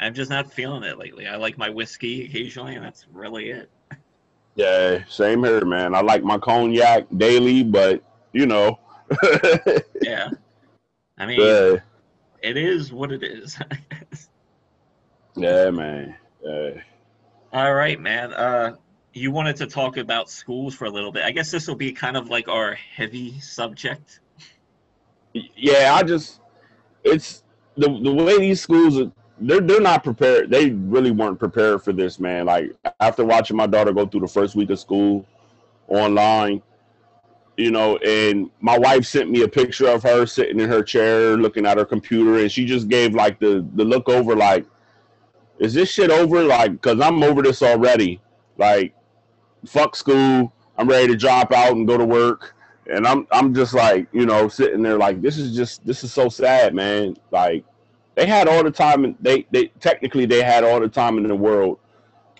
I'm 0.00 0.14
just 0.14 0.30
not 0.30 0.52
feeling 0.52 0.82
it 0.82 0.98
lately. 0.98 1.26
I 1.26 1.36
like 1.36 1.56
my 1.56 1.70
whiskey 1.70 2.24
occasionally, 2.24 2.74
and 2.74 2.84
that's 2.84 3.06
really 3.12 3.50
it. 3.50 3.70
yeah, 4.56 5.04
same 5.08 5.44
here, 5.44 5.64
man. 5.64 5.94
I 5.94 6.00
like 6.00 6.24
my 6.24 6.38
cognac 6.38 7.06
daily, 7.16 7.62
but 7.62 8.02
you 8.32 8.46
know. 8.46 8.78
Yeah. 10.02 10.30
I 11.16 11.26
mean, 11.26 11.40
yeah. 11.40 11.76
it 12.42 12.56
is 12.56 12.92
what 12.92 13.12
it 13.12 13.22
is. 13.22 13.56
Yeah, 15.36 15.70
man. 15.70 16.14
Yeah. 16.44 16.70
All 17.52 17.74
right, 17.74 17.98
man. 17.98 18.32
Uh, 18.32 18.76
you 19.14 19.30
wanted 19.30 19.56
to 19.56 19.66
talk 19.66 19.96
about 19.96 20.30
schools 20.30 20.74
for 20.74 20.86
a 20.86 20.90
little 20.90 21.12
bit. 21.12 21.24
I 21.24 21.30
guess 21.30 21.50
this 21.50 21.68
will 21.68 21.76
be 21.76 21.92
kind 21.92 22.16
of 22.16 22.30
like 22.30 22.48
our 22.48 22.74
heavy 22.74 23.38
subject. 23.40 24.20
Yeah, 25.32 25.94
I 25.94 26.02
just 26.02 26.40
it's 27.04 27.42
the 27.76 27.88
the 27.88 28.12
way 28.12 28.38
these 28.38 28.60
schools 28.60 28.98
are 28.98 29.10
they're 29.40 29.60
they're 29.60 29.80
not 29.80 30.04
prepared. 30.04 30.50
They 30.50 30.70
really 30.70 31.10
weren't 31.10 31.38
prepared 31.38 31.82
for 31.82 31.92
this, 31.92 32.18
man. 32.18 32.46
Like 32.46 32.72
after 33.00 33.24
watching 33.24 33.56
my 33.56 33.66
daughter 33.66 33.92
go 33.92 34.06
through 34.06 34.20
the 34.20 34.28
first 34.28 34.54
week 34.54 34.70
of 34.70 34.78
school 34.78 35.26
online, 35.88 36.62
you 37.56 37.70
know, 37.70 37.96
and 37.98 38.50
my 38.60 38.78
wife 38.78 39.04
sent 39.04 39.30
me 39.30 39.42
a 39.42 39.48
picture 39.48 39.88
of 39.88 40.02
her 40.02 40.26
sitting 40.26 40.60
in 40.60 40.68
her 40.68 40.82
chair 40.82 41.36
looking 41.36 41.66
at 41.66 41.76
her 41.76 41.84
computer, 41.84 42.38
and 42.38 42.50
she 42.50 42.64
just 42.64 42.88
gave 42.88 43.14
like 43.14 43.38
the 43.40 43.66
the 43.74 43.84
look 43.84 44.08
over, 44.08 44.36
like, 44.36 44.64
is 45.58 45.74
this 45.74 45.90
shit 45.90 46.10
over? 46.10 46.42
Like, 46.42 46.80
cause 46.80 47.00
I'm 47.00 47.22
over 47.22 47.42
this 47.42 47.62
already. 47.62 48.20
Like, 48.58 48.94
fuck 49.66 49.96
school. 49.96 50.52
I'm 50.76 50.88
ready 50.88 51.08
to 51.08 51.16
drop 51.16 51.52
out 51.52 51.72
and 51.72 51.86
go 51.86 51.96
to 51.96 52.04
work. 52.04 52.54
And 52.90 53.06
I'm 53.06 53.26
I'm 53.30 53.54
just 53.54 53.74
like, 53.74 54.08
you 54.12 54.26
know, 54.26 54.48
sitting 54.48 54.82
there 54.82 54.98
like 54.98 55.22
this 55.22 55.38
is 55.38 55.54
just 55.54 55.86
this 55.86 56.02
is 56.02 56.12
so 56.12 56.28
sad, 56.28 56.74
man. 56.74 57.16
Like 57.30 57.64
they 58.14 58.26
had 58.26 58.48
all 58.48 58.64
the 58.64 58.70
time 58.70 59.04
and 59.04 59.14
they 59.20 59.46
they 59.50 59.66
technically 59.80 60.26
they 60.26 60.42
had 60.42 60.64
all 60.64 60.80
the 60.80 60.88
time 60.88 61.16
in 61.18 61.26
the 61.26 61.34
world 61.34 61.78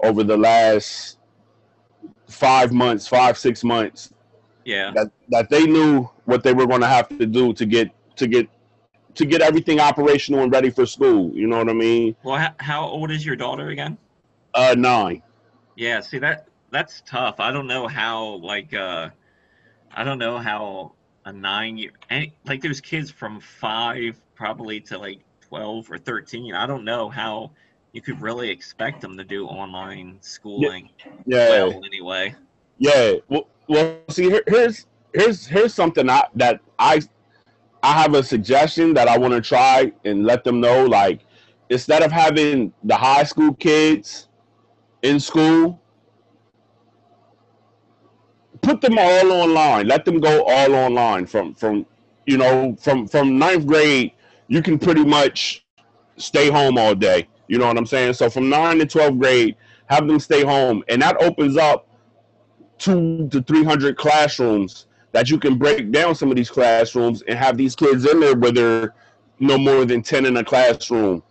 over 0.03 0.25
the 0.25 0.37
last 0.37 1.19
five 2.29 2.73
months, 2.73 3.07
five, 3.07 3.39
six 3.39 3.63
months. 3.63 4.13
Yeah. 4.65 4.91
That 4.95 5.13
that 5.29 5.49
they 5.49 5.65
knew 5.65 6.11
what 6.25 6.43
they 6.43 6.53
were 6.53 6.67
gonna 6.67 6.89
have 6.89 7.09
to 7.19 7.27
do 7.27 7.53
to 7.53 7.65
get 7.65 7.91
to 8.17 8.27
get 8.27 8.49
to 9.15 9.25
get 9.25 9.43
everything 9.43 9.79
operational 9.79 10.43
and 10.43 10.51
ready 10.51 10.71
for 10.71 10.87
school. 10.87 11.31
You 11.35 11.47
know 11.47 11.59
what 11.59 11.69
I 11.69 11.75
mean? 11.75 12.17
Well, 12.25 12.53
how 12.59 12.85
old 12.85 13.11
is 13.11 13.25
your 13.25 13.37
daughter 13.37 13.69
again? 13.69 13.97
Uh, 14.55 14.75
nine. 14.77 15.23
Yeah. 15.77 16.01
See 16.01 16.19
that 16.19 16.49
that's 16.73 17.03
tough. 17.07 17.39
I 17.39 17.53
don't 17.53 17.67
know 17.69 17.87
how 17.87 18.37
like 18.37 18.75
uh 18.75 19.11
I 19.95 20.05
don't 20.05 20.19
know 20.19 20.39
how 20.39 20.93
a 21.25 21.33
nine 21.33 21.77
year 21.77 21.93
any, 22.11 22.35
like 22.47 22.63
there's 22.63 22.81
kids 22.81 23.11
from 23.11 23.41
five 23.41 24.21
probably 24.35 24.81
to 24.81 24.99
like 24.99 25.21
twelve 25.41 25.91
or 25.91 25.99
thirteen. 25.99 26.55
I 26.55 26.67
don't 26.67 26.85
know 26.85 27.11
how 27.11 27.53
you 27.93 28.01
could 28.01 28.21
really 28.21 28.49
expect 28.49 29.03
them 29.03 29.17
to 29.19 29.25
do 29.25 29.47
online 29.47 30.17
schooling. 30.23 30.89
Yeah. 31.27 31.49
Well, 31.67 31.83
anyway. 31.85 32.35
Yeah. 32.79 33.15
Well, 33.29 33.49
well 33.69 33.99
see, 34.09 34.31
here, 34.31 34.43
here's 34.47 34.87
here's 35.13 35.47
here's 35.47 35.75
something 35.75 36.09
I, 36.09 36.25
that 36.37 36.61
I 36.79 37.03
I 37.83 37.93
have 37.93 38.15
a 38.15 38.23
suggestion 38.23 38.95
that 38.95 39.09
I 39.09 39.19
want 39.19 39.35
to 39.35 39.43
try 39.43 39.93
and 40.07 40.25
let 40.25 40.43
them 40.43 40.61
know. 40.61 40.87
Like, 40.87 41.21
instead 41.69 42.03
of 42.03 42.11
having 42.11 42.73
the 42.85 42.97
high 42.97 43.25
school 43.25 43.53
kids 43.55 44.29
in 45.03 45.21
school, 45.21 45.82
put 48.63 48.81
them 48.81 48.99
all 48.99 49.33
online. 49.33 49.87
Let 49.87 50.05
them 50.05 50.19
go 50.21 50.45
all 50.45 50.75
online 50.75 51.27
from 51.27 51.55
from 51.55 51.85
you 52.27 52.39
know 52.39 52.77
from 52.81 53.07
from 53.07 53.39
ninth 53.39 53.67
grade. 53.67 54.13
You 54.49 54.63
can 54.63 54.79
pretty 54.79 55.05
much 55.05 55.65
stay 56.17 56.51
home 56.51 56.79
all 56.79 56.95
day. 56.95 57.29
You 57.49 57.59
know 57.59 57.67
what 57.67 57.77
I'm 57.77 57.87
saying? 57.87 58.15
So 58.15 58.31
from 58.31 58.49
nine 58.49 58.79
to 58.79 58.87
12th 58.87 59.19
grade, 59.19 59.57
have 59.87 60.07
them 60.07 60.19
stay 60.19 60.43
home, 60.43 60.83
and 60.89 61.03
that 61.03 61.21
opens 61.23 61.57
up 61.57 61.89
two 62.79 63.29
to 63.29 63.43
300 63.43 63.97
classrooms 63.97 64.87
that 65.13 65.31
you 65.31 65.39
can 65.39 65.59
break 65.59 65.93
down 65.93 66.15
some 66.15 66.31
of 66.31 66.37
these 66.37 66.51
classrooms 66.51 67.23
and 67.23 67.39
have 67.39 67.57
these 67.57 67.77
kids 67.77 68.07
in 68.07 68.21
there 68.21 68.35
where 68.35 68.53
they're 68.53 68.95
no 69.39 69.59
more 69.59 69.85
than 69.85 70.03
10 70.03 70.27
in 70.27 70.37
a 70.39 70.45
classroom. 70.45 71.23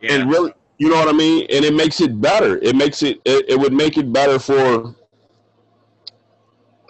Yeah. 0.00 0.14
And 0.14 0.30
really, 0.30 0.52
you 0.78 0.88
know 0.88 0.96
what 0.96 1.08
I 1.08 1.16
mean? 1.16 1.46
And 1.50 1.64
it 1.64 1.74
makes 1.74 2.00
it 2.00 2.20
better. 2.20 2.58
It 2.58 2.74
makes 2.74 3.02
it, 3.02 3.20
it, 3.24 3.48
it 3.48 3.58
would 3.58 3.72
make 3.72 3.96
it 3.96 4.12
better 4.12 4.38
for 4.38 4.94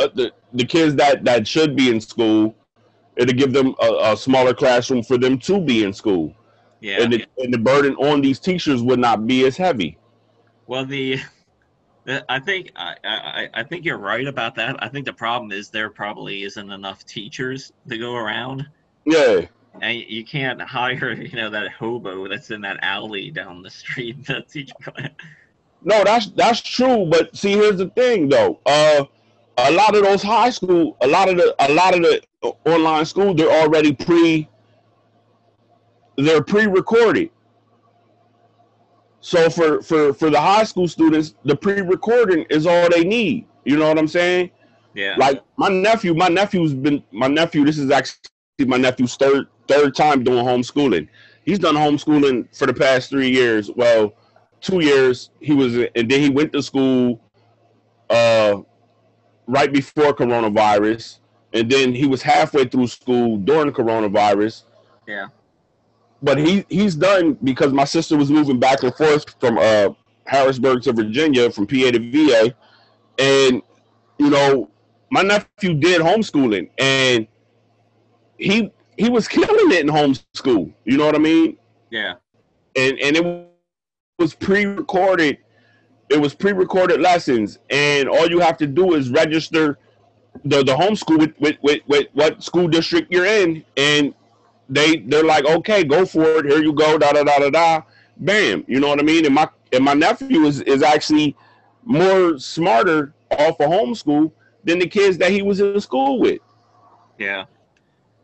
uh, 0.01 0.09
the, 0.15 0.33
the 0.53 0.65
kids 0.65 0.95
that, 0.97 1.25
that 1.25 1.47
should 1.47 1.77
be 1.77 1.91
in 1.91 2.01
school. 2.01 2.55
It'll 3.17 3.35
give 3.35 3.53
them 3.53 3.75
a, 3.81 4.13
a 4.13 4.17
smaller 4.17 4.55
classroom 4.55 5.03
for 5.03 5.19
them 5.19 5.39
to 5.41 5.61
be 5.61 5.85
in 5.85 5.93
school. 5.93 6.35
Yeah. 6.81 7.03
And 7.03 7.13
the, 7.13 7.27
and 7.39 7.53
the 7.53 7.59
burden 7.59 7.95
on 7.97 8.21
these 8.21 8.39
teachers 8.39 8.83
would 8.83 8.99
not 8.99 9.27
be 9.27 9.45
as 9.47 9.57
heavy. 9.57 9.99
Well, 10.67 10.87
the 10.87 11.21
I 12.29 12.41
think 12.41 12.73
I, 12.77 12.97
I, 13.05 13.49
I 13.55 13.63
think 13.63 13.85
you're 13.85 13.99
right 13.99 14.27
about 14.27 14.55
that. 14.57 14.83
I 14.83 14.89
think 14.89 15.05
the 15.05 15.13
problem 15.13 15.53
is 15.53 15.71
there 15.71 15.91
probably 15.91 16.43
isn't 16.45 16.71
enough 16.71 17.05
teachers 17.05 17.73
to 17.89 17.99
go 17.99 18.15
around. 18.15 18.67
Yeah. 19.05 19.47
And 19.81 19.99
you 19.99 20.25
can't 20.25 20.61
hire, 20.61 21.13
you 21.21 21.37
know, 21.37 21.51
that 21.51 21.73
hobo 21.73 22.29
that's 22.29 22.51
in 22.51 22.63
that 22.63 22.79
alley 22.83 23.31
down 23.31 23.63
the 23.63 23.71
street 23.71 24.25
to 24.27 24.43
teach. 24.43 24.71
No, 25.83 26.05
that's 26.05 26.31
that's 26.31 26.61
true. 26.61 27.07
But 27.07 27.37
see, 27.37 27.53
here's 27.53 27.79
the 27.79 27.89
thing, 27.91 28.29
though. 28.29 28.61
Uh, 28.67 29.05
a 29.69 29.73
lot 29.73 29.95
of 29.95 30.03
those 30.03 30.23
high 30.23 30.51
school, 30.51 30.97
a 31.01 31.07
lot 31.07 31.29
of 31.29 31.37
the, 31.37 31.55
a 31.59 31.73
lot 31.73 31.95
of 31.95 32.03
the 32.03 32.23
online 32.67 33.05
school, 33.05 33.35
they're 33.35 33.51
already 33.51 33.93
pre, 33.93 34.49
they're 36.17 36.43
pre-recorded. 36.43 37.31
So 39.21 39.51
for 39.51 39.83
for 39.83 40.15
for 40.15 40.31
the 40.31 40.41
high 40.41 40.65
school 40.65 40.89
students, 40.89 41.35
the 41.45 41.55
pre-recording 41.55 42.47
is 42.49 42.67
all 42.67 42.89
they 42.89 43.05
need. 43.05 43.47
You 43.65 43.77
know 43.77 43.87
what 43.87 43.99
I'm 43.99 44.09
saying? 44.09 44.51
Yeah. 44.95 45.15
Like 45.19 45.43
my 45.57 45.69
nephew, 45.69 46.15
my 46.15 46.29
nephew's 46.29 46.73
been 46.73 47.03
my 47.13 47.27
nephew. 47.27 47.65
This 47.65 47.79
is 47.79 47.91
actually 47.91 48.21
my 48.61 48.79
nephew's 48.79 49.17
third 49.17 49.47
third 49.69 49.95
time 49.95 50.25
doing 50.25 50.45
homeschooling. 50.45 51.09
He's 51.45 51.59
done 51.59 51.75
homeschooling 51.75 52.57
for 52.57 52.67
the 52.67 52.75
past 52.75 53.11
three 53.11 53.31
years. 53.31 53.71
Well, 53.71 54.15
two 54.61 54.81
years 54.81 55.31
he 55.41 55.53
was, 55.53 55.75
and 55.77 56.11
then 56.11 56.21
he 56.21 56.31
went 56.31 56.53
to 56.53 56.63
school 56.63 57.21
uh, 58.09 58.59
right 59.51 59.73
before 59.73 60.15
coronavirus, 60.15 61.19
and 61.53 61.71
then 61.71 61.95
he 61.95 62.07
was 62.07 62.23
halfway 62.23 62.65
through 62.65 62.87
school 62.87 63.37
during 63.39 63.73
coronavirus. 63.73 64.65
Yeah 65.07 65.29
but 66.23 66.39
he 66.39 66.65
he's 66.69 66.95
done 66.95 67.35
because 67.43 67.73
my 67.73 67.85
sister 67.85 68.17
was 68.17 68.31
moving 68.31 68.59
back 68.59 68.83
and 68.83 68.95
forth 68.95 69.35
from 69.41 69.59
uh, 69.59 69.91
Harrisburg 70.27 70.83
to 70.83 70.93
Virginia, 70.93 71.51
from 71.51 71.67
PA 71.67 71.91
to 71.91 71.99
VA, 71.99 72.55
and 73.19 73.63
you 74.19 74.31
know 74.31 74.71
my 75.11 75.23
nephew 75.23 75.75
did 75.75 76.01
homeschooling, 76.01 76.69
and 76.79 77.27
he 78.39 78.71
he 78.97 79.09
was 79.09 79.29
killing 79.29 79.73
it 79.73 79.81
in 79.81 79.87
homeschool. 79.87 80.73
You 80.85 80.99
know 80.99 81.07
what 81.07 81.15
I 81.15 81.19
mean? 81.19 81.57
Yeah. 81.91 82.15
And 82.77 82.99
and 82.99 83.17
it 83.17 83.49
was 84.19 84.35
pre-recorded. 84.35 85.39
It 86.11 86.21
was 86.21 86.35
pre-recorded 86.35 87.01
lessons, 87.01 87.59
and 87.71 88.09
all 88.09 88.29
you 88.29 88.41
have 88.41 88.57
to 88.59 88.67
do 88.67 88.95
is 88.95 89.11
register 89.11 89.79
the 90.45 90.63
the 90.65 90.75
homeschool 90.75 91.19
with, 91.19 91.35
with, 91.39 91.57
with, 91.63 91.81
with 91.87 92.07
what 92.13 92.43
school 92.43 92.69
district 92.69 93.13
you're 93.13 93.27
in, 93.27 93.65
and 93.77 94.15
they 94.69 94.99
they're 94.99 95.25
like, 95.25 95.45
okay, 95.45 95.85
go 95.85 96.05
for 96.07 96.39
it. 96.39 96.47
Here 96.47 96.63
you 96.63 96.73
go. 96.73 96.99
Da 96.99 97.13
da 97.13 97.25
da 97.25 97.39
da 97.39 97.51
da. 97.51 97.83
Bam. 98.17 98.65
You 98.67 98.81
know 98.81 98.89
what 98.89 99.01
I 99.01 99.03
mean? 99.03 99.25
And 99.27 99.35
my 99.35 99.49
and 99.73 99.85
my 99.85 99.95
nephew 99.95 100.45
is 100.45 100.61
is 100.63 100.83
actually 100.83 101.37
more 101.85 102.39
smarter 102.39 103.15
off 103.31 103.61
of 103.61 103.71
homeschool 103.71 104.33
than 104.65 104.79
the 104.79 104.87
kids 104.87 105.19
that 105.19 105.31
he 105.31 105.43
was 105.43 105.61
in 105.61 105.81
school 105.81 106.21
with. 106.21 106.41
Yeah, 107.19 107.45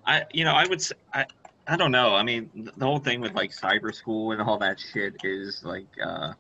I 0.06 0.24
you 0.32 0.44
know 0.44 0.52
I 0.52 0.66
would 0.66 0.80
say, 0.80 0.94
I 1.14 1.26
I 1.66 1.76
don't 1.76 1.92
know. 1.92 2.14
I 2.14 2.22
mean 2.22 2.70
the 2.76 2.84
whole 2.84 2.98
thing 2.98 3.20
with 3.20 3.34
like 3.34 3.50
cyber 3.50 3.94
school 3.94 4.32
and 4.32 4.40
all 4.42 4.58
that 4.58 4.78
shit 4.92 5.16
is 5.24 5.62
like 5.64 5.86
uh 6.02 6.32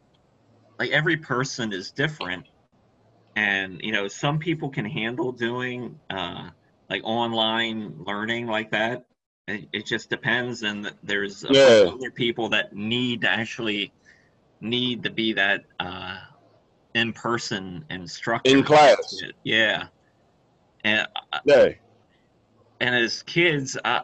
like 0.78 0.90
every 0.90 1.16
person 1.16 1.72
is 1.72 1.90
different, 1.90 2.46
and 3.34 3.80
you 3.82 3.92
know 3.92 4.08
some 4.08 4.38
people 4.38 4.68
can 4.68 4.84
handle 4.84 5.32
doing 5.32 5.98
uh 6.10 6.50
like 6.88 7.02
online 7.04 7.94
learning 8.04 8.46
like 8.46 8.70
that 8.70 9.06
it, 9.48 9.68
it 9.72 9.86
just 9.86 10.10
depends, 10.10 10.62
and 10.62 10.92
there's 11.02 11.44
yeah. 11.48 11.90
other 11.92 12.10
people 12.10 12.48
that 12.48 12.74
need 12.74 13.20
to 13.20 13.30
actually 13.30 13.92
need 14.60 15.02
to 15.04 15.10
be 15.10 15.32
that 15.34 15.64
uh, 15.78 16.18
in-person 16.94 17.84
instructor 17.90 18.50
in 18.50 18.64
class. 18.64 19.22
Yeah, 19.44 19.86
and 20.84 21.06
uh, 21.32 21.38
yeah. 21.44 21.68
and 22.80 22.94
as 22.94 23.22
kids, 23.22 23.78
I, 23.84 24.02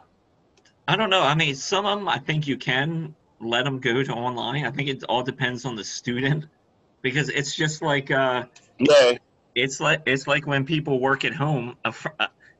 I 0.87 0.95
don't 0.95 1.09
know. 1.09 1.23
I 1.23 1.35
mean, 1.35 1.55
some 1.55 1.85
of 1.85 1.99
them 1.99 2.07
I 2.07 2.19
think 2.19 2.47
you 2.47 2.55
can 2.55 3.13
let 3.41 3.65
them 3.65 3.79
go 3.79 4.01
to 4.01 4.13
online. 4.13 4.65
I 4.65 4.71
think 4.71 4.87
it 4.87 5.03
all 5.09 5.23
depends 5.23 5.65
on 5.65 5.75
the 5.75 5.83
student 5.83 6.45
because 7.03 7.29
it's 7.29 7.53
just 7.55 7.83
like 7.83 8.09
uh, 8.09 8.45
yeah. 8.79 9.17
It's 9.53 9.79
like 9.79 10.01
it's 10.07 10.25
like 10.25 10.47
when 10.47 10.65
people 10.65 10.99
work 10.99 11.23
at 11.25 11.35
home. 11.35 11.77
Uh, 11.85 11.91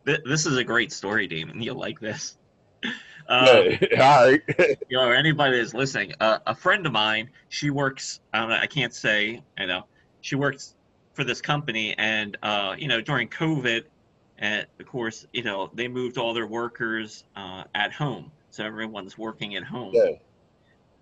this 0.06 0.46
is 0.46 0.58
a 0.58 0.64
great 0.64 0.92
story, 0.92 1.26
Damien. 1.26 1.60
You'll 1.60 1.80
like 1.80 2.00
this. 2.00 2.38
Um, 3.26 3.48
right. 3.98 4.42
you 4.90 4.98
know, 4.98 5.10
anybody 5.10 5.58
that's 5.58 5.74
listening, 5.74 6.14
uh, 6.20 6.40
a 6.46 6.54
friend 6.54 6.86
of 6.86 6.92
mine, 6.92 7.30
she 7.48 7.70
works. 7.70 8.20
I 8.34 8.42
don't. 8.42 8.52
I 8.52 8.68
can't 8.68 8.94
say. 8.94 9.42
You 9.58 9.68
know, 9.68 9.86
she 10.20 10.36
works 10.36 10.76
for 11.14 11.24
this 11.24 11.40
company, 11.40 11.96
and 11.98 12.38
uh, 12.44 12.76
you 12.78 12.90
know, 12.90 13.00
during 13.00 13.30
COVID, 13.30 13.86
and 14.40 14.68
of 14.78 14.86
course, 14.86 15.26
you 15.32 15.42
know, 15.42 15.72
they 15.74 15.88
moved 15.88 16.18
all 16.18 16.34
their 16.34 16.48
workers 16.48 17.24
uh, 17.38 17.64
at 17.74 17.94
home, 17.94 18.30
so 18.50 18.66
everyone's 18.66 19.18
working 19.18 19.56
at 19.56 19.64
home. 19.64 19.92
Yeah. 19.94 20.16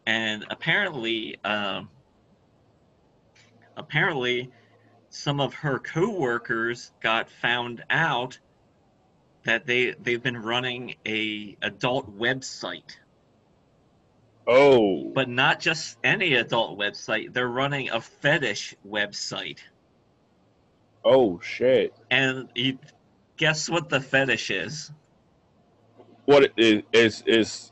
And 0.06 0.46
apparently, 0.52 1.38
um, 1.44 1.90
apparently, 3.78 4.52
some 5.10 5.40
of 5.40 5.54
her 5.54 5.80
coworkers 5.80 6.92
got 7.02 7.30
found 7.30 7.84
out 7.90 8.40
that 9.44 9.66
they 9.66 9.96
they've 10.02 10.22
been 10.22 10.38
running 10.38 10.96
a 11.06 11.58
adult 11.62 12.18
website. 12.18 12.98
Oh. 14.48 15.12
But 15.14 15.30
not 15.30 15.60
just 15.60 15.98
any 16.04 16.34
adult 16.36 16.78
website. 16.78 17.34
They're 17.34 17.48
running 17.48 17.90
a 17.90 18.02
fetish 18.02 18.76
website. 18.88 19.60
Oh 21.04 21.40
shit. 21.42 21.94
And 22.10 22.50
you 22.56 22.78
guess 23.38 23.70
what 23.70 23.90
the 23.90 24.00
fetish 24.00 24.52
is? 24.52 24.92
What 26.26 26.52
is 26.58 26.84
is 26.94 27.24
is 27.26 27.72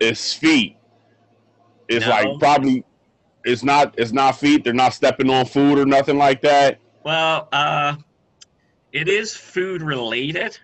is 0.00 0.34
feet? 0.34 0.76
It's 1.88 2.06
No. 2.06 2.10
like 2.10 2.38
probably 2.38 2.84
it's 3.44 3.62
not 3.62 3.94
it's 3.98 4.12
not 4.12 4.38
feet. 4.38 4.64
They're 4.64 4.72
not 4.72 4.94
stepping 4.94 5.30
on 5.30 5.46
food 5.46 5.78
or 5.78 5.86
nothing 5.86 6.18
like 6.18 6.40
that. 6.42 6.78
Well, 7.04 7.48
uh, 7.52 7.96
it 8.92 9.08
is 9.08 9.34
food 9.34 9.82
related, 9.82 10.58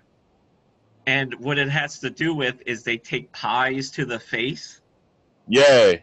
and 1.07 1.35
what 1.35 1.59
it 1.59 1.69
has 1.69 1.99
to 2.01 2.11
do 2.11 2.35
with 2.35 2.63
is 2.67 2.85
they 2.85 2.99
take 2.99 3.33
pies 3.33 3.91
to 3.93 4.05
the 4.05 4.19
face, 4.19 4.81
Yeah. 5.49 5.95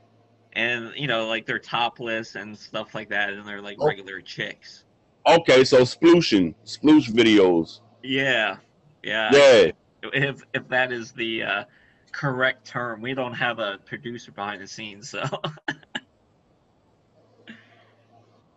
and 0.53 0.91
you 0.95 1.07
know, 1.07 1.27
like 1.27 1.45
they're 1.45 1.59
topless 1.59 2.35
and 2.35 2.57
stuff 2.57 2.93
like 2.95 3.09
that, 3.09 3.29
and 3.29 3.47
they're 3.47 3.61
like 3.61 3.77
Oh. 3.79 3.87
regular 3.87 4.19
chicks. 4.21 4.83
Okay, 5.27 5.63
so 5.63 5.81
splooshin, 5.81 6.53
sploosh 6.65 7.09
videos. 7.09 7.79
Yeah, 8.03 8.57
yeah. 9.03 9.29
Yeah. 9.33 9.71
If 10.13 10.41
if 10.53 10.67
that 10.67 10.91
is 10.91 11.11
the 11.13 11.43
uh, 11.43 11.63
correct 12.11 12.65
term, 12.67 13.01
we 13.01 13.13
don't 13.13 13.33
have 13.33 13.59
a 13.59 13.79
producer 13.85 14.31
behind 14.31 14.61
the 14.61 14.67
scenes, 14.67 15.09
so. 15.09 15.23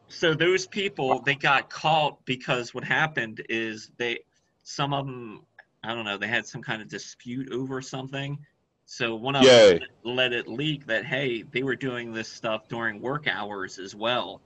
so 0.09 0.35
those 0.35 0.67
people 0.67 1.21
they 1.21 1.35
got 1.35 1.69
caught 1.71 2.25
because 2.25 2.75
what 2.75 2.83
happened 2.85 3.45
is 3.49 3.91
they 3.99 4.19
some 4.63 4.93
of 4.95 5.07
them 5.07 5.45
i 5.85 5.95
don't 5.95 6.05
know 6.05 6.17
they 6.17 6.27
had 6.27 6.47
some 6.47 6.63
kind 6.63 6.81
of 6.83 6.89
dispute 6.89 7.53
over 7.53 7.81
something 7.83 8.39
so 8.87 9.15
one 9.15 9.37
of 9.37 9.45
Yeah. 9.45 9.79
them 9.79 9.81
let 10.05 10.33
it 10.33 10.49
leak 10.49 10.87
that 10.87 11.05
hey 11.05 11.43
they 11.43 11.63
were 11.63 11.77
doing 11.77 12.13
this 12.13 12.29
stuff 12.29 12.67
during 12.69 13.01
work 13.01 13.27
hours 13.29 13.79
as 13.79 13.95
well 13.95 14.41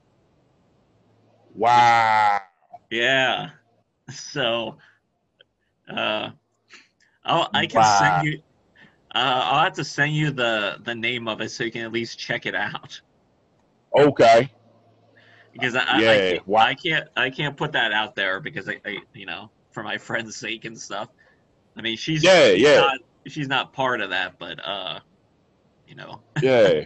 Wow. 1.55 2.39
yeah 2.91 3.49
so 4.11 4.77
uh 5.89 6.29
I'll, 7.23 7.49
i 7.53 7.65
can 7.65 7.79
Wow. 7.79 7.99
send 7.99 8.25
you 8.27 8.41
uh, 9.15 9.41
i'll 9.45 9.63
have 9.63 9.73
to 9.73 9.83
send 9.85 10.13
you 10.13 10.31
the 10.31 10.77
the 10.83 10.95
name 10.95 11.27
of 11.29 11.39
it 11.39 11.51
so 11.51 11.63
you 11.63 11.71
can 11.71 11.85
at 11.85 11.93
least 11.93 12.19
check 12.19 12.45
it 12.45 12.55
out 12.55 12.99
Okay. 13.95 14.51
Because 15.53 15.75
I, 15.75 15.83
I, 15.83 16.01
Yeah, 16.01 16.11
I, 16.11 16.17
can't, 16.17 16.47
wow. 16.47 16.61
I 16.61 16.75
can't 16.75 17.07
I 17.15 17.29
can't 17.29 17.57
put 17.57 17.71
that 17.73 17.91
out 17.91 18.15
there 18.15 18.39
because 18.39 18.67
I, 18.67 18.79
I 18.85 18.97
you 19.13 19.25
know 19.25 19.49
for 19.71 19.83
my 19.83 19.97
friend's 20.07 20.35
sake 20.35 20.65
and 20.65 20.77
stuff. 20.79 21.09
I 21.77 21.81
mean 21.81 21.97
she's 21.97 22.23
Yeah, 22.23 22.53
she's 22.53 22.63
yeah. 22.63 22.75
not 22.75 22.99
she's 23.27 23.47
not 23.47 23.73
part 23.73 24.01
of 24.01 24.09
that, 24.09 24.37
but 24.39 24.59
uh, 24.65 24.99
you 25.87 25.95
know 25.95 26.21
Yeah. 26.41 26.85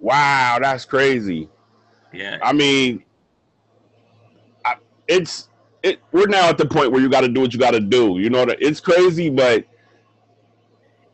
wow, 0.00 0.58
that's 0.60 0.84
crazy. 0.84 1.48
yeah 2.12 2.38
I 2.42 2.52
mean, 2.52 3.04
I, 4.64 4.76
it's 5.06 5.48
it. 5.82 6.00
We're 6.12 6.26
now 6.26 6.48
at 6.48 6.58
the 6.58 6.66
point 6.66 6.90
where 6.92 7.00
you 7.00 7.08
got 7.08 7.20
to 7.22 7.28
do 7.28 7.40
what 7.40 7.52
you 7.52 7.58
got 7.58 7.72
to 7.72 7.80
do. 7.80 8.18
You 8.18 8.30
know 8.30 8.44
that 8.44 8.58
it's 8.60 8.80
crazy, 8.80 9.30
but 9.30 9.64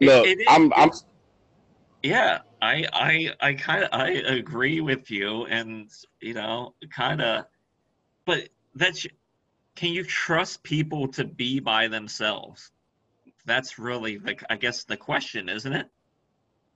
It- 0.01 0.07
look, 0.07 0.27
I'm 0.49 0.73
I'm 0.75 0.91
yeah 2.03 2.41
I 2.65 2.85
I 2.93 3.49
I 3.49 3.55
kind 3.55 3.85
of 3.85 3.91
I 3.93 4.11
agree 4.11 4.81
with 4.81 5.11
you 5.11 5.47
and 5.47 5.91
you 6.21 6.35
know 6.35 6.75
kind 6.91 7.21
of, 7.21 7.47
but 8.25 8.49
that's 8.75 9.07
can 9.77 9.93
you 9.93 10.05
trust 10.05 10.63
people 10.63 11.09
to 11.09 11.25
be 11.25 11.61
by 11.61 11.89
themselves? 11.89 12.71
That's 13.45 13.79
really 13.79 14.19
the 14.19 14.37
I 14.49 14.57
guess 14.57 14.85
the 14.85 14.97
question, 14.97 15.49
isn't 15.49 15.73
it? 15.73 15.89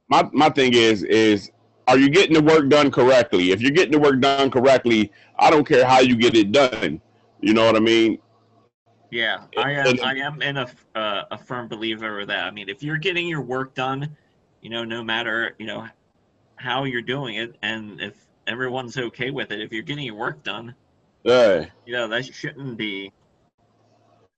my 0.08 0.28
my 0.32 0.48
thing 0.50 0.74
is 0.74 1.02
is 1.04 1.50
are 1.86 1.98
you 1.98 2.10
getting 2.10 2.34
the 2.34 2.42
work 2.42 2.68
done 2.68 2.90
correctly? 2.90 3.50
If 3.52 3.62
you're 3.62 3.70
getting 3.70 3.92
the 3.92 3.98
work 3.98 4.20
done 4.20 4.50
correctly, 4.50 5.10
I 5.38 5.50
don't 5.50 5.66
care 5.66 5.86
how 5.86 6.00
you 6.00 6.16
get 6.16 6.34
it 6.34 6.52
done. 6.52 7.00
You 7.40 7.54
know 7.54 7.64
what 7.64 7.76
I 7.76 7.80
mean? 7.80 8.18
Yeah, 9.10 9.44
I 9.56 9.72
am. 9.72 9.96
I 10.02 10.16
am 10.16 10.42
in 10.42 10.58
a 10.58 10.68
uh, 10.94 11.24
a 11.30 11.38
firm 11.38 11.66
believer 11.68 12.20
of 12.20 12.28
that. 12.28 12.44
I 12.44 12.50
mean, 12.50 12.68
if 12.68 12.82
you're 12.82 12.98
getting 12.98 13.26
your 13.26 13.40
work 13.40 13.74
done, 13.74 14.14
you 14.60 14.70
know, 14.70 14.84
no 14.84 15.02
matter 15.02 15.54
you 15.58 15.66
know 15.66 15.86
how 16.56 16.84
you're 16.84 17.02
doing 17.02 17.36
it, 17.36 17.56
and 17.62 18.00
if 18.00 18.14
everyone's 18.46 18.96
okay 18.96 19.30
with 19.30 19.50
it, 19.52 19.60
if 19.60 19.72
you're 19.72 19.82
getting 19.82 20.04
your 20.04 20.16
work 20.16 20.42
done, 20.42 20.74
Yeah. 21.24 21.66
you 21.86 21.92
know, 21.92 22.08
that 22.08 22.24
shouldn't 22.26 22.76
be. 22.76 23.12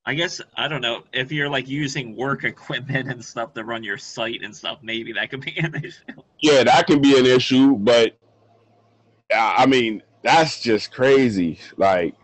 I 0.07 0.15
guess 0.15 0.41
I 0.57 0.67
don't 0.67 0.81
know 0.81 1.03
if 1.13 1.31
you're 1.31 1.49
like 1.51 1.69
using 1.69 2.17
work 2.17 2.45
equipment 2.45 3.11
and 3.11 3.25
stuff 3.25 3.55
to 3.55 3.65
run 3.65 3.85
your 3.85 3.99
site 3.99 4.43
and 4.43 4.55
stuff. 4.55 4.79
Maybe 4.83 5.13
that 5.13 5.31
could 5.31 5.43
be 5.43 5.57
an 5.59 5.75
issue. 5.85 6.23
Yeah, 6.41 6.65
that 6.65 6.87
can 6.87 7.01
be 7.01 7.19
an 7.19 7.27
issue, 7.27 7.77
but 7.77 8.17
I 9.33 9.55
I 9.59 9.67
mean, 9.67 10.03
that's 10.23 10.61
just 10.61 10.91
crazy. 10.93 11.59
Like, 11.77 12.15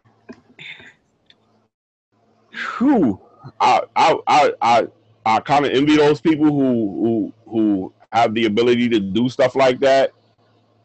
whew, 2.78 3.20
I 3.60 3.82
I 3.94 4.18
I 4.26 4.52
I, 4.60 4.86
I 5.26 5.40
kind 5.40 5.66
of 5.66 5.72
envy 5.72 5.96
those 5.96 6.20
people 6.20 6.46
who 6.46 7.32
who 7.44 7.50
who 7.50 7.92
have 8.12 8.32
the 8.32 8.46
ability 8.46 8.88
to 8.90 9.00
do 9.00 9.28
stuff 9.28 9.56
like 9.56 9.80
that. 9.80 10.12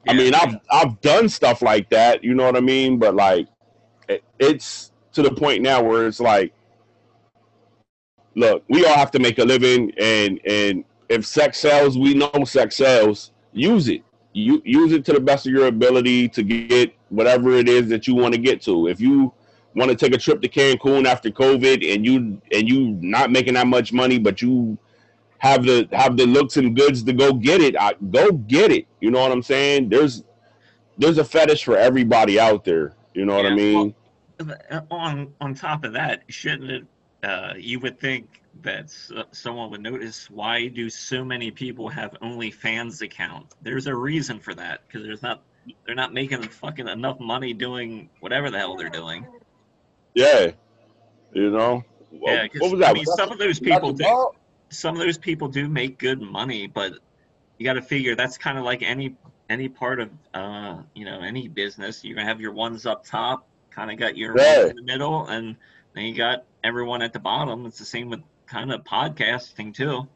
I 0.07 0.13
mean, 0.13 0.33
I've 0.33 0.55
I've 0.71 0.99
done 1.01 1.29
stuff 1.29 1.61
like 1.61 1.89
that, 1.91 2.23
you 2.23 2.33
know 2.33 2.45
what 2.45 2.57
I 2.57 2.61
mean? 2.61 2.97
But 2.97 3.15
like, 3.15 3.47
it, 4.09 4.23
it's 4.39 4.91
to 5.13 5.21
the 5.21 5.31
point 5.31 5.61
now 5.61 5.83
where 5.83 6.07
it's 6.07 6.19
like, 6.19 6.53
look, 8.35 8.63
we 8.67 8.83
all 8.83 8.95
have 8.95 9.11
to 9.11 9.19
make 9.19 9.37
a 9.37 9.45
living, 9.45 9.93
and 9.99 10.41
and 10.43 10.85
if 11.07 11.23
sex 11.23 11.59
sells, 11.59 11.95
we 11.95 12.15
know 12.15 12.31
sex 12.43 12.77
sells. 12.77 13.31
Use 13.53 13.89
it. 13.89 14.03
You 14.33 14.59
use 14.65 14.91
it 14.91 15.05
to 15.05 15.13
the 15.13 15.19
best 15.19 15.45
of 15.45 15.53
your 15.53 15.67
ability 15.67 16.29
to 16.29 16.41
get 16.41 16.95
whatever 17.09 17.51
it 17.51 17.69
is 17.69 17.89
that 17.89 18.07
you 18.07 18.15
want 18.15 18.33
to 18.33 18.39
get 18.39 18.61
to. 18.63 18.87
If 18.87 18.99
you 18.99 19.33
want 19.75 19.89
to 19.89 19.95
take 19.95 20.13
a 20.13 20.17
trip 20.17 20.41
to 20.41 20.49
Cancun 20.49 21.05
after 21.05 21.29
COVID 21.29 21.93
and 21.93 22.05
you 22.05 22.41
and 22.51 22.67
you 22.69 22.97
not 23.01 23.31
making 23.31 23.53
that 23.55 23.67
much 23.67 23.93
money, 23.93 24.19
but 24.19 24.41
you 24.41 24.77
have 25.37 25.63
the 25.63 25.87
have 25.91 26.17
the 26.17 26.25
looks 26.25 26.57
and 26.57 26.75
goods 26.75 27.03
to 27.03 27.13
go 27.13 27.33
get 27.33 27.61
it, 27.61 27.75
I, 27.79 27.93
go 28.11 28.31
get 28.31 28.71
it. 28.71 28.85
You 28.99 29.11
know 29.11 29.19
what 29.21 29.31
I'm 29.31 29.41
saying? 29.43 29.89
There's 29.89 30.23
there's 30.97 31.17
a 31.17 31.23
fetish 31.23 31.63
for 31.63 31.77
everybody 31.77 32.39
out 32.39 32.63
there. 32.63 32.93
You 33.13 33.25
know 33.25 33.35
what 33.35 33.45
I 33.47 33.55
mean? 33.55 33.95
Uh, 34.39 34.81
on 34.91 35.33
on 35.41 35.53
top 35.53 35.83
of 35.83 35.93
that, 35.93 36.23
shouldn't 36.29 36.71
it? 36.71 36.85
Uh, 37.23 37.53
you 37.57 37.79
would 37.79 37.99
think 37.99 38.41
that 38.63 38.85
s- 38.85 39.11
someone 39.31 39.69
would 39.71 39.81
notice 39.81 40.29
why 40.29 40.67
do 40.67 40.89
so 40.89 41.23
many 41.23 41.51
people 41.51 41.87
have 41.89 42.11
OnlyFans 42.21 43.01
account? 43.01 43.53
There's 43.61 43.87
a 43.87 43.95
reason 43.95 44.39
for 44.39 44.53
that 44.55 44.81
because 44.87 45.05
there's 45.05 45.21
not 45.21 45.43
they're 45.85 45.95
not 45.95 46.13
making 46.13 46.41
fucking 46.43 46.87
enough 46.87 47.19
money 47.19 47.53
doing 47.53 48.09
whatever 48.19 48.49
the 48.49 48.57
hell 48.57 48.75
they're 48.75 48.89
doing. 48.89 49.25
Yeah. 50.13 50.51
You 51.33 51.49
know. 51.51 51.83
Yeah, 52.11 52.47
what 52.59 52.71
was 52.71 52.79
that? 52.81 52.89
I 52.89 52.93
mean, 52.93 53.01
Was 53.07 53.15
that- 53.15 53.23
some 53.23 53.31
of 53.31 53.39
those 53.39 53.59
people 53.59 53.93
do. 53.93 54.31
Some 54.69 54.95
of 54.95 55.01
those 55.01 55.17
people 55.17 55.47
do 55.49 55.67
make 55.67 55.97
good 55.97 56.21
money, 56.21 56.65
but 56.67 56.93
you 57.57 57.65
got 57.65 57.73
to 57.73 57.81
figure 57.81 58.15
that's 58.15 58.37
kind 58.37 58.57
of 58.57 58.63
like 58.63 58.81
any 58.81 59.15
any 59.49 59.67
part 59.67 59.99
of 59.99 60.09
uh 60.33 60.77
you 60.95 61.03
know 61.03 61.19
any 61.21 61.47
business. 61.49 62.03
You're 62.05 62.15
gonna 62.15 62.27
have 62.27 62.39
your 62.39 62.53
ones 62.53 62.85
up 62.85 63.03
top, 63.05 63.45
kind 63.69 63.91
of 63.91 63.97
got 63.97 64.15
your 64.17 64.33
Right. 64.33 64.67
in 64.69 64.75
the 64.77 64.81
middle, 64.83 65.27
and 65.27 65.57
then 65.93 66.05
you 66.05 66.15
got 66.15 66.45
everyone 66.63 67.01
at 67.01 67.11
the 67.11 67.19
bottom. 67.19 67.65
It's 67.65 67.79
the 67.79 67.85
same 67.85 68.09
with 68.09 68.21
kind 68.45 68.71
of 68.71 68.83
podcasting 68.85 69.73
too. 69.73 70.07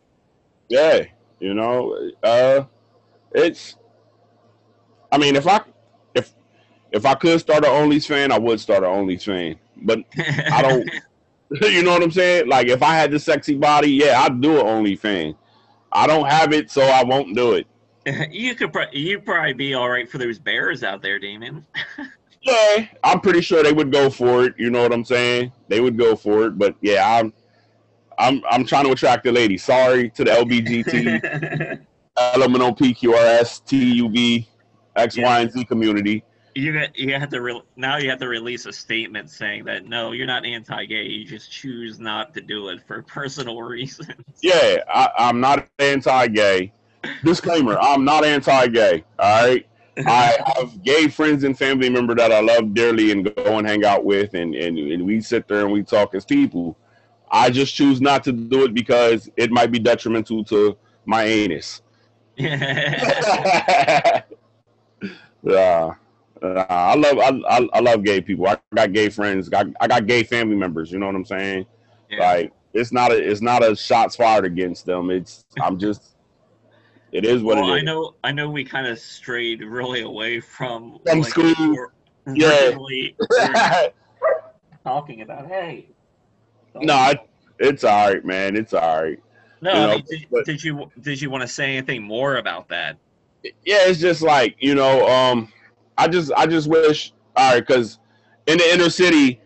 Yeah, 0.70 1.04
you 1.40 1.54
know, 1.54 2.12
uh, 2.24 2.64
it's. 3.34 3.76
I 5.12 5.18
mean, 5.18 5.36
if 5.36 5.48
I 5.48 5.62
if 6.14 6.34
if 6.92 7.06
I 7.06 7.14
could 7.16 7.40
start 7.42 7.66
an 7.66 7.72
Only's 7.72 8.06
fan, 8.08 8.32
I 8.32 8.40
would 8.40 8.60
start 8.62 8.84
an 8.84 8.90
Only's 8.90 9.24
fan. 9.26 9.58
But 9.82 10.00
I 10.18 10.62
don't. 10.62 10.90
you 11.72 11.84
know 11.84 11.92
what 11.92 12.04
I'm 12.04 12.12
saying? 12.12 12.48
Like, 12.48 12.68
if 12.68 12.82
I 12.82 12.96
had 12.96 13.12
the 13.12 13.20
sexy 13.20 13.56
body, 13.56 13.92
yeah, 13.92 14.22
I'd 14.22 14.42
do 14.42 14.60
an 14.60 14.66
Only 14.66 14.96
fan. 14.96 15.36
I 15.92 16.08
don't 16.08 16.28
have 16.28 16.54
it, 16.54 16.70
so 16.70 16.82
I 16.82 17.04
won't 17.04 17.36
do 17.36 17.54
it. 17.54 17.68
you 18.32 18.56
could 18.56 18.72
pro- 18.72 18.92
you 18.92 19.20
probably 19.20 19.54
be 19.54 19.74
all 19.74 19.90
right 19.90 20.10
for 20.10 20.18
those 20.18 20.38
bears 20.38 20.84
out 20.84 21.02
there, 21.02 21.20
Damien. 21.20 21.66
Yeah, 22.46 22.86
I'm 23.04 23.22
pretty 23.22 23.42
sure 23.42 23.64
they 23.64 23.74
would 23.74 23.92
go 23.92 24.08
for 24.12 24.46
it. 24.46 24.54
You 24.56 24.70
know 24.70 24.84
what 24.84 24.94
I'm 24.94 25.04
saying? 25.04 25.52
They 25.68 25.80
would 25.80 25.98
go 25.98 26.16
for 26.16 26.46
it. 26.46 26.60
But 26.60 26.76
yeah, 26.80 27.18
I'm 27.18 27.34
I'm 28.20 28.44
I'm 28.50 28.66
trying 28.66 28.86
to 28.86 28.92
attract 28.92 29.24
the 29.24 29.32
lady. 29.32 29.58
Sorry 29.58 30.12
to 30.12 30.24
the 30.24 30.30
LBGT, 30.30 31.80
elemental 32.36 32.76
PQRS, 32.76 33.66
TUB, 33.66 34.46
X, 34.96 35.18
Y, 35.18 35.40
and 35.40 35.52
Z 35.52 35.66
community. 35.66 36.24
You 36.56 36.72
got 36.72 36.98
you 36.98 37.14
have 37.14 37.30
to 37.30 37.42
re- 37.42 37.62
now 37.76 37.98
you 37.98 38.10
have 38.10 38.20
to 38.20 38.28
release 38.30 38.66
a 38.66 38.72
statement 38.72 39.30
saying 39.30 39.66
that 39.66 39.86
no, 39.86 40.14
you're 40.14 40.26
not 40.26 40.46
anti-gay. 40.46 41.04
You 41.04 41.26
just 41.26 41.52
choose 41.52 42.00
not 42.00 42.34
to 42.34 42.42
do 42.42 42.70
it 42.70 42.82
for 42.88 43.02
personal 43.08 43.62
reasons. 43.62 44.16
Yeah, 44.42 44.78
I, 44.90 45.10
I'm 45.18 45.40
not 45.42 45.68
anti-gay. 45.80 46.72
Disclaimer: 47.24 47.78
I'm 47.80 48.06
not 48.06 48.24
anti-gay. 48.24 49.04
All 49.20 49.46
right, 49.46 49.68
I 50.08 50.38
have 50.56 50.82
gay 50.82 51.10
friends 51.10 51.44
and 51.44 51.58
family 51.58 51.90
member 51.90 52.16
that 52.16 52.32
I 52.32 52.40
love 52.40 52.74
dearly 52.74 53.12
and 53.12 53.36
go 53.36 53.58
and 53.58 53.68
hang 53.68 53.84
out 53.86 54.06
with, 54.06 54.34
and, 54.34 54.56
and 54.56 54.78
and 54.80 55.06
we 55.06 55.20
sit 55.22 55.48
there 55.48 55.62
and 55.62 55.72
we 55.72 55.84
talk 55.84 56.16
as 56.16 56.26
people. 56.26 56.78
I 57.30 57.50
just 57.50 57.76
choose 57.76 58.00
not 58.00 58.24
to 58.24 58.32
do 58.32 58.64
it 58.64 58.74
because 58.74 59.30
it 59.36 59.52
might 59.52 59.72
be 59.72 59.80
detrimental 59.80 60.44
to 60.46 60.78
my 61.06 61.24
anus. 61.26 61.82
yeah, 62.38 64.22
uh, 66.46 66.66
I 66.70 66.96
love 66.96 67.18
I, 67.20 67.58
I, 67.58 67.70
I, 67.74 67.80
love 67.80 68.04
gay 68.04 68.22
people. 68.22 68.48
I 68.48 68.58
got 68.74 68.94
gay 68.94 69.10
friends. 69.10 69.50
Got 69.50 69.68
I 69.80 69.88
got 69.88 70.06
gay 70.06 70.24
family 70.24 70.56
members. 70.56 70.92
You 70.92 71.00
know 71.00 71.08
what 71.08 71.16
I'm 71.16 71.26
saying? 71.26 71.66
Yeah. 72.10 72.20
Like 72.20 72.54
it's 72.74 72.92
not 72.92 73.12
a 73.12 73.16
it's 73.16 73.42
not 73.42 73.64
a 73.64 73.76
shots 73.76 74.16
fired 74.16 74.46
against 74.46 74.86
them. 74.86 75.10
It's 75.10 75.46
I'm 75.62 75.80
just 75.80 76.16
it 77.12 77.26
is 77.26 77.42
what 77.42 77.58
well, 77.58 77.74
it 77.74 77.78
is. 77.78 77.82
I 77.82 77.86
know. 77.86 78.16
I 78.24 78.32
know. 78.32 78.50
We 78.50 78.66
kind 78.66 78.88
of 78.88 79.00
strayed 79.00 79.62
really 79.62 80.02
away 80.02 80.40
from 80.40 81.00
from 81.06 81.22
like, 81.22 81.30
school. 81.30 81.88
Yeah. 82.34 82.72
talking 84.84 85.22
about 85.22 85.48
hey. 85.48 85.88
No, 86.76 87.14
it's 87.60 87.84
all 87.84 88.10
right, 88.10 88.26
man. 88.26 88.56
It's 88.56 88.74
all 88.74 89.04
right. 89.04 89.20
No, 89.62 89.72
you 89.72 89.80
know, 89.80 89.88
I 89.88 89.96
mean, 89.96 90.06
did, 90.10 90.28
but, 90.30 90.46
did 90.46 90.64
you 90.64 90.92
did 91.02 91.22
you 91.22 91.30
want 91.30 91.42
to 91.42 91.48
say 91.48 91.78
anything 91.78 92.04
more 92.04 92.38
about 92.38 92.68
that? 92.70 92.98
Yeah, 93.44 93.88
it's 93.88 94.00
just 94.00 94.22
like 94.22 94.56
you 94.60 94.76
know, 94.76 95.08
um, 95.08 95.52
I 95.98 96.08
just 96.08 96.32
I 96.36 96.46
just 96.46 96.68
wish 96.68 97.14
all 97.36 97.54
right 97.54 97.66
because 97.66 98.00
in 98.48 98.58
the 98.58 98.74
inner 98.74 98.90
city, 98.90 99.40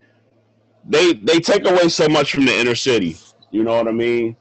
they 0.88 1.14
they 1.14 1.40
take 1.40 1.66
away 1.66 1.90
so 1.90 2.08
much 2.08 2.34
from 2.34 2.46
the 2.46 2.58
inner 2.58 2.76
city. 2.76 3.18
You 3.52 3.64
know 3.64 3.76
what 3.76 3.88
I 3.88 3.92
mean? 3.92 4.36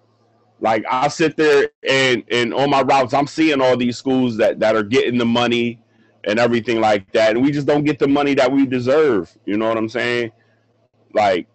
Like 0.61 0.84
I 0.90 1.09
sit 1.09 1.36
there 1.36 1.70
and 1.88 2.24
and 2.30 2.52
on 2.52 2.70
my 2.70 2.82
routes, 2.82 3.14
I'm 3.14 3.26
seeing 3.26 3.61
all 3.61 3.76
these 3.76 3.96
schools 3.96 4.36
that 4.38 4.59
that 4.61 4.74
are 4.74 4.82
getting 4.82 5.18
the 5.18 5.26
money 5.26 5.80
and 6.24 6.38
everything 6.38 6.80
like 6.80 7.11
that, 7.12 7.36
and 7.36 7.44
we 7.44 7.50
just 7.50 7.66
don't 7.66 7.84
get 7.84 7.98
the 7.98 8.09
money 8.09 8.34
that 8.34 8.50
we 8.50 8.66
deserve. 8.66 9.36
You 9.44 9.56
know 9.56 9.68
what 9.68 9.78
I'm 9.78 9.88
saying? 9.88 10.32
Like 11.14 11.46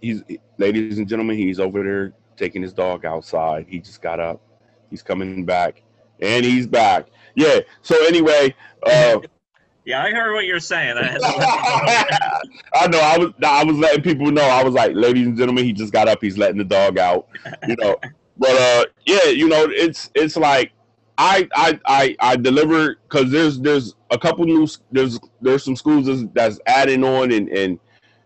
he's 0.00 0.22
ladies 0.58 0.98
and 0.98 1.08
gentlemen, 1.08 1.36
he's 1.36 1.60
over 1.60 1.82
there 1.82 2.12
taking 2.36 2.62
his 2.62 2.72
dog 2.72 3.04
outside. 3.04 3.66
He 3.68 3.78
just 3.78 4.02
got 4.02 4.20
up. 4.20 4.40
He's 4.90 5.02
coming 5.02 5.44
back, 5.44 5.82
and 6.20 6.44
he's 6.44 6.66
back. 6.66 7.06
Yeah. 7.34 7.60
So 7.82 7.96
anyway, 8.06 8.54
uh, 8.84 9.20
yeah, 9.86 10.02
I 10.02 10.10
heard 10.10 10.34
what 10.34 10.46
you're 10.46 10.58
saying. 10.58 10.96
I, 10.98 12.40
I 12.74 12.86
know. 12.88 12.98
I 12.98 13.18
was. 13.18 13.32
I 13.44 13.62
was 13.62 13.76
letting 13.78 14.02
people 14.02 14.32
know. 14.32 14.42
I 14.42 14.64
was 14.64 14.74
like, 14.74 14.92
ladies 14.96 15.28
and 15.28 15.38
gentlemen, 15.38 15.64
he 15.64 15.72
just 15.72 15.92
got 15.92 16.08
up. 16.08 16.20
He's 16.20 16.36
letting 16.36 16.58
the 16.58 16.64
dog 16.64 16.98
out. 16.98 17.28
You 17.68 17.76
know. 17.76 17.96
but 18.36 18.50
uh, 18.50 18.84
yeah, 19.06 19.26
you 19.26 19.48
know, 19.48 19.68
it's 19.70 20.10
it's 20.16 20.36
like 20.36 20.72
I 21.18 21.48
I 21.54 21.80
I, 21.86 22.16
I 22.18 22.36
deliver 22.36 22.96
because 23.08 23.30
there's 23.30 23.60
there's 23.60 23.94
a 24.10 24.18
couple 24.18 24.44
new 24.44 24.66
there's 24.90 25.20
there's 25.40 25.62
some 25.62 25.76
schools 25.76 26.06
that's, 26.06 26.24
that's 26.34 26.58
adding 26.66 27.04
on 27.04 27.30
and 27.30 27.48
and 27.50 27.78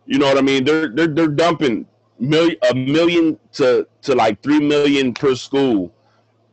you 0.07 0.19
know 0.19 0.29
what 0.29 0.39
I 0.39 0.43
mean. 0.43 0.65
They're 0.65 0.89
they're 0.89 1.09
they're 1.09 1.29
dumping 1.29 1.85
million 2.19 2.57
a 2.71 2.75
million 2.75 3.39
to 3.53 3.87
to 4.01 4.15
like 4.15 4.43
three 4.43 4.61
million 4.61 5.13
per 5.13 5.35
school, 5.35 5.93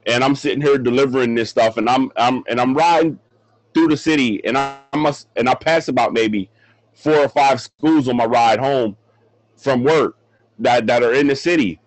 and 0.06 0.22
I'm 0.22 0.36
sitting 0.36 0.62
here 0.62 0.78
delivering 0.78 1.34
this 1.34 1.50
stuff, 1.50 1.78
and 1.78 1.90
I'm 1.90 2.12
I'm 2.18 2.44
and 2.50 2.60
I'm 2.60 2.74
riding 2.74 3.18
through 3.78 3.88
the 3.90 3.98
city, 3.98 4.44
and 4.44 4.58
I 4.58 4.80
must 4.96 5.28
and 5.36 5.48
I 5.48 5.54
pass 5.54 5.88
about 5.88 6.12
maybe 6.12 6.50
four 6.94 7.18
or 7.18 7.30
five 7.30 7.62
schools 7.62 8.10
on 8.10 8.18
my 8.18 8.26
ride 8.26 8.60
home 8.60 8.98
from 9.56 9.84
work 9.84 10.18
that 10.58 10.88
that 10.88 11.04
are 11.04 11.14
in 11.14 11.28
the 11.28 11.36
city, 11.36 11.80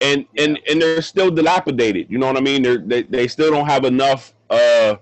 and 0.00 0.26
and 0.36 0.58
and 0.68 0.82
they're 0.82 1.00
still 1.00 1.30
dilapidated. 1.30 2.10
You 2.10 2.18
know 2.18 2.26
what 2.26 2.36
I 2.36 2.40
mean? 2.40 2.62
They're, 2.62 2.78
they 2.78 3.02
they 3.04 3.28
still 3.28 3.52
don't 3.52 3.66
have 3.66 3.84
enough 3.84 4.34
uh 4.50 4.96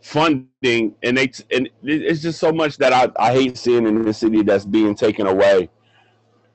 funding, 0.00 0.94
and 1.02 1.18
they 1.18 1.32
and 1.50 1.68
it's 1.82 2.22
just 2.22 2.38
so 2.38 2.52
much 2.52 2.76
that 2.78 2.92
I 2.92 3.10
I 3.18 3.32
hate 3.32 3.58
seeing 3.58 3.88
in 3.88 4.04
the 4.04 4.14
city 4.14 4.42
that's 4.42 4.64
being 4.64 4.94
taken 4.94 5.26
away. 5.26 5.68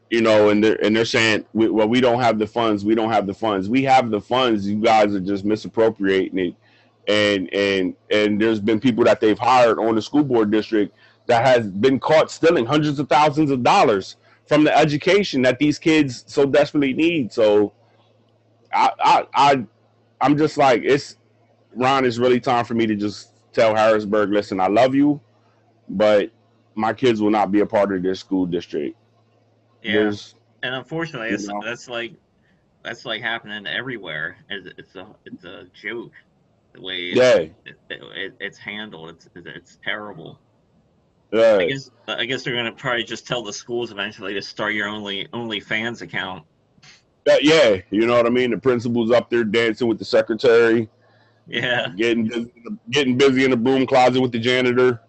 You 0.10 0.22
know, 0.22 0.50
and 0.50 0.64
they're 0.64 0.82
and 0.86 0.96
they're 0.96 1.04
saying, 1.04 1.46
well, 1.54 1.88
we 1.88 2.00
don't 2.00 2.22
have 2.22 2.40
the 2.40 2.48
funds. 2.48 2.86
We 2.86 2.96
don't 2.96 3.12
have 3.12 3.28
the 3.28 3.34
funds. 3.34 3.68
We 3.68 3.84
have 3.84 4.10
the 4.10 4.22
funds. 4.22 4.68
You 4.70 4.80
guys 4.80 5.14
are 5.14 5.20
just 5.20 5.44
misappropriating 5.44 6.40
it 6.40 6.56
and 7.08 7.54
and 7.54 7.96
and 8.12 8.40
there's 8.40 8.60
been 8.60 8.80
people 8.80 9.04
that 9.04 9.20
they've 9.20 9.40
hired 9.40 9.80
on 9.80 9.96
the 9.96 10.02
school 10.02 10.24
board 10.24 10.52
district 10.52 10.96
that 11.28 11.46
has 11.46 11.68
been 11.68 12.00
caught 12.00 12.32
stealing 12.32 12.66
hundreds 12.66 13.00
of 13.00 13.10
thousands 13.10 13.52
of 13.52 13.64
dollars 13.64 14.18
from 14.48 14.64
the 14.64 14.78
education 14.78 15.42
that 15.42 15.60
these 15.60 15.80
kids 15.80 16.24
so 16.28 16.46
desperately 16.46 16.94
need. 16.94 17.32
So 17.32 17.74
I 18.74 18.92
I, 19.00 19.28
I 19.34 19.66
I'm 20.20 20.38
just 20.38 20.58
like 20.58 20.84
it's 20.84 21.18
Ron, 21.74 22.06
it's 22.06 22.18
really 22.18 22.40
time 22.40 22.66
for 22.66 22.74
me 22.74 22.86
to 22.86 22.96
just 22.96 23.32
tell 23.54 23.76
Harrisburg, 23.76 24.32
listen, 24.32 24.60
I 24.60 24.68
love 24.68 24.94
you, 24.94 25.22
but 25.90 26.32
my 26.76 26.94
kids 26.94 27.22
will 27.22 27.30
not 27.32 27.52
be 27.52 27.62
a 27.62 27.66
part 27.66 27.94
of 27.94 28.04
this 28.04 28.20
school 28.20 28.46
district. 28.46 28.98
Yeah. 29.84 29.94
There's, 29.94 30.36
and 30.64 30.76
unfortunately, 30.76 31.30
it's, 31.30 31.50
that's 31.64 31.90
like 31.90 32.14
that's 32.84 33.06
like 33.06 33.22
happening 33.22 33.66
everywhere. 33.68 34.38
It's, 34.50 34.68
it's 34.78 34.96
a 34.96 35.08
it's 35.26 35.44
a 35.44 35.66
joke 35.74 36.12
the 36.74 36.82
way 36.82 37.12
yeah. 37.14 37.36
it, 37.36 37.54
it, 37.90 38.34
it's 38.40 38.58
handled. 38.58 39.10
It's 39.10 39.30
it's 39.36 39.80
terrible. 39.84 40.40
Yeah. 41.32 41.58
I 41.58 41.66
guess 41.68 41.90
I 42.08 42.26
guess 42.26 42.44
they're 42.44 42.56
gonna 42.56 42.72
probably 42.72 43.04
just 43.04 43.26
tell 43.26 43.44
the 43.44 43.54
schools 43.54 43.92
eventually 43.92 44.34
to 44.34 44.42
start 44.42 44.74
your 44.74 44.88
only 44.88 45.28
only 45.34 45.60
fans 45.60 46.02
account. 46.02 46.46
Uh, 47.30 47.36
yeah, 47.42 47.78
you 47.92 48.08
know 48.08 48.16
what 48.16 48.26
I 48.26 48.30
mean. 48.30 48.52
The 48.52 48.58
principal's 48.58 49.12
up 49.12 49.30
there 49.30 49.44
dancing 49.44 49.88
with 49.88 50.00
the 50.00 50.06
secretary. 50.06 50.90
Yeah, 51.48 51.90
getting 51.96 52.28
busy, 52.28 52.54
getting 52.90 53.18
busy 53.18 53.46
in 53.46 53.52
the 53.52 53.58
broom 53.58 53.86
closet 53.86 54.22
with 54.22 54.32
the 54.32 54.40
janitor. 54.40 55.02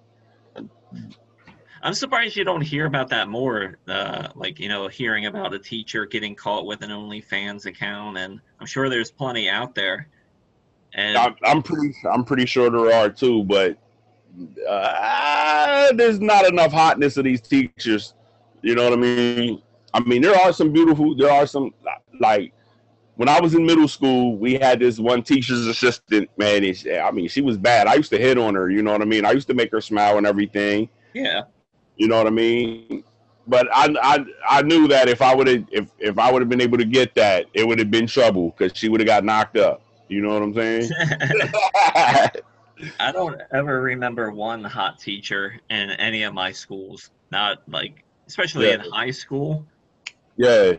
I'm 1.85 1.95
surprised 1.95 2.37
you 2.37 2.45
don't 2.45 2.61
hear 2.61 2.87
about 2.87 3.09
that 3.09 3.29
more. 3.29 3.79
Uh, 3.89 4.29
like 4.37 4.61
you 4.61 4.69
know, 4.69 4.89
hearing 4.89 5.27
about 5.27 5.55
a 5.55 5.59
teacher 5.59 6.07
getting 6.07 6.35
caught 6.35 6.67
with 6.67 6.83
an 6.83 6.91
OnlyFans 6.91 7.67
account, 7.67 8.19
and 8.19 8.41
I'm 8.61 8.67
sure 8.67 8.89
there's 8.89 9.11
plenty 9.11 9.49
out 9.49 9.75
there. 9.75 10.09
And 10.95 11.17
I, 11.17 11.35
am 11.45 11.63
pretty, 11.63 11.95
I'm 12.11 12.25
pretty 12.25 12.47
sure 12.47 12.71
there 12.71 12.95
are 12.95 13.09
too, 13.09 13.45
but 13.45 13.79
uh, 14.69 15.93
there's 15.93 16.21
not 16.21 16.47
enough 16.47 16.73
hotness 16.73 17.17
of 17.17 17.25
these 17.25 17.41
teachers. 17.41 18.15
You 18.63 18.75
know 18.75 18.85
what 18.85 18.93
I 18.93 18.97
mean? 18.97 19.63
I 19.95 20.01
mean, 20.01 20.23
there 20.23 20.35
are 20.35 20.53
some 20.53 20.73
beautiful. 20.73 21.15
There 21.17 21.31
are 21.31 21.47
some 21.47 21.73
like 22.21 22.53
when 23.17 23.29
I 23.29 23.41
was 23.41 23.55
in 23.55 23.65
middle 23.67 23.89
school, 23.89 24.37
we 24.37 24.55
had 24.55 24.81
this 24.81 24.99
one 24.99 25.23
teacher's 25.23 25.67
assistant. 25.67 26.31
Man, 26.37 26.65
I 27.03 27.11
mean, 27.11 27.29
she 27.29 27.41
was 27.41 27.59
bad. 27.59 27.87
I 27.87 27.95
used 27.95 28.11
to 28.11 28.19
hit 28.19 28.39
on 28.39 28.55
her. 28.55 28.71
You 28.71 28.83
know 28.83 28.93
what 28.93 29.03
I 29.03 29.07
mean? 29.07 29.25
I 29.25 29.33
used 29.33 29.49
to 29.49 29.55
make 29.55 29.71
her 29.73 29.81
smile 29.81 30.19
and 30.19 30.27
everything. 30.27 30.89
Yeah. 31.13 31.43
You 31.97 32.09
know 32.09 32.17
what 32.17 32.27
I 32.27 32.31
mean? 32.31 33.05
But 33.47 33.69
I 33.73 33.95
I 34.03 34.25
I 34.49 34.63
knew 34.63 34.89
that 34.89 35.09
if 35.09 35.21
I 35.21 35.35
would 35.35 35.47
have 35.47 35.65
if 35.71 35.91
if 35.99 36.19
I 36.19 36.33
would 36.33 36.41
have 36.41 36.49
been 36.49 36.61
able 36.61 36.79
to 36.79 36.85
get 36.85 37.15
that, 37.17 37.47
it 37.55 37.67
would 37.67 37.79
have 37.79 37.91
been 37.91 38.07
trouble 38.07 38.55
because 38.57 38.77
she 38.77 38.89
would 38.89 39.01
have 39.01 39.07
got 39.07 39.25
knocked 39.25 39.57
up. 39.57 39.83
You 40.13 40.21
know 40.21 40.29
what 40.29 40.43
I'm 40.43 40.53
saying? 40.53 40.91
I 43.01 43.13
don't 43.13 43.41
ever 43.51 43.81
remember 43.81 44.31
one 44.31 44.63
hot 44.63 44.99
teacher 44.99 45.59
in 45.71 45.91
any 45.93 46.25
of 46.25 46.35
my 46.35 46.53
schools. 46.53 47.11
Not 47.31 47.63
like, 47.67 48.05
especially 48.27 48.69
yeah. 48.69 48.75
in 48.75 48.81
high 48.91 49.11
school. 49.11 49.67
Yeah. 50.37 50.73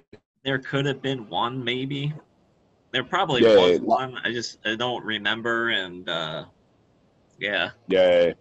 There 0.46 0.60
could 0.60 0.86
have 0.86 1.02
been 1.02 1.28
one, 1.30 1.64
maybe. 1.64 2.14
There 2.92 3.04
probably 3.04 3.42
yeah. 3.42 3.56
was 3.56 3.80
one. 3.80 4.20
I 4.24 4.32
just 4.32 4.60
I 4.68 4.76
don't 4.76 5.04
remember, 5.04 5.70
and 5.70 6.08
uh, 6.08 6.46
yeah. 7.40 7.72
Yeah. 7.88 8.34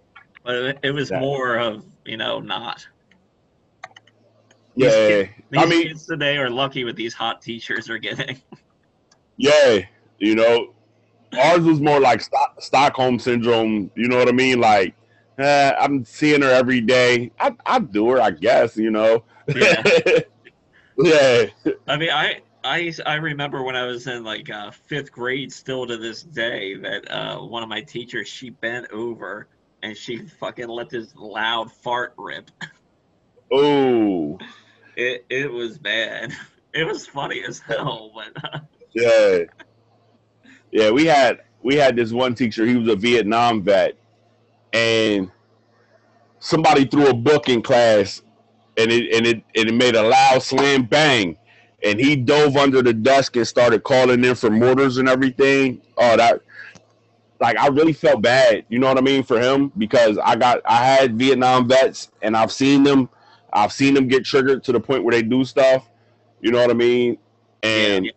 But 0.45 0.55
it, 0.57 0.79
it 0.83 0.91
was 0.91 1.11
yeah. 1.11 1.21
more 1.21 1.57
of 1.57 1.87
you 2.05 2.19
know 2.19 2.39
not. 2.41 2.87
Yeah. 4.75 4.89
These, 4.89 4.95
kids, 4.95 5.31
these 5.49 5.63
I 5.63 5.67
mean, 5.67 5.83
kids 5.89 6.07
today 6.07 6.37
are 6.37 6.51
lucky 6.51 6.85
with 6.85 6.97
these 6.97 7.15
hot 7.15 7.41
teachers 7.41 7.89
are 7.89 7.99
getting. 7.99 8.43
Yeah, 9.39 9.81
you 10.19 10.37
know, 10.37 10.75
ours 11.39 11.61
was 11.61 11.81
more 11.81 12.01
like 12.01 12.23
Stockholm 12.59 13.19
syndrome. 13.19 13.91
You 13.95 14.09
know 14.09 14.17
what 14.17 14.29
I 14.29 14.33
mean? 14.33 14.61
Like, 14.61 14.95
eh, 15.39 15.73
I'm 15.79 16.05
seeing 16.05 16.43
her 16.43 16.51
every 16.51 16.81
day. 16.81 17.31
I 17.39 17.55
I 17.67 17.79
do 17.79 18.11
her, 18.11 18.21
I 18.21 18.31
guess. 18.31 18.77
You 18.77 18.91
know. 18.91 19.25
Yeah. 19.55 19.83
yeah. 20.99 21.45
I 21.89 21.97
mean, 21.97 22.11
I. 22.11 22.41
I, 22.65 22.93
I 23.05 23.17
remember 23.17 23.65
when 23.65 23.75
I 23.75 23.87
was 23.87 24.07
in 24.07 24.23
like 24.23 24.49
uh, 24.49 24.71
fifth 24.71 25.11
grade, 25.11 25.53
still 25.53 25.85
to 25.85 25.97
this 25.97 26.23
day, 26.23 26.77
that 26.77 27.11
uh, 27.11 27.41
one 27.41 27.65
of 27.65 27.69
my 27.69 27.81
teachers 27.81 28.29
she 28.29 28.51
bent 28.51 28.89
over 28.93 29.49
and 29.83 29.97
she 29.97 30.19
fucking 30.19 30.69
let 30.69 30.89
this 30.89 31.15
loud 31.17 31.73
fart 31.73 32.15
rip. 32.17 32.51
Oh, 33.51 34.39
it 34.97 35.27
it 35.29 35.51
was 35.51 35.79
bad. 35.79 36.33
It 36.73 36.87
was 36.87 37.07
funny 37.07 37.43
as 37.47 37.59
hell, 37.59 38.13
but 38.15 38.45
uh, 38.45 38.61
yeah, 38.95 39.41
yeah, 40.73 40.91
we 40.91 41.07
had 41.07 41.43
we 41.63 41.77
had 41.77 41.95
this 41.97 42.13
one 42.13 42.35
teacher. 42.35 42.67
He 42.67 42.77
was 42.77 42.89
a 42.89 42.97
Vietnam 42.97 43.63
vet, 43.63 43.95
and 44.73 45.31
somebody 46.41 46.87
threw 46.87 47.09
a 47.09 47.15
book 47.15 47.49
in 47.49 47.63
class, 47.63 48.23
and 48.77 48.91
it 48.91 49.15
and 49.15 49.27
it 49.27 49.45
and 49.55 49.69
it 49.69 49.75
made 49.75 49.95
a 49.95 50.03
loud 50.03 50.43
slam 50.43 50.85
bang, 50.85 51.37
and 51.85 52.01
he 52.01 52.17
dove 52.17 52.57
under 52.57 52.83
the 52.83 52.95
desk 52.95 53.37
and 53.37 53.47
started 53.47 53.85
calling 53.85 54.25
in 54.25 54.35
for 54.35 54.51
mortars 54.51 54.97
and 54.97 55.09
everything. 55.09 55.81
Oh, 55.99 56.17
that 56.17 56.41
like 57.39 57.59
I 57.59 57.67
really 57.69 57.93
felt 57.93 58.23
bad, 58.23 58.65
you 58.69 58.79
know 58.79 58.89
what 58.89 58.99
I 58.99 59.03
mean, 59.03 59.25
for 59.25 59.39
him 59.39 59.73
because 59.77 60.17
I 60.19 60.37
got 60.37 60.61
I 60.65 60.85
had 60.85 61.19
Vietnam 61.19 61.69
vets 61.69 62.11
and 62.23 62.37
I've 62.37 62.53
seen 62.53 62.83
them 62.83 63.11
I've 63.53 63.73
seen 63.73 63.93
them 63.93 64.09
get 64.09 64.25
triggered 64.25 64.65
to 64.65 64.73
the 64.73 64.81
point 64.81 65.05
where 65.05 65.13
they 65.13 65.23
do 65.23 65.45
stuff, 65.45 65.91
you 66.41 66.51
know 66.51 66.61
what 66.61 66.71
I 66.71 66.75
mean? 66.75 67.19
And 67.63 68.07
yeah. 68.07 68.13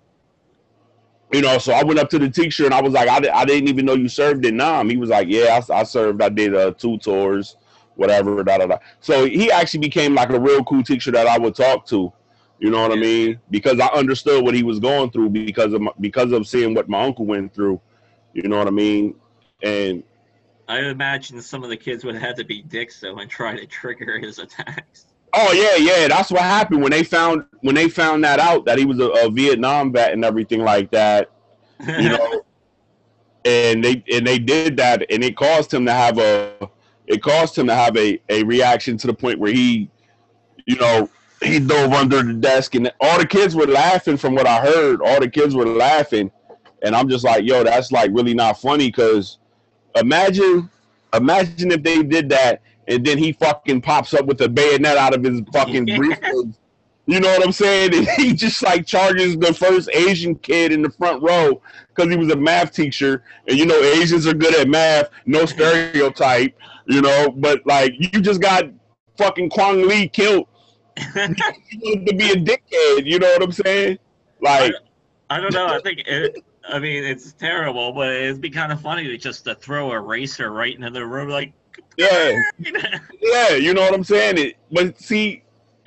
You 1.32 1.42
know, 1.42 1.58
so 1.58 1.74
I 1.74 1.84
went 1.84 2.00
up 2.00 2.10
to 2.12 2.20
the 2.20 2.30
teacher 2.30 2.66
and 2.66 2.74
I 2.74 2.82
was 2.82 2.94
like, 2.94 3.10
I, 3.10 3.18
I 3.34 3.46
didn't 3.46 3.68
even 3.68 3.86
know 3.86 3.94
you 3.94 4.08
served 4.08 4.46
in 4.46 4.58
Nam. 4.58 4.90
He 4.90 4.98
was 4.98 5.10
like, 5.10 5.28
Yeah, 5.28 5.60
I, 5.70 5.80
I 5.80 5.84
served. 5.84 6.22
I 6.22 6.30
did 6.30 6.56
uh, 6.56 6.72
two 6.72 6.98
tours, 6.98 7.58
whatever. 7.96 8.44
Da, 8.44 8.58
da, 8.60 8.68
da. 8.68 8.78
So 9.00 9.26
he 9.26 9.52
actually 9.52 9.82
became 9.82 10.16
like 10.16 10.30
a 10.30 10.40
real 10.40 10.64
cool 10.64 10.84
teacher 10.84 11.12
that 11.12 11.28
I 11.28 11.38
would 11.38 11.56
talk 11.56 11.86
to. 11.88 12.12
You 12.60 12.70
know 12.70 12.82
what 12.82 12.92
yeah. 12.92 12.98
I 12.98 13.02
mean? 13.02 13.40
Because 13.50 13.80
I 13.80 13.88
understood 13.88 14.44
what 14.44 14.54
he 14.54 14.64
was 14.64 14.80
going 14.80 15.12
through 15.12 15.30
because 15.30 15.74
of 15.74 15.82
my, 15.82 15.92
because 16.00 16.32
of 16.32 16.48
seeing 16.48 16.74
what 16.74 16.88
my 16.88 17.04
uncle 17.04 17.26
went 17.26 17.54
through. 17.54 17.82
You 18.34 18.44
know 18.44 18.58
what 18.58 18.68
I 18.68 18.72
mean? 18.72 19.16
And 19.62 20.04
I 20.68 20.80
imagine 20.80 21.42
some 21.42 21.64
of 21.64 21.70
the 21.70 21.78
kids 21.78 22.04
would 22.06 22.16
have 22.16 22.36
to 22.36 22.44
be 22.44 22.62
dicks 22.62 23.00
though 23.00 23.18
and 23.18 23.30
try 23.30 23.56
to 23.56 23.66
trigger 23.66 24.20
his 24.20 24.40
attacks. 24.40 25.06
Oh 25.38 25.52
yeah, 25.52 25.76
yeah. 25.76 26.08
That's 26.08 26.32
what 26.32 26.42
happened 26.42 26.82
when 26.82 26.92
they 26.92 27.04
found 27.04 27.46
when 27.62 27.76
they 27.76 27.90
found 27.90 28.24
that 28.24 28.40
out 28.40 28.66
that 28.66 28.78
he 28.78 28.86
was 28.86 29.00
a, 29.00 29.10
a 29.26 29.30
Vietnam 29.30 29.92
vet 29.92 30.14
and 30.14 30.24
everything 30.24 30.62
like 30.62 30.92
that. 30.92 31.30
You 31.86 32.10
know, 32.10 32.42
and 33.46 33.84
they 33.84 34.04
and 34.12 34.26
they 34.26 34.40
did 34.40 34.78
that, 34.78 35.06
and 35.12 35.24
it 35.24 35.36
caused 35.36 35.74
him 35.74 35.86
to 35.86 35.92
have 35.92 36.18
a 36.20 36.70
it 37.08 37.22
caused 37.22 37.58
him 37.58 37.68
to 37.68 37.76
have 37.76 37.98
a 37.98 38.20
a 38.30 38.44
reaction 38.44 38.98
to 38.98 39.08
the 39.08 39.14
point 39.14 39.40
where 39.40 39.52
he, 39.52 39.90
you 40.66 40.78
know, 40.78 41.10
he 41.44 41.60
dove 41.60 41.92
under 41.92 42.24
the 42.24 42.34
desk, 42.34 42.76
and 42.76 42.92
all 43.02 43.20
the 43.20 43.28
kids 43.28 43.56
were 43.56 43.68
laughing. 43.68 44.16
From 44.16 44.36
what 44.36 44.48
I 44.48 44.62
heard, 44.62 45.02
all 45.02 45.20
the 45.20 45.30
kids 45.30 45.54
were 45.54 45.66
laughing, 45.66 46.32
and 46.82 46.96
I'm 46.96 47.10
just 47.10 47.26
like, 47.26 47.44
yo, 47.44 47.64
that's 47.66 47.92
like 47.92 48.10
really 48.14 48.34
not 48.34 48.62
funny 48.62 48.88
because 48.88 49.38
imagine 49.96 50.70
imagine 51.14 51.72
if 51.72 51.84
they 51.84 52.04
did 52.04 52.30
that 52.30 52.62
and 52.88 53.06
then 53.06 53.18
he 53.18 53.34
fucking 53.34 53.82
pops 53.82 54.14
up 54.14 54.26
with 54.26 54.42
a 54.42 54.50
bayonet 54.50 54.98
out 54.98 55.16
of 55.16 55.24
his 55.24 55.42
fucking 55.52 55.86
briefcase. 55.86 56.58
You 57.08 57.20
know 57.20 57.30
what 57.30 57.46
I'm 57.46 57.52
saying? 57.52 57.94
And 57.96 58.08
he 58.08 58.34
just 58.34 58.64
like 58.64 58.86
charges 58.86 59.38
the 59.38 59.54
first 59.54 59.90
Asian 59.94 60.36
kid 60.36 60.72
in 60.72 60.82
the 60.82 60.90
front 60.90 61.22
row 61.22 61.62
because 61.90 62.12
he 62.12 62.18
was 62.18 62.32
a 62.32 62.36
math 62.36 62.74
teacher. 62.74 63.24
And 63.48 63.58
you 63.58 63.66
know, 63.66 63.80
Asians 63.80 64.26
are 64.28 64.34
good 64.34 64.56
at 64.56 64.68
math, 64.68 65.10
no 65.26 65.46
stereotype, 65.46 66.58
you 66.88 67.02
know, 67.02 67.30
but 67.30 67.66
like 67.66 67.94
you 67.98 68.22
just 68.22 68.42
got 68.42 68.66
fucking 69.18 69.50
Kwong 69.50 69.88
Lee 69.88 70.08
killed 70.08 70.48
to 70.98 71.36
be 71.74 72.32
a 72.32 72.36
dickhead, 72.36 73.06
you 73.06 73.20
know 73.20 73.28
what 73.28 73.44
I'm 73.44 73.52
saying? 73.52 74.00
Like 74.42 74.74
I, 75.30 75.38
I 75.38 75.40
don't 75.40 75.54
know. 75.54 75.68
I 75.68 75.80
think 75.82 76.00
it, 76.08 76.44
I 76.68 76.80
mean, 76.80 77.04
it's 77.04 77.34
terrible, 77.34 77.92
but 77.94 78.12
it'd 78.12 78.42
be 78.42 78.50
kind 78.50 78.72
of 78.72 78.82
funny 78.82 79.08
to 79.08 79.18
just 79.18 79.46
to 79.46 79.56
throw 79.56 79.92
a 79.92 80.00
racer 80.00 80.52
right 80.52 80.74
into 80.74 80.90
the 80.90 81.06
room, 81.06 81.30
like, 81.30 81.54
yeah, 81.98 82.42
yeah, 83.22 83.50
you 83.56 83.74
know 83.74 83.82
what 83.82 83.94
I'm 83.94 84.04
saying? 84.04 84.38
It, 84.38 84.58
but 84.72 85.00
see, 85.00 85.44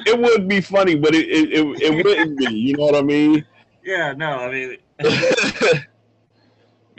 it 0.07 0.19
would 0.19 0.49
be 0.49 0.61
funny, 0.61 0.95
but 0.95 1.15
it 1.15 1.29
it, 1.29 1.53
it, 1.53 1.83
it 1.83 2.05
wouldn't 2.05 2.39
be. 2.39 2.53
You 2.53 2.77
know 2.77 2.85
what 2.85 2.95
I 2.97 3.03
mean? 3.03 3.45
Yeah, 3.85 4.13
no, 4.13 4.39
I 4.39 4.51
mean. 4.51 4.77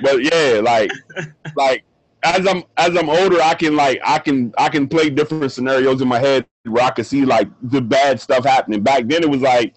but 0.02 0.24
yeah, 0.24 0.62
like, 0.64 0.92
like 1.56 1.84
as 2.24 2.46
I'm 2.48 2.64
as 2.78 2.96
I'm 2.98 3.10
older, 3.10 3.42
I 3.42 3.54
can 3.54 3.76
like 3.76 4.00
I 4.04 4.20
can 4.20 4.54
I 4.58 4.70
can 4.70 4.88
play 4.88 5.10
different 5.10 5.52
scenarios 5.52 6.02
in 6.02 6.08
my 6.08 6.20
head 6.20 6.46
where 6.64 6.84
I 6.84 6.92
can 6.92 7.06
see 7.06 7.26
like 7.26 7.48
the 7.62 7.82
bad 7.82 8.20
stuff 8.20 8.46
happening. 8.46 8.84
Back 8.84 9.08
then, 9.08 9.24
it 9.24 9.30
was 9.30 9.42
like, 9.42 9.76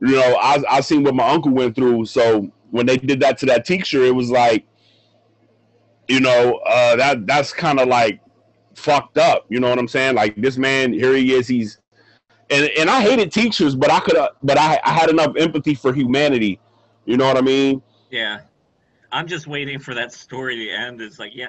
you 0.00 0.12
know, 0.12 0.36
I 0.40 0.62
I 0.70 0.80
seen 0.80 1.02
what 1.02 1.14
my 1.14 1.28
uncle 1.28 1.52
went 1.52 1.74
through, 1.74 2.06
so 2.06 2.50
when 2.70 2.86
they 2.86 2.96
did 2.96 3.20
that 3.20 3.38
to 3.38 3.46
that 3.46 3.64
teacher, 3.64 4.02
it 4.04 4.14
was 4.14 4.30
like, 4.30 4.66
you 6.08 6.20
know, 6.20 6.60
uh, 6.66 6.96
that 6.96 7.26
that's 7.26 7.52
kind 7.52 7.78
of 7.78 7.88
like 7.88 8.20
fucked 8.76 9.18
up. 9.18 9.46
You 9.48 9.60
know 9.60 9.68
what 9.68 9.78
I'm 9.78 9.88
saying? 9.88 10.14
Like 10.14 10.36
this 10.36 10.56
man, 10.56 10.92
here 10.92 11.14
he 11.14 11.32
is. 11.32 11.48
He's 11.48 11.78
and 12.50 12.70
and 12.78 12.88
I 12.88 13.00
hated 13.00 13.32
teachers, 13.32 13.74
but 13.74 13.90
I 13.90 14.00
could, 14.00 14.16
but 14.42 14.58
I 14.58 14.80
I 14.84 14.92
had 14.92 15.10
enough 15.10 15.34
empathy 15.36 15.74
for 15.74 15.92
humanity. 15.92 16.60
You 17.04 17.16
know 17.16 17.26
what 17.26 17.36
I 17.36 17.40
mean? 17.40 17.82
Yeah, 18.10 18.40
I'm 19.12 19.26
just 19.26 19.46
waiting 19.46 19.78
for 19.78 19.94
that 19.94 20.12
story 20.12 20.56
to 20.66 20.70
end. 20.70 21.00
It's 21.00 21.18
like, 21.18 21.34
yeah, 21.34 21.48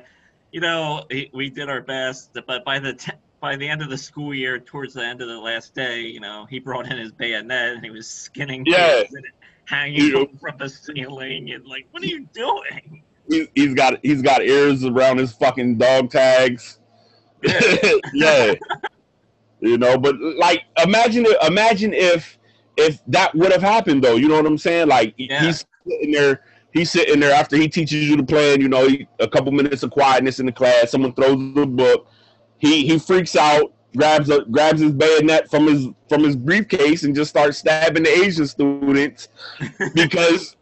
you 0.52 0.62
know, 0.62 1.06
we 1.34 1.50
did 1.50 1.70
our 1.70 1.82
best, 1.82 2.32
but 2.48 2.64
by 2.66 2.80
the 2.80 2.94
t- 2.94 3.12
by 3.40 3.56
the 3.56 3.68
end 3.68 3.82
of 3.82 3.90
the 3.90 3.98
school 3.98 4.34
year, 4.34 4.60
towards 4.60 4.94
the 4.94 5.06
end 5.06 5.22
of 5.22 5.28
the 5.28 5.40
last 5.40 5.76
day, 5.76 6.02
you 6.02 6.20
know, 6.20 6.48
he 6.50 6.60
brought 6.60 6.90
in 6.90 6.98
his 6.98 7.12
bayonet 7.12 7.76
and 7.76 7.84
he 7.84 7.92
was 7.92 8.08
skinning 8.08 8.64
yeah 8.66 9.04
hanging 9.68 10.02
you, 10.02 10.30
from 10.40 10.58
the 10.58 10.70
ceiling 10.70 11.52
and 11.52 11.66
like, 11.68 11.86
what 11.92 12.02
are 12.02 12.08
you 12.08 12.28
doing? 12.34 13.04
He, 13.30 13.48
he's 13.54 13.74
got 13.74 14.00
he's 14.02 14.22
got 14.22 14.42
ears 14.42 14.86
around 14.86 15.18
his 15.18 15.34
fucking 15.34 15.78
dog 15.78 16.10
tags. 16.10 16.80
Yeah. 17.44 17.92
yeah. 18.14 18.54
you 19.60 19.78
know, 19.78 19.98
but 19.98 20.20
like 20.20 20.64
imagine 20.84 21.26
imagine 21.46 21.94
if 21.94 22.38
if 22.78 23.00
that 23.08 23.34
would 23.36 23.52
have 23.52 23.62
happened 23.62 24.04
though, 24.04 24.16
you 24.16 24.28
know 24.28 24.36
what 24.36 24.46
I'm 24.46 24.58
saying? 24.58 24.88
Like 24.88 25.14
yeah. 25.18 25.44
he's 25.44 25.66
sitting 25.86 26.12
there 26.12 26.42
he's 26.72 26.92
sitting 26.92 27.20
there 27.20 27.34
after 27.34 27.58
he 27.58 27.68
teaches 27.68 28.08
you 28.08 28.16
the 28.16 28.24
plan, 28.24 28.62
you 28.62 28.70
know, 28.70 28.88
he, 28.88 29.08
a 29.20 29.28
couple 29.28 29.52
minutes 29.52 29.84
of 29.84 29.92
quietness 29.92 30.40
in 30.40 30.46
the 30.46 30.52
class, 30.52 30.92
someone 30.92 31.14
throws 31.14 31.54
the 31.54 31.66
book, 31.66 32.08
he 32.60 32.86
he 32.86 33.00
freaks 33.00 33.36
out, 33.36 33.74
grabs 33.96 34.30
a, 34.30 34.46
grabs 34.46 34.82
his 34.82 34.92
bayonet 34.92 35.50
from 35.50 35.68
his 35.68 35.88
from 36.10 36.24
his 36.24 36.36
briefcase 36.36 37.04
and 37.04 37.16
just 37.16 37.30
starts 37.30 37.58
stabbing 37.58 38.04
the 38.04 38.10
Asian 38.10 38.48
students 38.48 39.30
because 39.96 40.56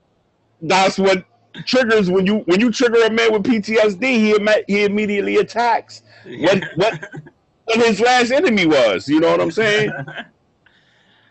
that's 0.61 0.97
what 0.97 1.25
triggers 1.65 2.09
when 2.09 2.25
you 2.25 2.39
when 2.45 2.59
you 2.59 2.71
trigger 2.71 3.03
a 3.03 3.09
man 3.09 3.31
with 3.31 3.43
PTSD, 3.43 4.03
he 4.03 4.73
he 4.73 4.83
immediately 4.83 5.37
attacks 5.37 6.01
what 6.25 6.63
what 6.75 7.13
what 7.65 7.85
his 7.85 7.99
last 7.99 8.31
enemy 8.31 8.65
was. 8.65 9.07
You 9.07 9.19
know 9.19 9.31
what 9.31 9.41
I'm 9.41 9.51
saying? 9.51 9.91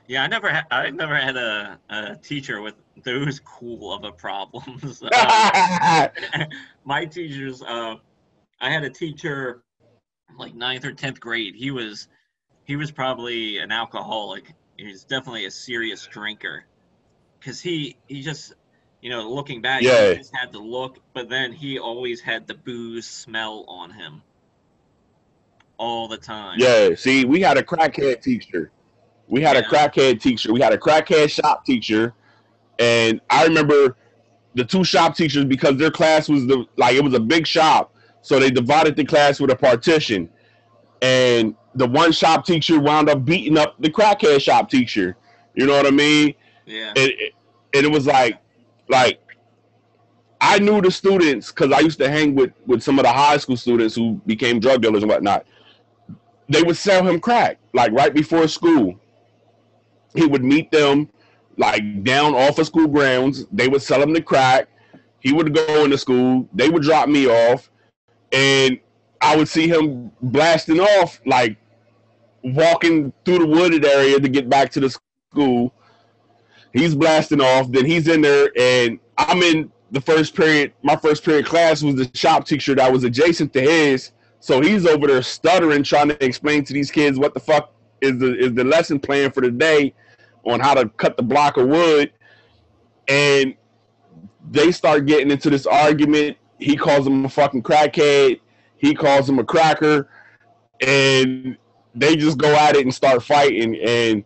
Yeah, 0.07 0.23
I 0.23 0.27
never 0.27 0.51
had 0.51 0.65
I 0.71 0.91
never 0.91 1.17
had 1.17 1.37
a, 1.37 1.79
a 1.89 2.17
teacher 2.17 2.61
with 2.61 2.75
those 3.05 3.41
cool 3.41 3.93
of 3.93 4.05
a 4.05 4.13
problems. 4.13 5.03
my 6.85 7.07
teachers, 7.07 7.63
uh, 7.63 7.97
I 8.61 8.71
had 8.71 8.85
a 8.85 8.91
teacher 8.91 9.63
like 10.39 10.55
ninth 10.55 10.85
or 10.85 10.93
tenth 10.93 11.21
grade. 11.21 11.55
He 11.55 11.71
was 11.71 12.09
he 12.65 12.77
was 12.77 12.91
probably 12.91 13.59
an 13.59 13.73
alcoholic. 13.73 14.53
He 14.77 14.87
was 14.89 15.05
definitely 15.05 15.47
a 15.47 15.51
serious 15.51 16.07
drinker. 16.07 16.67
Cause 17.41 17.61
he 17.61 17.97
he 18.07 18.21
just 18.23 18.53
you 19.01 19.11
know, 19.11 19.31
looking 19.31 19.61
back, 19.61 19.83
yeah. 19.83 20.11
he 20.11 20.17
just 20.17 20.35
had 20.35 20.51
the 20.51 20.59
look, 20.59 20.99
but 21.13 21.29
then 21.29 21.53
he 21.53 21.79
always 21.79 22.23
had 22.23 22.47
the 22.47 22.55
booze 22.55 23.07
smell 23.07 23.67
on 23.69 23.91
him. 23.91 24.23
All 25.79 26.09
the 26.09 26.17
time. 26.17 26.59
Yeah, 26.59 26.95
see, 26.95 27.25
we 27.25 27.41
had 27.41 27.57
a 27.59 27.63
crackhead 27.63 28.23
teacher. 28.23 28.71
We 29.27 29.43
had 29.43 29.57
yeah. 29.57 29.63
a 29.63 29.65
crackhead 29.65 30.21
teacher. 30.21 30.53
We 30.53 30.61
had 30.61 30.73
a 30.73 30.79
crackhead 30.79 31.31
shop 31.31 31.65
teacher. 31.65 32.15
And 32.79 33.21
I 33.31 33.45
remember 33.45 33.97
the 34.55 34.65
two 34.65 34.85
shop 34.85 35.17
teachers 35.17 35.45
because 35.45 35.77
their 35.77 35.91
class 35.91 36.29
was 36.29 36.47
the 36.47 36.67
like 36.77 36.95
it 36.95 37.03
was 37.03 37.15
a 37.15 37.21
big 37.21 37.47
shop 37.47 37.95
so 38.25 38.41
they 38.41 38.51
divided 38.51 38.97
the 38.97 39.05
class 39.05 39.39
with 39.39 39.51
a 39.51 39.57
partition. 39.57 40.31
And 41.03 41.55
the 41.75 41.87
one 41.87 42.11
shop 42.11 42.47
teacher 42.47 42.81
wound 42.81 43.11
up 43.11 43.23
beating 43.23 43.59
up 43.59 43.77
the 43.79 43.91
crackhead 43.91 44.41
shop 44.41 44.71
teacher. 44.71 45.19
You 45.55 45.67
know 45.67 45.77
what 45.77 45.87
I 45.87 45.91
mean? 45.91 46.35
Yeah. 46.65 46.95
And, 46.97 47.13
and 47.75 47.85
it 47.85 47.91
was 47.91 48.07
like, 48.07 48.39
like, 48.89 49.21
I 50.41 50.59
knew 50.59 50.81
the 50.81 50.91
students 50.91 51.53
because 51.53 51.71
I 51.71 51.81
used 51.81 51.99
to 51.99 52.09
hang 52.09 52.35
with 52.35 52.53
with 52.67 52.83
some 52.83 52.99
of 52.99 53.05
the 53.05 53.13
high 53.13 53.37
school 53.37 53.59
students 53.59 53.95
who 53.95 54.15
became 54.27 54.59
drug 54.59 54.81
dealers 54.81 55.03
and 55.03 55.11
whatnot. 55.11 55.47
They 56.49 56.63
would 56.63 56.77
sell 56.77 57.07
him 57.07 57.21
crack 57.21 57.59
like 57.73 57.93
right 57.93 58.13
before 58.15 58.47
school. 58.49 58.99
He 60.15 60.27
would 60.27 60.45
meet 60.45 60.71
them 60.71 61.09
like 61.57 62.05
down 62.05 62.35
off 62.35 62.59
of 62.59 62.67
school 62.67 62.89
grounds. 62.89 63.47
They 63.53 63.69
would 63.69 63.83
sell 63.83 64.03
him 64.03 64.13
the 64.13 64.23
crack. 64.23 64.69
He 65.21 65.33
would 65.33 65.55
go 65.55 65.85
into 65.85 65.99
school. 65.99 66.49
They 66.53 66.69
would 66.69 66.83
drop 66.83 67.09
me 67.09 67.27
off 67.27 67.71
and 68.35 68.79
I 69.21 69.37
would 69.37 69.49
see 69.49 69.69
him 69.69 70.11
blasting 70.21 70.81
off, 70.81 71.21
like 71.25 71.57
walking 72.43 73.13
through 73.25 73.39
the 73.39 73.47
wooded 73.47 73.85
area 73.85 74.21
to 74.21 74.29
get 74.29 74.51
back 74.51 74.71
to 74.73 74.81
the 74.81 74.95
school. 75.33 75.73
He's 76.73 76.95
blasting 76.95 77.41
off, 77.41 77.71
then 77.71 77.87
he's 77.87 78.09
in 78.09 78.21
there, 78.21 78.51
and 78.59 78.99
I'm 79.17 79.43
in 79.43 79.71
the 79.93 80.01
first 80.01 80.35
period. 80.35 80.73
My 80.83 80.97
first 80.97 81.25
period 81.25 81.47
class 81.47 81.83
was 81.83 81.95
the 81.95 82.11
shop 82.15 82.45
teacher 82.45 82.75
that 82.75 82.93
was 82.93 83.05
adjacent 83.05 83.53
to 83.55 83.61
his. 83.63 84.11
So 84.45 84.61
he's 84.61 84.87
over 84.87 85.07
there 85.07 85.23
stuttering, 85.23 85.83
trying 85.83 86.09
to 86.09 86.23
explain 86.23 86.65
to 86.65 86.75
these 86.75 86.91
kids 86.91 87.19
what 87.19 87.33
the 87.33 87.41
fuck 87.41 87.73
is 88.03 88.19
the 88.19 88.37
is 88.39 88.53
the 88.53 88.65
lesson 88.65 89.01
plan 89.01 89.31
for 89.31 89.41
the 89.41 89.51
day 89.51 89.95
on 90.45 90.61
how 90.61 90.75
to 90.75 90.91
cut 90.91 91.17
the 91.17 91.23
block 91.23 91.57
of 91.57 91.67
wood. 91.67 92.13
And 93.09 93.55
they 94.51 94.71
start 94.71 95.07
getting 95.07 95.31
into 95.31 95.49
this 95.49 95.67
argument 95.67 96.37
he 96.59 96.77
calls 96.77 97.07
him 97.07 97.25
a 97.25 97.29
fucking 97.29 97.63
crackhead. 97.63 98.41
He 98.77 98.95
calls 98.95 99.29
him 99.29 99.39
a 99.39 99.45
cracker, 99.45 100.09
and 100.81 101.57
they 101.95 102.17
just 102.17 102.39
go 102.39 102.55
at 102.55 102.77
it 102.77 102.83
and 102.83 102.95
start 102.95 103.23
fighting. 103.23 103.77
And 103.77 104.25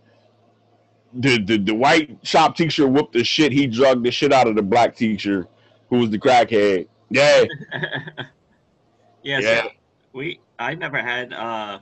the 1.13 1.43
the, 1.45 1.59
the 1.59 1.75
white 1.75 2.19
shop 2.23 2.57
teacher 2.57 2.87
whooped 2.89 3.13
the 3.13 3.25
shit. 3.25 3.53
He 3.53 3.67
drugged 3.67 4.05
the 4.05 4.11
shit 4.11 4.33
out 4.33 4.49
of 4.49 4.57
the 4.57 4.63
black 4.63 4.97
teacher, 4.97 5.47
who 5.91 5.99
was 5.99 6.11
the 6.11 6.19
crackhead. 6.19 6.89
Yeah. 7.11 7.45
yeah. 9.23 9.41
yeah. 9.41 9.63
So 9.63 9.71
we 10.13 10.41
I 10.59 10.75
never 10.75 10.99
had 10.99 11.33
uh 11.33 11.79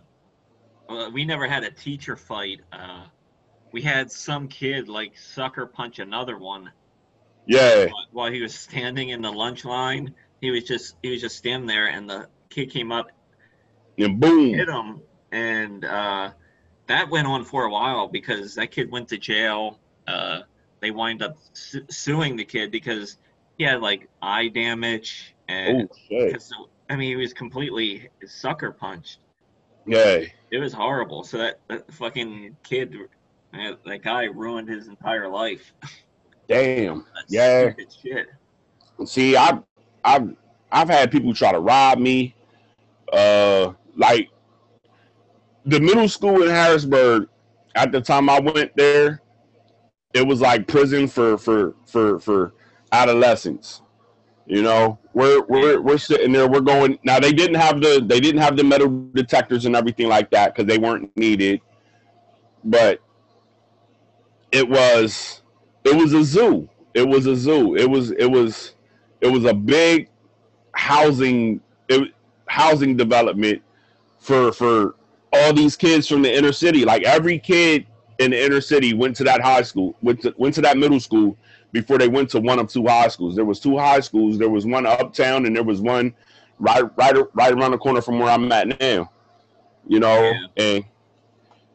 we 1.12 1.24
never 1.24 1.46
had 1.46 1.64
a 1.64 1.70
teacher 1.70 2.16
fight. 2.16 2.60
Uh 2.72 3.04
we 3.72 3.82
had 3.82 4.10
some 4.10 4.48
kid 4.48 4.88
like 4.88 5.18
sucker 5.18 5.66
punch 5.66 5.98
another 5.98 6.38
one. 6.38 6.70
Yeah. 7.46 7.86
While 8.12 8.30
he 8.30 8.42
was 8.42 8.54
standing 8.54 9.10
in 9.10 9.22
the 9.22 9.30
lunch 9.30 9.64
line, 9.64 10.14
he 10.40 10.50
was 10.50 10.64
just 10.64 10.96
he 11.02 11.10
was 11.10 11.20
just 11.20 11.36
standing 11.36 11.66
there, 11.66 11.86
and 11.86 12.08
the 12.08 12.28
kid 12.50 12.70
came 12.70 12.92
up 12.92 13.10
and 13.98 14.20
boom 14.20 14.54
hit 14.54 14.68
him, 14.68 15.00
and 15.32 15.84
uh, 15.84 16.30
that 16.86 17.10
went 17.10 17.26
on 17.26 17.44
for 17.44 17.64
a 17.64 17.70
while 17.70 18.08
because 18.08 18.54
that 18.56 18.70
kid 18.70 18.90
went 18.90 19.08
to 19.08 19.18
jail. 19.18 19.78
Uh, 20.06 20.40
they 20.80 20.90
wind 20.90 21.22
up 21.22 21.36
su- 21.52 21.86
suing 21.88 22.36
the 22.36 22.44
kid 22.44 22.70
because 22.70 23.16
he 23.56 23.64
had 23.64 23.80
like 23.80 24.08
eye 24.20 24.48
damage 24.48 25.34
and 25.48 25.88
oh, 26.12 26.68
I 26.88 26.96
mean 26.96 27.08
he 27.08 27.16
was 27.16 27.32
completely 27.32 28.08
sucker 28.26 28.72
punched. 28.72 29.18
Yeah. 29.86 30.22
It 30.50 30.58
was 30.58 30.72
horrible. 30.72 31.24
So 31.24 31.38
that, 31.38 31.60
that 31.68 31.92
fucking 31.92 32.56
kid, 32.62 32.96
that 33.52 34.02
guy 34.02 34.24
ruined 34.24 34.68
his 34.68 34.88
entire 34.88 35.28
life. 35.28 35.72
Damn. 36.48 37.06
yeah. 37.28 37.72
Shit. 38.02 38.28
See, 39.04 39.36
I, 39.36 39.58
I've, 40.04 40.34
I've 40.72 40.88
had 40.88 41.10
people 41.10 41.34
try 41.34 41.52
to 41.52 41.60
rob 41.60 41.98
me. 41.98 42.34
Uh, 43.12 43.72
like 43.96 44.30
the 45.66 45.80
middle 45.80 46.08
school 46.08 46.42
in 46.42 46.50
Harrisburg. 46.50 47.28
At 47.74 47.92
the 47.92 48.00
time 48.00 48.30
I 48.30 48.40
went 48.40 48.74
there, 48.74 49.20
it 50.14 50.26
was 50.26 50.40
like 50.40 50.66
prison 50.66 51.08
for 51.08 51.36
for 51.36 51.74
for 51.84 52.18
for 52.20 52.54
adolescents. 52.90 53.82
You 54.46 54.62
know, 54.62 54.98
we're 55.12 55.42
we're 55.42 55.80
we're 55.80 55.98
sitting 55.98 56.30
there. 56.30 56.48
We're 56.48 56.60
going 56.60 56.98
now. 57.02 57.18
They 57.18 57.32
didn't 57.32 57.56
have 57.56 57.80
the 57.80 58.00
they 58.04 58.20
didn't 58.20 58.40
have 58.40 58.56
the 58.56 58.62
metal 58.62 59.08
detectors 59.12 59.64
and 59.64 59.74
everything 59.74 60.08
like 60.08 60.30
that 60.30 60.54
because 60.54 60.68
they 60.68 60.78
weren't 60.78 61.14
needed. 61.16 61.60
But 62.62 63.00
it 64.52 64.68
was 64.68 65.42
it 65.84 65.96
was 65.96 66.12
a 66.12 66.22
zoo. 66.22 66.68
It 66.94 67.06
was 67.06 67.26
a 67.26 67.34
zoo. 67.34 67.74
It 67.76 67.90
was 67.90 68.12
it 68.12 68.26
was 68.26 68.74
it 69.20 69.26
was 69.26 69.44
a 69.44 69.54
big 69.54 70.08
housing 70.72 71.60
it, 71.88 72.12
housing 72.46 72.96
development 72.96 73.62
for 74.20 74.52
for 74.52 74.94
all 75.32 75.52
these 75.52 75.76
kids 75.76 76.06
from 76.06 76.22
the 76.22 76.32
inner 76.32 76.52
city. 76.52 76.84
Like 76.84 77.02
every 77.02 77.40
kid 77.40 77.86
in 78.20 78.30
the 78.30 78.44
inner 78.44 78.60
city 78.60 78.94
went 78.94 79.16
to 79.16 79.24
that 79.24 79.40
high 79.40 79.62
school, 79.62 79.96
went 80.02 80.22
to 80.22 80.32
went 80.38 80.54
to 80.54 80.60
that 80.62 80.78
middle 80.78 81.00
school 81.00 81.36
before 81.76 81.98
they 81.98 82.08
went 82.08 82.30
to 82.30 82.40
one 82.40 82.58
of 82.58 82.68
two 82.68 82.86
high 82.86 83.08
schools. 83.08 83.36
There 83.36 83.44
was 83.44 83.60
two 83.60 83.76
high 83.76 84.00
schools. 84.00 84.38
There 84.38 84.48
was 84.48 84.64
one 84.64 84.86
uptown 84.86 85.44
and 85.44 85.54
there 85.54 85.62
was 85.62 85.82
one 85.82 86.14
right 86.58 86.84
right 86.96 87.14
right 87.34 87.52
around 87.52 87.72
the 87.72 87.78
corner 87.78 88.00
from 88.00 88.18
where 88.18 88.30
I'm 88.30 88.50
at 88.50 88.80
now. 88.80 89.12
You 89.86 90.00
know, 90.00 90.22
yeah. 90.22 90.46
and 90.56 90.84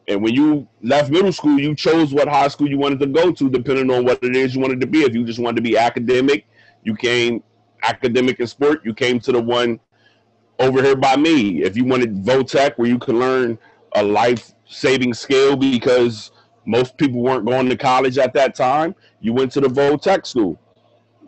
and 0.08 0.20
when 0.20 0.34
you 0.34 0.66
left 0.82 1.08
middle 1.08 1.30
school, 1.30 1.56
you 1.60 1.76
chose 1.76 2.12
what 2.12 2.26
high 2.26 2.48
school 2.48 2.68
you 2.68 2.78
wanted 2.78 2.98
to 2.98 3.06
go 3.06 3.30
to, 3.30 3.48
depending 3.48 3.92
on 3.92 4.04
what 4.04 4.18
it 4.24 4.34
is 4.34 4.56
you 4.56 4.60
wanted 4.60 4.80
to 4.80 4.88
be. 4.88 5.02
If 5.02 5.14
you 5.14 5.24
just 5.24 5.38
wanted 5.38 5.56
to 5.56 5.62
be 5.62 5.78
academic, 5.78 6.46
you 6.82 6.96
came 6.96 7.44
academic 7.84 8.40
and 8.40 8.50
sport. 8.50 8.84
You 8.84 8.94
came 8.94 9.20
to 9.20 9.30
the 9.30 9.40
one 9.40 9.78
over 10.58 10.82
here 10.82 10.96
by 10.96 11.14
me. 11.14 11.62
If 11.62 11.76
you 11.76 11.84
wanted 11.84 12.24
Votech, 12.24 12.76
where 12.76 12.88
you 12.88 12.98
could 12.98 13.14
learn 13.14 13.56
a 13.94 14.02
life 14.02 14.52
saving 14.66 15.14
skill 15.14 15.54
because 15.54 16.32
most 16.64 16.96
people 16.96 17.20
weren't 17.20 17.44
going 17.44 17.68
to 17.68 17.76
college 17.76 18.18
at 18.18 18.32
that 18.34 18.54
time, 18.54 18.94
you 19.20 19.32
went 19.32 19.52
to 19.52 19.60
the 19.60 19.68
Votech 19.68 20.26
school. 20.26 20.58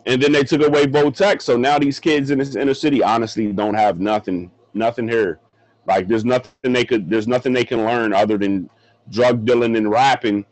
And 0.05 0.21
then 0.21 0.31
they 0.31 0.43
took 0.43 0.61
away 0.61 0.85
Votech. 0.85 1.41
So 1.41 1.57
now 1.57 1.79
these 1.79 1.99
kids 1.99 2.31
in 2.31 2.39
this 2.39 2.55
inner 2.55 2.73
city 2.73 3.01
honestly 3.01 3.51
don't 3.51 3.73
have 3.73 3.99
nothing, 3.99 4.51
nothing 4.73 5.07
here. 5.07 5.39
Like 5.87 6.07
there's 6.07 6.25
nothing 6.25 6.73
they 6.73 6.85
could 6.85 7.09
there's 7.09 7.27
nothing 7.27 7.53
they 7.53 7.65
can 7.65 7.85
learn 7.85 8.13
other 8.13 8.37
than 8.37 8.69
drug 9.09 9.45
dealing 9.45 9.75
and 9.75 9.89
rapping. 9.89 10.45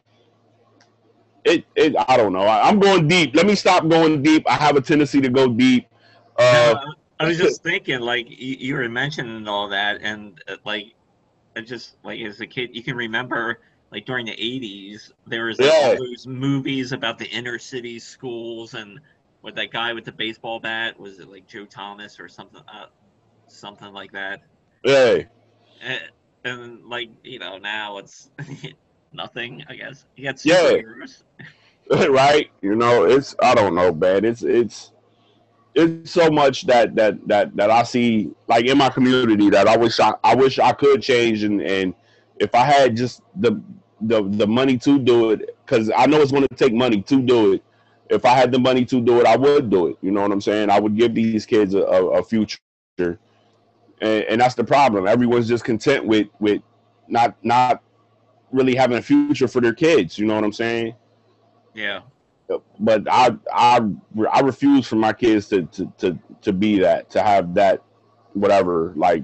It 1.44 1.66
it 1.76 1.96
I 2.08 2.18
don't 2.18 2.34
know. 2.34 2.42
I, 2.42 2.70
am 2.70 2.80
going 2.80 3.08
deep. 3.08 3.36
Let 3.36 3.46
me 3.46 3.56
stop 3.56 3.88
going 3.88 4.22
deep. 4.22 4.50
I 4.50 4.54
have 4.54 4.76
a 4.76 4.82
tendency 4.82 5.22
to 5.22 5.30
go 5.30 5.48
deep. 5.48 5.88
Uh, 6.38 6.76
I 7.20 7.28
was 7.28 7.38
just 7.38 7.64
thinking, 7.64 8.00
like 8.00 8.28
you, 8.30 8.76
were 8.76 8.90
mentioning 8.90 9.48
all 9.48 9.70
that, 9.70 10.02
and 10.02 10.42
uh, 10.48 10.56
like, 10.66 10.94
just 11.64 11.96
like 12.04 12.20
as 12.22 12.40
a 12.42 12.48
kid, 12.48 12.76
you 12.76 12.84
can 12.84 12.96
remember 12.96 13.60
like 13.94 14.06
during 14.06 14.26
the 14.26 14.36
80s 14.36 15.12
there 15.28 15.46
was 15.46 15.60
like, 15.60 15.72
yeah. 15.72 15.96
those 15.96 16.26
movies 16.26 16.92
about 16.92 17.20
the 17.20 17.28
inner 17.28 17.60
city 17.60 18.00
schools 18.00 18.74
and 18.74 19.00
with 19.44 19.56
that 19.56 19.72
guy 19.72 19.94
with 19.94 20.04
the 20.04 20.12
baseball 20.12 20.60
bat 20.60 21.00
was 21.00 21.20
it 21.20 21.30
like 21.30 21.48
joe 21.48 21.66
thomas 21.66 22.20
or 22.20 22.28
something 22.28 22.62
uh, 22.68 22.86
something 23.48 23.94
like 23.94 24.12
that? 24.12 24.42
Yeah 24.84 25.20
and, 25.84 26.02
and 26.44 26.86
like 26.86 27.10
you 27.24 27.40
know 27.40 27.58
now 27.58 28.00
it's 28.00 28.32
nothing 29.14 29.64
i 29.70 29.76
guess. 29.76 30.06
You 30.16 30.26
got 30.26 30.44
yeah. 30.44 30.78
right? 32.08 32.50
You 32.62 32.76
know 32.76 33.04
it's 33.06 33.36
i 33.42 33.54
don't 33.54 33.76
know 33.76 33.94
man. 33.94 34.26
It's 34.26 34.42
it's 34.42 34.92
it's 35.76 36.12
so 36.12 36.30
much 36.30 36.66
that 36.68 36.96
that 36.96 37.28
that 37.28 37.56
that 37.56 37.72
i 37.72 37.84
see 37.84 38.30
like 38.48 38.66
in 38.66 38.78
my 38.78 38.90
community 38.90 39.50
that 39.50 39.68
i 39.68 39.76
wish 39.76 40.00
i, 40.00 40.14
I 40.24 40.36
wish 40.36 40.60
i 40.60 40.72
could 40.72 41.02
change 41.02 41.44
and 41.44 41.62
and 41.62 41.96
if 42.40 42.54
i 42.54 42.64
had 42.64 42.96
just 42.96 43.22
the 43.36 43.60
the 44.08 44.24
the 44.24 44.48
money 44.48 44.78
to 44.80 45.00
do 45.00 45.32
it 45.32 45.58
because 45.66 45.92
I 45.96 46.06
know 46.06 46.22
it's 46.22 46.32
going 46.32 46.48
to 46.48 46.56
take 46.56 46.74
money 46.74 47.02
to 47.04 47.22
do 47.22 47.54
it. 47.54 47.64
If 48.10 48.26
I 48.26 48.34
had 48.34 48.52
the 48.52 48.60
money 48.60 48.86
to 48.86 49.02
do 49.02 49.20
it, 49.20 49.26
I 49.26 49.36
would 49.36 49.70
do 49.70 49.88
it. 49.88 49.98
You 50.02 50.12
know 50.12 50.22
what 50.22 50.32
I'm 50.32 50.42
saying? 50.42 50.70
I 50.70 50.80
would 50.80 50.96
give 50.96 51.16
these 51.16 51.46
kids 51.46 51.74
a, 51.74 51.80
a 51.80 52.24
future, 52.24 52.60
and, 53.00 53.20
and 54.02 54.42
that's 54.42 54.56
the 54.56 54.64
problem. 54.64 55.08
Everyone's 55.08 55.48
just 55.48 55.64
content 55.64 56.06
with 56.06 56.28
with 56.40 56.62
not 57.08 57.36
not 57.44 57.82
really 58.52 58.76
having 58.76 58.98
a 58.98 59.02
future 59.02 59.48
for 59.48 59.62
their 59.62 59.74
kids. 59.74 60.18
You 60.18 60.26
know 60.26 60.36
what 60.36 60.44
I'm 60.44 60.54
saying? 60.54 60.96
Yeah. 61.74 62.02
But 62.80 63.08
I 63.10 63.36
I 63.52 63.82
I 64.32 64.40
refuse 64.42 64.88
for 64.88 64.98
my 64.98 65.14
kids 65.14 65.48
to 65.50 65.64
to 65.64 65.92
to, 65.98 66.20
to 66.42 66.54
be 66.54 66.80
that 66.80 67.10
to 67.12 67.24
have 67.24 67.54
that 67.56 67.82
whatever. 68.34 68.94
Like 68.96 69.24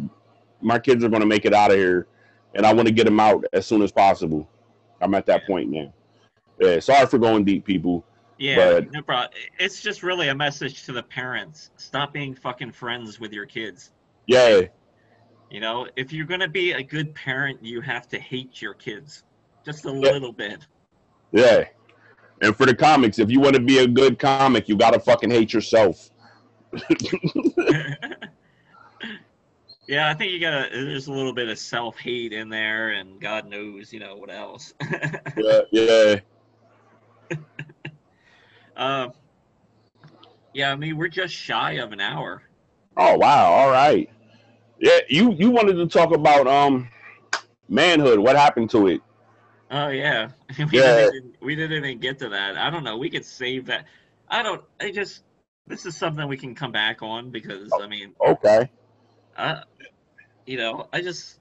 my 0.62 0.80
kids 0.80 1.04
are 1.04 1.10
going 1.10 1.22
to 1.22 1.28
make 1.28 1.46
it 1.46 1.54
out 1.54 1.72
of 1.72 1.78
here, 1.78 2.08
and 2.56 2.66
I 2.66 2.74
want 2.74 2.88
to 2.88 2.94
get 2.94 3.06
them 3.06 3.20
out 3.20 3.46
as 3.54 3.66
soon 3.66 3.82
as 3.82 3.92
possible. 3.92 4.50
I'm 5.02 5.14
at 5.14 5.26
that 5.28 5.46
point 5.46 5.70
now. 5.70 5.94
Yeah, 6.60 6.80
sorry 6.80 7.08
for 7.08 7.18
going 7.18 7.46
deep, 7.46 7.66
people. 7.66 8.06
Yeah, 8.38 8.56
but, 8.56 8.92
no 8.92 9.02
problem. 9.02 9.32
It's 9.60 9.82
just 9.82 10.04
really 10.04 10.30
a 10.30 10.36
message 10.36 10.84
to 10.86 10.92
the 10.92 11.04
parents: 11.04 11.72
stop 11.78 12.14
being 12.14 12.36
fucking 12.36 12.72
friends 12.72 13.20
with 13.20 13.34
your 13.34 13.46
kids. 13.46 13.92
Yeah. 14.28 14.62
You 15.50 15.60
know, 15.60 15.88
if 15.96 16.14
you're 16.14 16.26
gonna 16.26 16.48
be 16.48 16.74
a 16.74 16.84
good 16.84 17.14
parent, 17.16 17.64
you 17.64 17.82
have 17.82 18.08
to 18.10 18.20
hate 18.20 18.62
your 18.62 18.74
kids 18.74 19.24
just 19.66 19.86
a 19.86 19.90
yeah. 19.90 20.12
little 20.12 20.32
bit. 20.32 20.66
Yeah. 21.32 21.66
And 22.42 22.56
for 22.56 22.66
the 22.66 22.76
comics, 22.76 23.20
if 23.20 23.30
you 23.30 23.40
want 23.40 23.56
to 23.56 23.62
be 23.62 23.80
a 23.80 23.88
good 23.88 24.20
comic, 24.20 24.70
you 24.70 24.78
gotta 24.78 25.00
fucking 25.00 25.30
hate 25.30 25.54
yourself. 25.54 26.10
Yeah, 29.90 30.08
I 30.08 30.14
think 30.14 30.32
you 30.32 30.40
got 30.40 30.54
a. 30.54 30.86
there's 30.86 31.08
a 31.08 31.12
little 31.12 31.34
bit 31.34 31.50
of 31.50 31.58
self 31.58 31.98
hate 31.98 32.32
in 32.32 32.48
there, 32.48 32.90
and 32.90 33.20
God 33.20 33.48
knows, 33.48 33.92
you 33.92 34.00
know 34.00 34.16
what 34.18 34.30
else. 34.30 34.72
yeah, 35.36 35.62
yeah. 35.72 36.16
uh, 38.78 39.10
yeah, 40.54 40.72
I 40.72 40.76
mean 40.76 40.96
we're 40.96 41.08
just 41.08 41.34
shy 41.34 41.80
of 41.80 41.92
an 41.92 42.00
hour. 42.00 42.44
Oh 42.98 43.18
wow! 43.18 43.52
All 43.52 43.72
right. 43.72 44.08
Yeah, 44.80 45.00
you 45.10 45.34
you 45.34 45.50
wanted 45.50 45.74
to 45.74 45.88
talk 45.88 46.14
about 46.14 46.46
um 46.46 46.88
manhood. 47.68 48.20
What 48.20 48.36
happened 48.36 48.70
to 48.70 48.90
it? 48.90 49.02
Oh 49.72 49.88
yeah, 49.88 50.30
we 50.60 50.66
yeah. 50.72 50.98
Didn't 50.98 51.16
even, 51.16 51.34
we 51.42 51.56
didn't 51.56 51.84
even 51.84 52.00
get 52.00 52.20
to 52.20 52.30
that. 52.30 52.58
I 52.58 52.70
don't 52.70 52.84
know. 52.84 53.00
We 53.00 53.10
could 53.10 53.26
save 53.26 53.66
that. 53.66 53.86
I 54.28 54.44
don't. 54.44 54.62
I 54.80 54.92
just 54.92 55.24
this 55.66 55.88
is 55.88 55.98
something 55.98 56.28
we 56.28 56.38
can 56.38 56.54
come 56.54 56.72
back 56.72 57.02
on 57.02 57.32
because 57.32 57.74
I 57.74 57.88
mean. 57.88 58.14
Okay. 58.24 58.70
Uh, 59.40 59.62
you 60.46 60.58
know, 60.58 60.88
I 60.92 61.02
just 61.02 61.40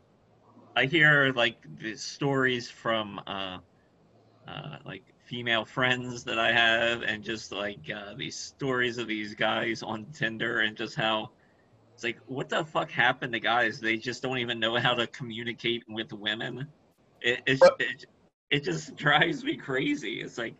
I 0.76 0.84
hear 0.84 1.32
like 1.34 1.56
the 1.80 1.96
stories 1.96 2.70
from 2.70 3.20
uh, 3.26 3.58
uh, 4.46 4.76
like 4.84 5.02
female 5.26 5.64
friends 5.64 6.22
that 6.24 6.38
I 6.38 6.52
have, 6.52 7.02
and 7.02 7.24
just 7.24 7.50
like 7.50 7.90
uh, 7.90 8.14
these 8.16 8.36
stories 8.36 8.98
of 8.98 9.08
these 9.08 9.34
guys 9.34 9.82
on 9.82 10.06
Tinder, 10.12 10.60
and 10.60 10.76
just 10.76 10.94
how 10.94 11.30
it's 11.92 12.04
like, 12.04 12.18
what 12.26 12.48
the 12.48 12.64
fuck 12.64 12.88
happened 12.88 13.32
to 13.32 13.40
guys? 13.40 13.80
They 13.80 13.96
just 13.96 14.22
don't 14.22 14.38
even 14.38 14.60
know 14.60 14.76
how 14.76 14.94
to 14.94 15.08
communicate 15.08 15.82
with 15.88 16.12
women. 16.12 16.68
It 17.20 17.40
it, 17.46 17.60
it, 17.80 18.04
it 18.50 18.62
just 18.62 18.94
drives 19.04 19.42
me 19.42 19.56
crazy. 19.56 20.20
It's 20.20 20.38
like, 20.38 20.54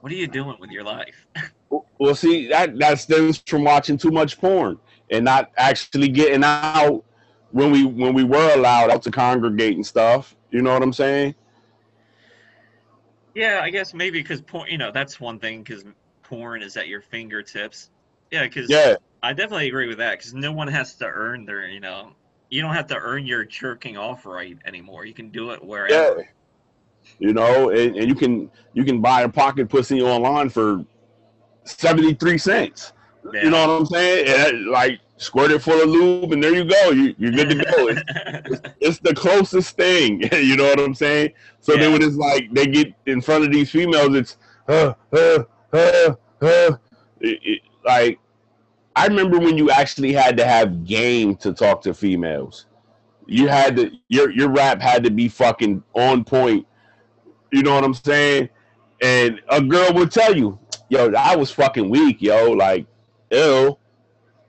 what 0.00 0.12
are 0.12 0.16
you 0.16 0.26
doing 0.26 0.58
with 0.60 0.70
your 0.70 0.84
life? 0.84 1.26
well, 1.98 2.14
see 2.14 2.48
that 2.48 2.78
that 2.78 2.98
stems 2.98 3.42
from 3.46 3.64
watching 3.64 3.96
too 3.96 4.10
much 4.10 4.38
porn 4.38 4.78
and 5.12 5.24
not 5.24 5.52
actually 5.56 6.08
getting 6.08 6.42
out 6.42 7.04
when 7.52 7.70
we 7.70 7.84
when 7.84 8.14
we 8.14 8.24
were 8.24 8.54
allowed 8.54 8.90
out 8.90 9.02
to 9.02 9.10
congregate 9.10 9.74
and 9.76 9.86
stuff. 9.86 10.34
You 10.50 10.62
know 10.62 10.72
what 10.72 10.82
I'm 10.82 10.92
saying? 10.92 11.34
Yeah, 13.34 13.60
I 13.62 13.70
guess 13.70 13.94
maybe 13.94 14.20
because 14.20 14.40
porn. 14.40 14.68
You 14.70 14.78
know, 14.78 14.90
that's 14.90 15.20
one 15.20 15.38
thing 15.38 15.62
because 15.62 15.84
porn 16.22 16.62
is 16.62 16.76
at 16.76 16.88
your 16.88 17.00
fingertips, 17.00 17.90
Yeah, 18.30 18.44
because 18.44 18.70
Yeah, 18.70 18.96
I 19.22 19.32
definitely 19.32 19.68
agree 19.68 19.88
with 19.88 19.98
that. 19.98 20.18
Because 20.18 20.34
no 20.34 20.52
one 20.52 20.68
has 20.68 20.94
to 20.96 21.06
earn 21.06 21.44
their, 21.44 21.68
you 21.68 21.80
know, 21.80 22.12
you 22.50 22.60
don't 22.62 22.74
have 22.74 22.86
to 22.88 22.96
earn 22.96 23.26
your 23.26 23.44
jerking 23.44 23.96
off 23.96 24.26
right 24.26 24.58
anymore. 24.66 25.04
You 25.04 25.14
can 25.14 25.30
do 25.30 25.50
it 25.50 25.64
wherever. 25.64 26.18
yeah. 26.18 26.22
You 27.18 27.32
know, 27.32 27.70
and, 27.70 27.96
and 27.96 28.08
you 28.08 28.14
can 28.14 28.50
you 28.74 28.84
can 28.84 29.00
buy 29.00 29.22
a 29.22 29.28
pocket 29.28 29.68
pussy 29.68 30.00
online 30.02 30.48
for 30.48 30.84
seventy 31.64 32.14
three 32.14 32.38
cents. 32.38 32.92
You 33.32 33.50
know 33.50 33.66
what 33.66 33.70
I'm 33.80 33.86
saying? 33.86 34.26
And, 34.28 34.66
like 34.66 35.00
squirt 35.16 35.52
it 35.52 35.62
full 35.62 35.80
of 35.80 35.88
lube, 35.88 36.32
and 36.32 36.42
there 36.42 36.54
you 36.54 36.64
go. 36.64 36.90
You 36.90 37.14
you're 37.18 37.30
good 37.32 37.50
to 37.50 37.54
go. 37.56 37.88
It's, 37.88 38.60
it's 38.80 38.98
the 38.98 39.14
closest 39.14 39.76
thing. 39.76 40.22
you 40.32 40.56
know 40.56 40.64
what 40.64 40.80
I'm 40.80 40.94
saying? 40.94 41.32
So 41.60 41.74
Yeah. 41.74 41.80
then 41.82 41.92
when 41.92 42.02
it's 42.02 42.16
like 42.16 42.52
they 42.52 42.66
get 42.66 42.92
in 43.06 43.20
front 43.20 43.44
of 43.44 43.52
these 43.52 43.70
females, 43.70 44.14
it's 44.16 44.36
uh, 44.68 44.94
uh, 45.12 45.44
uh, 45.72 46.14
uh. 46.42 46.72
It- 47.20 47.40
it- 47.42 47.60
like 47.84 48.18
I 48.96 49.06
remember 49.06 49.38
when 49.38 49.56
you 49.58 49.70
actually 49.70 50.12
had 50.12 50.36
to 50.36 50.44
have 50.44 50.84
game 50.84 51.36
to 51.36 51.52
talk 51.52 51.82
to 51.82 51.94
females. 51.94 52.66
You 53.26 53.48
had 53.48 53.76
to 53.76 53.90
your 54.08 54.30
your 54.30 54.50
rap 54.50 54.80
had 54.80 55.04
to 55.04 55.10
be 55.10 55.28
fucking 55.28 55.82
on 55.94 56.24
point. 56.24 56.66
You 57.52 57.62
know 57.62 57.74
what 57.74 57.84
I'm 57.84 57.94
saying? 57.94 58.48
And 59.02 59.40
a 59.48 59.60
girl 59.62 59.92
would 59.94 60.10
tell 60.10 60.36
you, 60.36 60.58
"Yo, 60.88 61.12
I 61.12 61.36
was 61.36 61.50
fucking 61.50 61.88
weak, 61.90 62.20
yo." 62.22 62.50
Like, 62.52 62.86
ew. 63.32 63.78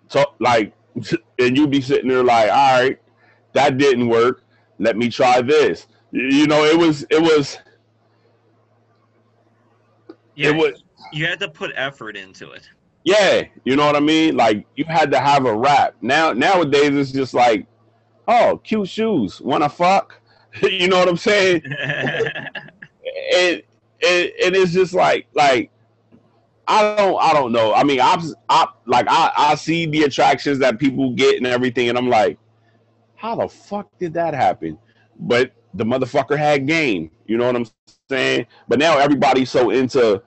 So 0.09 0.25
like, 0.39 0.73
and 1.39 1.57
you'd 1.57 1.71
be 1.71 1.81
sitting 1.81 2.09
there 2.09 2.23
like, 2.23 2.49
"All 2.51 2.81
right, 2.81 2.99
that 3.53 3.77
didn't 3.77 4.07
work. 4.09 4.43
Let 4.79 4.97
me 4.97 5.09
try 5.09 5.41
this." 5.41 5.87
You 6.11 6.23
you 6.25 6.47
know, 6.47 6.63
it 6.63 6.77
was 6.77 7.05
it 7.09 7.21
was 7.21 7.57
yeah, 10.35 10.49
it 10.49 10.55
was 10.55 10.83
you 11.11 11.25
had 11.25 11.39
to 11.39 11.49
put 11.49 11.71
effort 11.75 12.17
into 12.17 12.51
it. 12.51 12.69
yeah. 13.03 13.43
You 13.65 13.75
know 13.75 13.85
what 13.85 13.95
I 13.95 13.99
mean? 13.99 14.35
Like 14.35 14.65
you 14.75 14.85
had 14.85 15.11
to 15.11 15.19
have 15.19 15.45
a 15.45 15.55
rap. 15.55 15.95
Now 16.01 16.33
nowadays 16.33 16.95
it's 16.95 17.11
just 17.11 17.33
like, 17.33 17.67
oh, 18.27 18.59
cute 18.63 18.89
shoes. 18.89 19.41
Wanna 19.41 19.69
fuck? 19.69 20.19
you 20.61 20.87
know 20.87 20.99
what 20.99 21.09
I'm 21.09 21.17
saying? 21.17 21.61
and, 21.79 22.47
and 23.35 23.63
and 24.01 24.55
it's 24.55 24.73
just 24.73 24.93
like 24.93 25.27
like 25.33 25.71
I 26.67 26.95
don't 26.95 27.21
I 27.21 27.33
don't 27.33 27.51
know. 27.51 27.73
I 27.73 27.83
mean 27.83 27.99
I'm 28.01 28.19
I 28.49 28.67
like 28.85 29.05
I 29.09 29.31
I 29.35 29.55
see 29.55 29.85
the 29.85 30.03
attractions 30.03 30.59
that 30.59 30.79
people 30.79 31.11
get 31.11 31.37
and 31.37 31.47
everything, 31.47 31.89
and 31.89 31.97
I'm 31.97 32.09
like, 32.09 32.37
how 33.15 33.35
the 33.35 33.47
fuck 33.47 33.89
did 33.99 34.13
that 34.13 34.33
happen? 34.33 34.77
But 35.19 35.53
the 35.73 35.83
motherfucker 35.83 36.37
had 36.37 36.67
game. 36.67 37.11
You 37.25 37.37
know 37.37 37.47
what 37.47 37.55
I'm 37.55 37.65
saying? 38.09 38.47
But 38.67 38.79
now 38.79 38.97
everybody's 38.97 39.49
so 39.49 39.71
into 39.71 40.21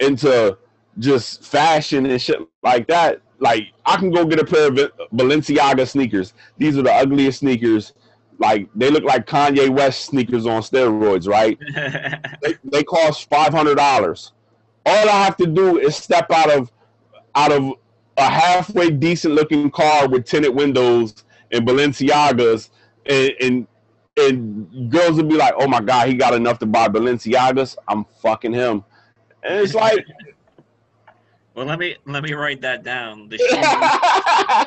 into 0.00 0.56
just 0.98 1.44
fashion 1.44 2.06
and 2.06 2.20
shit 2.20 2.38
like 2.62 2.86
that. 2.88 3.20
Like 3.38 3.72
I 3.86 3.96
can 3.96 4.10
go 4.10 4.24
get 4.24 4.38
a 4.38 4.44
pair 4.44 4.68
of 4.68 4.74
Balenciaga 5.14 5.88
sneakers. 5.88 6.34
These 6.58 6.76
are 6.76 6.82
the 6.82 6.92
ugliest 6.92 7.40
sneakers. 7.40 7.94
Like 8.38 8.68
they 8.74 8.90
look 8.90 9.04
like 9.04 9.26
Kanye 9.26 9.68
West 9.68 10.06
sneakers 10.06 10.46
on 10.46 10.62
steroids, 10.62 11.28
right? 11.28 11.58
they, 12.42 12.54
they 12.64 12.82
cost 12.84 13.28
five 13.28 13.52
hundred 13.52 13.76
dollars. 13.76 14.32
All 14.86 15.08
I 15.08 15.24
have 15.24 15.36
to 15.38 15.46
do 15.46 15.78
is 15.78 15.96
step 15.96 16.30
out 16.30 16.50
of 16.50 16.72
out 17.34 17.52
of 17.52 17.74
a 18.16 18.30
halfway 18.30 18.90
decent 18.90 19.34
looking 19.34 19.70
car 19.70 20.08
with 20.08 20.24
tinted 20.24 20.54
windows 20.54 21.24
and 21.50 21.66
Balenciagas, 21.66 22.70
and 23.06 23.32
and, 23.40 23.66
and 24.16 24.90
girls 24.90 25.16
would 25.16 25.28
be 25.28 25.36
like, 25.36 25.54
"Oh 25.56 25.68
my 25.68 25.80
god, 25.80 26.08
he 26.08 26.14
got 26.14 26.34
enough 26.34 26.58
to 26.60 26.66
buy 26.66 26.88
Balenciagas. 26.88 27.76
I'm 27.88 28.04
fucking 28.22 28.52
him." 28.52 28.84
And 29.42 29.60
it's 29.60 29.74
like, 29.74 30.04
well, 31.54 31.66
let 31.66 31.78
me 31.78 31.96
let 32.06 32.22
me 32.22 32.32
write 32.32 32.60
that 32.60 32.82
down. 32.82 33.28
The 33.28 33.38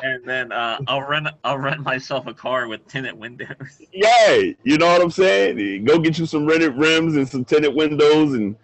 and 0.04 0.24
then 0.24 0.52
uh, 0.52 0.78
I'll 0.86 1.02
rent 1.02 1.28
I'll 1.44 1.58
rent 1.58 1.80
myself 1.80 2.26
a 2.26 2.34
car 2.34 2.68
with 2.68 2.86
tinted 2.88 3.14
windows. 3.14 3.82
yeah, 3.92 4.36
you 4.62 4.78
know 4.78 4.86
what 4.86 5.02
I'm 5.02 5.10
saying? 5.10 5.84
Go 5.84 5.98
get 5.98 6.18
you 6.18 6.26
some 6.26 6.46
rented 6.46 6.76
rims 6.76 7.16
and 7.16 7.28
some 7.28 7.44
tinted 7.44 7.74
windows 7.74 8.34
and 8.34 8.56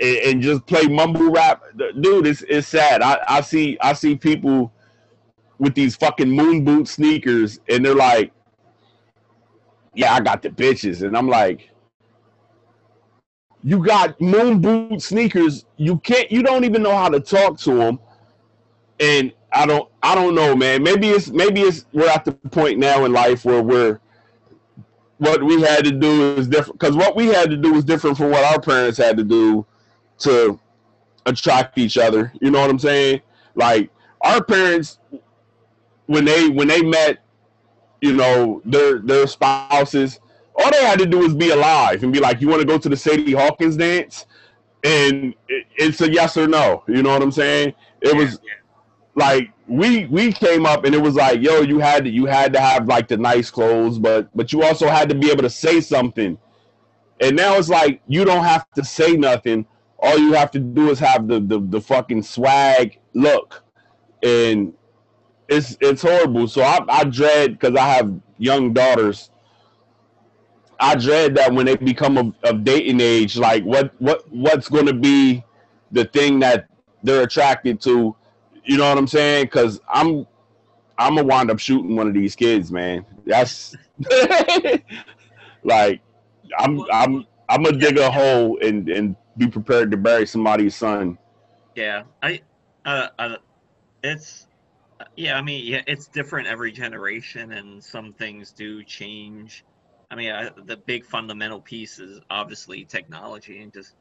and, 0.00 0.42
just 0.42 0.66
play 0.66 0.86
mumble 0.86 1.30
rap. 1.30 1.62
Dude, 2.00 2.26
it's 2.26 2.42
it's 2.48 2.68
sad. 2.68 3.02
I, 3.02 3.18
I 3.28 3.40
see 3.40 3.78
I 3.80 3.92
see 3.92 4.16
people 4.16 4.72
with 5.58 5.74
these 5.74 5.96
fucking 5.96 6.30
moon 6.30 6.64
boot 6.64 6.88
sneakers 6.88 7.60
and 7.68 7.84
they're 7.84 7.94
like, 7.94 8.32
Yeah, 9.94 10.14
I 10.14 10.20
got 10.20 10.42
the 10.42 10.50
bitches. 10.50 11.02
And 11.02 11.16
I'm 11.16 11.28
like, 11.28 11.70
You 13.62 13.84
got 13.84 14.20
moon 14.20 14.60
boot 14.60 15.02
sneakers, 15.02 15.64
you 15.76 15.98
can't 15.98 16.30
you 16.30 16.42
don't 16.42 16.64
even 16.64 16.82
know 16.82 16.96
how 16.96 17.08
to 17.08 17.20
talk 17.20 17.58
to 17.60 17.74
them. 17.74 18.00
And 19.00 19.32
I 19.52 19.66
don't 19.66 19.88
I 20.02 20.14
don't 20.14 20.34
know, 20.34 20.54
man. 20.56 20.82
Maybe 20.82 21.08
it's 21.08 21.28
maybe 21.28 21.62
it's 21.62 21.86
we're 21.92 22.08
at 22.08 22.24
the 22.24 22.32
point 22.32 22.78
now 22.78 23.04
in 23.04 23.12
life 23.12 23.44
where 23.44 23.62
we're 23.62 24.00
what 25.18 25.42
we 25.42 25.60
had 25.60 25.84
to 25.84 25.90
do 25.90 26.36
is 26.36 26.48
different 26.48 26.78
because 26.78 26.96
what 26.96 27.16
we 27.16 27.26
had 27.26 27.50
to 27.50 27.56
do 27.56 27.72
was 27.72 27.84
different 27.84 28.16
from 28.16 28.30
what 28.30 28.44
our 28.44 28.60
parents 28.60 28.98
had 28.98 29.16
to 29.16 29.24
do 29.24 29.66
to 30.18 30.58
attract 31.26 31.78
each 31.78 31.98
other. 31.98 32.32
You 32.40 32.50
know 32.50 32.60
what 32.60 32.70
I'm 32.70 32.78
saying? 32.78 33.20
Like 33.54 33.90
our 34.22 34.42
parents, 34.42 34.98
when 36.06 36.24
they 36.24 36.48
when 36.48 36.68
they 36.68 36.82
met, 36.82 37.18
you 38.00 38.14
know 38.14 38.62
their 38.64 39.00
their 39.00 39.26
spouses, 39.26 40.20
all 40.56 40.70
they 40.70 40.84
had 40.84 40.98
to 41.00 41.06
do 41.06 41.18
was 41.18 41.34
be 41.34 41.50
alive 41.50 42.02
and 42.02 42.12
be 42.12 42.20
like, 42.20 42.40
"You 42.40 42.48
want 42.48 42.60
to 42.60 42.66
go 42.66 42.78
to 42.78 42.88
the 42.88 42.96
Sadie 42.96 43.32
Hawkins 43.32 43.76
dance?" 43.76 44.26
And 44.84 45.34
it, 45.48 45.66
it's 45.76 46.00
a 46.00 46.10
yes 46.10 46.36
or 46.36 46.46
no. 46.46 46.84
You 46.86 47.02
know 47.02 47.10
what 47.10 47.22
I'm 47.22 47.32
saying? 47.32 47.74
It 48.00 48.16
was 48.16 48.38
like 49.16 49.50
we 49.68 50.06
we 50.06 50.32
came 50.32 50.64
up 50.64 50.84
and 50.84 50.94
it 50.94 51.02
was 51.02 51.14
like 51.14 51.42
yo 51.42 51.60
you 51.60 51.78
had 51.78 52.04
to 52.04 52.10
you 52.10 52.24
had 52.24 52.52
to 52.54 52.60
have 52.60 52.88
like 52.88 53.06
the 53.06 53.16
nice 53.16 53.50
clothes 53.50 53.98
but 53.98 54.28
but 54.34 54.52
you 54.52 54.62
also 54.62 54.88
had 54.88 55.08
to 55.10 55.14
be 55.14 55.30
able 55.30 55.42
to 55.42 55.50
say 55.50 55.80
something. 55.80 56.38
And 57.20 57.36
now 57.36 57.56
it's 57.56 57.68
like 57.68 58.00
you 58.06 58.24
don't 58.24 58.44
have 58.44 58.70
to 58.74 58.84
say 58.84 59.12
nothing. 59.12 59.66
All 59.98 60.16
you 60.18 60.32
have 60.34 60.50
to 60.52 60.58
do 60.60 60.90
is 60.90 60.98
have 61.00 61.28
the 61.28 61.40
the, 61.40 61.60
the 61.60 61.80
fucking 61.80 62.22
swag 62.22 62.98
look. 63.14 63.62
And 64.22 64.72
it's 65.48 65.76
it's 65.80 66.02
horrible. 66.02 66.48
So 66.48 66.62
i, 66.62 66.78
I 66.88 67.04
dread 67.04 67.58
because 67.58 67.76
i 67.76 67.86
have 67.88 68.14
young 68.38 68.72
daughters. 68.72 69.30
I 70.80 70.94
dread 70.94 71.34
that 71.34 71.52
when 71.52 71.66
they 71.66 71.76
become 71.76 72.16
of, 72.16 72.34
of 72.44 72.64
dating 72.64 73.00
age 73.00 73.36
like 73.36 73.64
what 73.64 73.92
what 74.00 74.22
what's 74.30 74.68
to 74.68 74.94
be 74.94 75.44
the 75.90 76.04
thing 76.04 76.38
that 76.38 76.68
they're 77.02 77.22
attracted 77.22 77.80
to 77.82 78.14
you 78.68 78.76
know 78.76 78.88
what 78.88 78.98
I'm 78.98 79.06
saying? 79.06 79.46
Because 79.46 79.80
I'm 79.88 80.26
I'm 80.98 81.16
gonna 81.16 81.26
wind 81.26 81.50
up 81.50 81.58
shooting 81.58 81.96
one 81.96 82.06
of 82.06 82.14
these 82.14 82.36
kids, 82.36 82.70
man. 82.70 83.04
That's 83.26 83.74
like 85.64 86.00
I'm 86.58 86.80
I'm 86.92 87.26
I'm 87.48 87.62
gonna 87.62 87.78
dig 87.78 87.98
a 87.98 88.10
hole 88.10 88.58
and 88.60 88.88
and 88.88 89.16
be 89.38 89.46
prepared 89.48 89.90
to 89.90 89.96
bury 89.96 90.26
somebody's 90.26 90.74
son. 90.76 91.16
Yeah, 91.74 92.02
I, 92.22 92.42
uh, 92.84 93.08
uh, 93.18 93.36
it's, 94.02 94.48
yeah, 95.16 95.38
I 95.38 95.42
mean, 95.42 95.64
yeah, 95.64 95.82
it's 95.86 96.08
different 96.08 96.48
every 96.48 96.72
generation, 96.72 97.52
and 97.52 97.82
some 97.82 98.12
things 98.12 98.50
do 98.50 98.82
change. 98.82 99.64
I 100.10 100.16
mean, 100.16 100.50
the 100.64 100.76
big 100.76 101.04
fundamental 101.04 101.60
piece 101.60 102.00
is 102.00 102.20
obviously 102.30 102.84
technology, 102.84 103.62
and 103.62 103.72
just, 103.72 103.94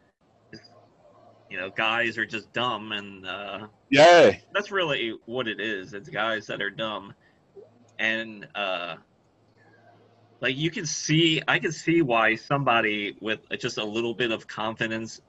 you 1.50 1.58
know, 1.58 1.70
guys 1.70 2.18
are 2.18 2.26
just 2.26 2.52
dumb, 2.54 2.92
and 2.92 3.26
uh, 3.26 3.68
Yeah, 3.90 4.34
that's 4.54 4.72
really 4.72 5.14
what 5.26 5.48
it 5.48 5.60
is. 5.60 5.94
It's 5.94 6.10
guys 6.10 6.48
that 6.48 6.62
are 6.62 6.70
dumb, 6.70 7.14
and 8.00 8.48
uh, 8.56 8.96
like 10.42 10.58
you 10.58 10.70
can 10.72 10.86
see, 10.86 11.42
I 11.48 11.60
can 11.60 11.72
see 11.72 12.02
why 12.02 12.36
somebody 12.36 13.16
with 13.22 13.40
just 13.60 13.78
a 13.78 13.84
little 13.84 14.14
bit 14.14 14.32
of 14.32 14.48
confidence, 14.48 15.20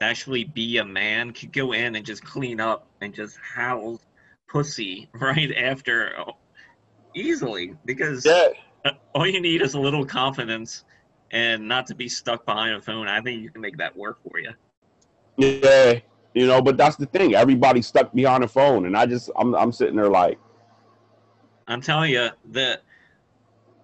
actually 0.00 0.44
be 0.44 0.78
a 0.78 0.84
man, 0.84 1.32
could 1.32 1.52
go 1.52 1.72
in 1.72 1.96
and 1.96 2.04
just 2.04 2.24
clean 2.24 2.60
up 2.60 2.88
and 3.00 3.14
just 3.14 3.36
house 3.38 4.00
pussy 4.48 5.08
right 5.20 5.54
after, 5.56 6.12
oh, 6.18 6.36
easily 7.14 7.74
because 7.84 8.24
yeah, 8.24 8.48
all 9.14 9.26
you 9.26 9.40
need 9.40 9.62
is 9.62 9.74
a 9.74 9.80
little 9.80 10.04
confidence 10.04 10.84
and 11.30 11.68
not 11.68 11.86
to 11.86 11.94
be 11.94 12.08
stuck 12.08 12.46
behind 12.46 12.74
a 12.74 12.80
phone. 12.80 13.08
I 13.08 13.20
think 13.20 13.42
you 13.42 13.50
can 13.50 13.60
make 13.60 13.76
that 13.78 13.96
work 13.96 14.18
for 14.22 14.38
you. 14.38 14.52
Yeah. 15.38 16.00
You 16.34 16.46
know, 16.46 16.60
but 16.60 16.76
that's 16.76 16.96
the 16.96 17.06
thing. 17.06 17.34
Everybody's 17.34 17.86
stuck 17.86 18.12
behind 18.12 18.44
a 18.44 18.48
phone, 18.48 18.86
and 18.86 18.96
I 18.96 19.06
just 19.06 19.30
I'm 19.36 19.54
I'm 19.54 19.72
sitting 19.72 19.96
there 19.96 20.10
like, 20.10 20.38
I'm 21.66 21.80
telling 21.80 22.12
you 22.12 22.28
that 22.52 22.82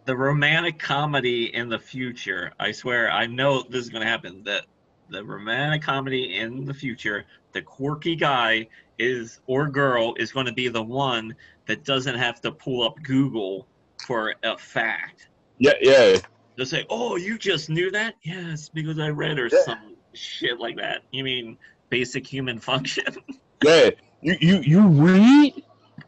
the 0.04 0.16
romantic 0.16 0.78
comedy 0.78 1.54
in 1.54 1.68
the 1.68 1.78
future. 1.78 2.52
I 2.60 2.70
swear, 2.72 3.10
I 3.10 3.26
know 3.26 3.62
this 3.62 3.84
is 3.84 3.90
going 3.90 4.02
to 4.02 4.08
happen. 4.08 4.42
That 4.44 4.66
the 5.08 5.24
romantic 5.24 5.82
comedy 5.82 6.36
in 6.38 6.64
the 6.64 6.74
future, 6.74 7.24
the 7.52 7.62
quirky 7.62 8.14
guy 8.14 8.68
is 8.98 9.40
or 9.46 9.68
girl 9.68 10.14
is 10.18 10.30
going 10.30 10.46
to 10.46 10.52
be 10.52 10.68
the 10.68 10.82
one 10.82 11.34
that 11.66 11.84
doesn't 11.84 12.14
have 12.16 12.40
to 12.42 12.52
pull 12.52 12.84
up 12.84 12.94
Google 13.02 13.66
for 14.06 14.34
a 14.44 14.56
fact. 14.56 15.28
yeah, 15.58 15.72
yeah, 15.80 16.18
They'll 16.56 16.66
say, 16.66 16.84
"Oh, 16.90 17.16
you 17.16 17.38
just 17.38 17.68
knew 17.70 17.90
that? 17.90 18.14
Yes, 18.22 18.68
because 18.68 18.98
I 18.98 19.08
read 19.08 19.38
or 19.38 19.48
Yeah. 19.50 19.62
some 19.64 19.93
shit 20.14 20.58
like 20.58 20.76
that." 20.76 21.02
You 21.10 21.24
mean 21.24 21.56
basic 21.90 22.26
human 22.26 22.58
function? 22.58 23.04
yeah. 23.64 23.90
You 24.22 24.36
you 24.40 24.56
you 24.60 24.86
read? 24.88 25.62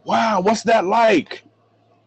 Wow, 0.05 0.41
what's 0.41 0.63
that 0.63 0.85
like? 0.85 1.43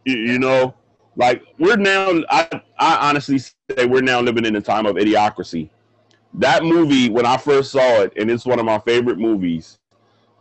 You, 0.06 0.18
you 0.18 0.39
know, 0.39 0.74
like 1.16 1.43
we're 1.60 1.78
now. 1.78 2.22
I 2.30 2.62
I 2.80 3.10
honestly 3.10 3.38
say 3.38 3.86
we're 3.86 4.02
now 4.02 4.20
living 4.22 4.45
in 4.45 4.56
a 4.56 4.62
time 4.62 4.86
of 4.86 4.95
idiocracy. 4.95 5.70
That 6.34 6.64
movie, 6.64 7.10
when 7.10 7.26
I 7.26 7.38
first 7.38 7.72
saw 7.72 8.02
it, 8.02 8.14
and 8.16 8.30
it's 8.30 8.45
one 8.45 8.60
of 8.60 8.66
my 8.66 8.80
favorite 8.80 9.18
movies, 9.18 9.80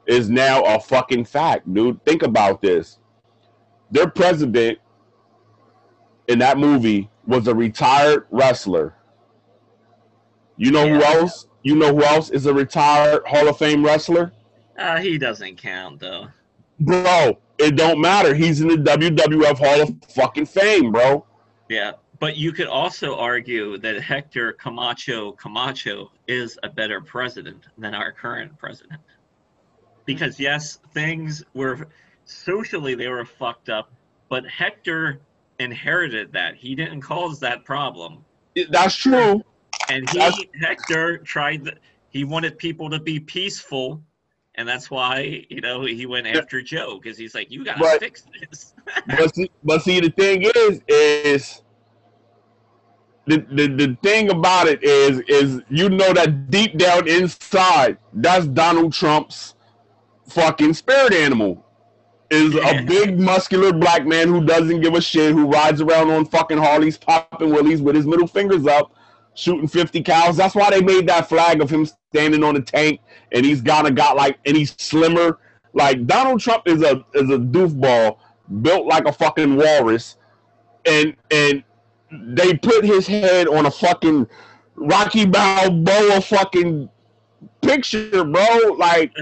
is 0.07 0.31
now 0.31 0.63
a 0.65 0.81
fucking 0.81 1.25
fact, 1.25 1.73
dude. 1.73 2.03
Think 2.05 2.23
about 2.23 2.63
this. 2.63 2.99
Their 3.91 4.09
president 4.09 4.79
in 6.29 6.39
that 6.39 6.59
movie 6.59 7.11
was 7.27 7.47
a 7.49 7.55
retired 7.55 8.27
wrestler. 8.31 8.95
You 10.59 10.73
know 10.73 10.85
yeah. 10.85 10.97
who 10.97 11.03
else? 11.03 11.47
You 11.63 11.77
know 11.77 11.95
who 11.95 12.03
else 12.03 12.31
is 12.31 12.47
a 12.47 12.53
retired 12.53 13.23
Hall 13.27 13.49
of 13.49 13.57
Fame 13.57 13.85
wrestler? 13.85 14.33
Uh, 14.77 14.99
he 14.99 15.17
doesn't 15.17 15.57
count 15.57 16.01
though. 16.01 16.29
Bro, 16.81 17.39
it 17.59 17.77
don't 17.77 18.01
matter. 18.01 18.35
He's 18.35 18.61
in 18.61 18.69
the 18.69 18.77
WWF 18.77 19.59
Hall 19.59 19.83
of 19.83 19.95
fucking 20.11 20.47
Fame, 20.47 20.93
bro. 20.93 21.25
Yeah, 21.69 21.93
but 22.21 22.37
you 22.37 22.53
could 22.53 22.67
also 22.67 23.17
argue 23.17 23.79
that 23.79 24.01
Hector 24.01 24.53
Camacho 24.53 25.33
Camacho 25.33 26.11
is 26.27 26.59
a 26.63 26.69
better 26.69 27.01
president 27.01 27.67
than 27.79 27.95
our 27.95 28.13
current 28.13 28.57
president. 28.59 29.01
Because 30.05 30.41
yes, 30.41 30.79
things 30.93 31.45
were 31.55 31.87
socially 32.25 32.95
they 32.95 33.09
were 33.09 33.25
fucked 33.25 33.69
up, 33.69 33.93
but 34.29 34.45
Hector 34.47 35.21
inherited 35.59 36.33
that. 36.33 36.57
He 36.57 36.75
didn't 36.75 37.01
cause 37.01 37.39
that 37.41 37.65
problem. 37.65 38.25
That's 38.71 38.95
true. 38.95 39.43
And 39.91 40.09
he 40.11 40.19
that's... 40.19 40.43
Hector 40.61 41.19
tried 41.19 41.65
the, 41.65 41.75
he 42.11 42.25
wanted 42.25 42.59
people 42.59 42.91
to 42.91 43.01
be 43.01 43.21
peaceful 43.21 44.03
and 44.59 44.69
that's 44.69 44.91
why 44.91 45.47
you 45.49 45.61
know 45.61 45.85
he 45.85 46.05
went 46.05 46.27
after 46.27 46.61
Joe 46.61 46.99
because 47.01 47.17
he's 47.17 47.35
like, 47.35 47.51
"You 47.51 47.65
gotta 47.65 47.79
but, 47.79 48.01
fix 48.01 48.25
this." 48.41 48.75
but 49.07 49.35
see, 49.35 49.51
but 49.63 49.83
see, 49.83 50.01
the 50.01 50.11
thing 50.11 50.43
is, 50.43 50.83
is 50.89 51.63
the, 53.27 53.39
the 53.53 53.69
the 53.69 53.97
thing 54.03 54.31
about 54.31 54.67
it 54.67 54.83
is, 54.83 55.21
is 55.29 55.63
you 55.71 55.89
know 55.89 56.13
that 56.13 56.51
deep 56.51 56.77
down 56.77 57.07
inside, 57.07 57.99
that's 58.13 58.47
Donald 58.47 58.93
Trump's 58.93 59.55
fucking 60.29 60.75
spirit 60.75 61.15
animal. 61.15 61.65
Is 62.31 62.53
yeah. 62.53 62.81
a 62.81 62.85
big 62.85 63.19
muscular 63.19 63.73
black 63.73 64.07
man 64.07 64.29
who 64.29 64.45
doesn't 64.45 64.81
give 64.81 64.95
a 64.95 65.01
shit, 65.01 65.33
who 65.33 65.47
rides 65.47 65.81
around 65.81 66.11
on 66.11 66.27
fucking 66.27 66.59
Harleys, 66.59 66.99
popping 66.99 67.51
willies 67.51 67.81
with 67.81 67.95
his 67.95 68.07
middle 68.07 68.27
fingers 68.27 68.67
up, 68.67 68.93
shooting 69.39 69.69
50 69.69 70.03
cows. 70.03 70.37
That's 70.37 70.55
why 70.55 70.71
they 70.71 70.81
made 70.81 71.09
that 71.09 71.29
flag 71.29 71.63
of 71.63 71.71
him 71.71 71.87
standing 71.87 72.43
on 72.43 72.55
the 72.55 72.61
tank 72.61 73.01
and 73.33 73.47
he's 73.47 73.61
gotta 73.61 73.91
got 73.91 74.17
like 74.17 74.39
and 74.45 74.57
he's 74.57 74.75
slimmer. 74.79 75.39
Like 75.75 76.07
Donald 76.07 76.41
Trump 76.41 76.65
is 76.67 76.83
a 76.83 77.05
is 77.15 77.31
a 77.31 77.39
doofball 77.39 78.19
built 78.63 78.87
like 78.87 79.07
a 79.07 79.13
fucking 79.13 79.57
walrus. 79.57 80.17
And 80.85 81.15
and 81.31 81.63
they 82.11 82.55
put 82.55 82.85
his 82.85 83.07
head 83.07 83.47
on 83.47 83.67
a 83.67 83.71
fucking 83.71 84.27
Rocky 84.75 85.25
Balboa 85.25 86.21
fucking 86.21 86.89
picture, 87.63 88.25
bro. 88.25 88.75
Like 88.77 89.15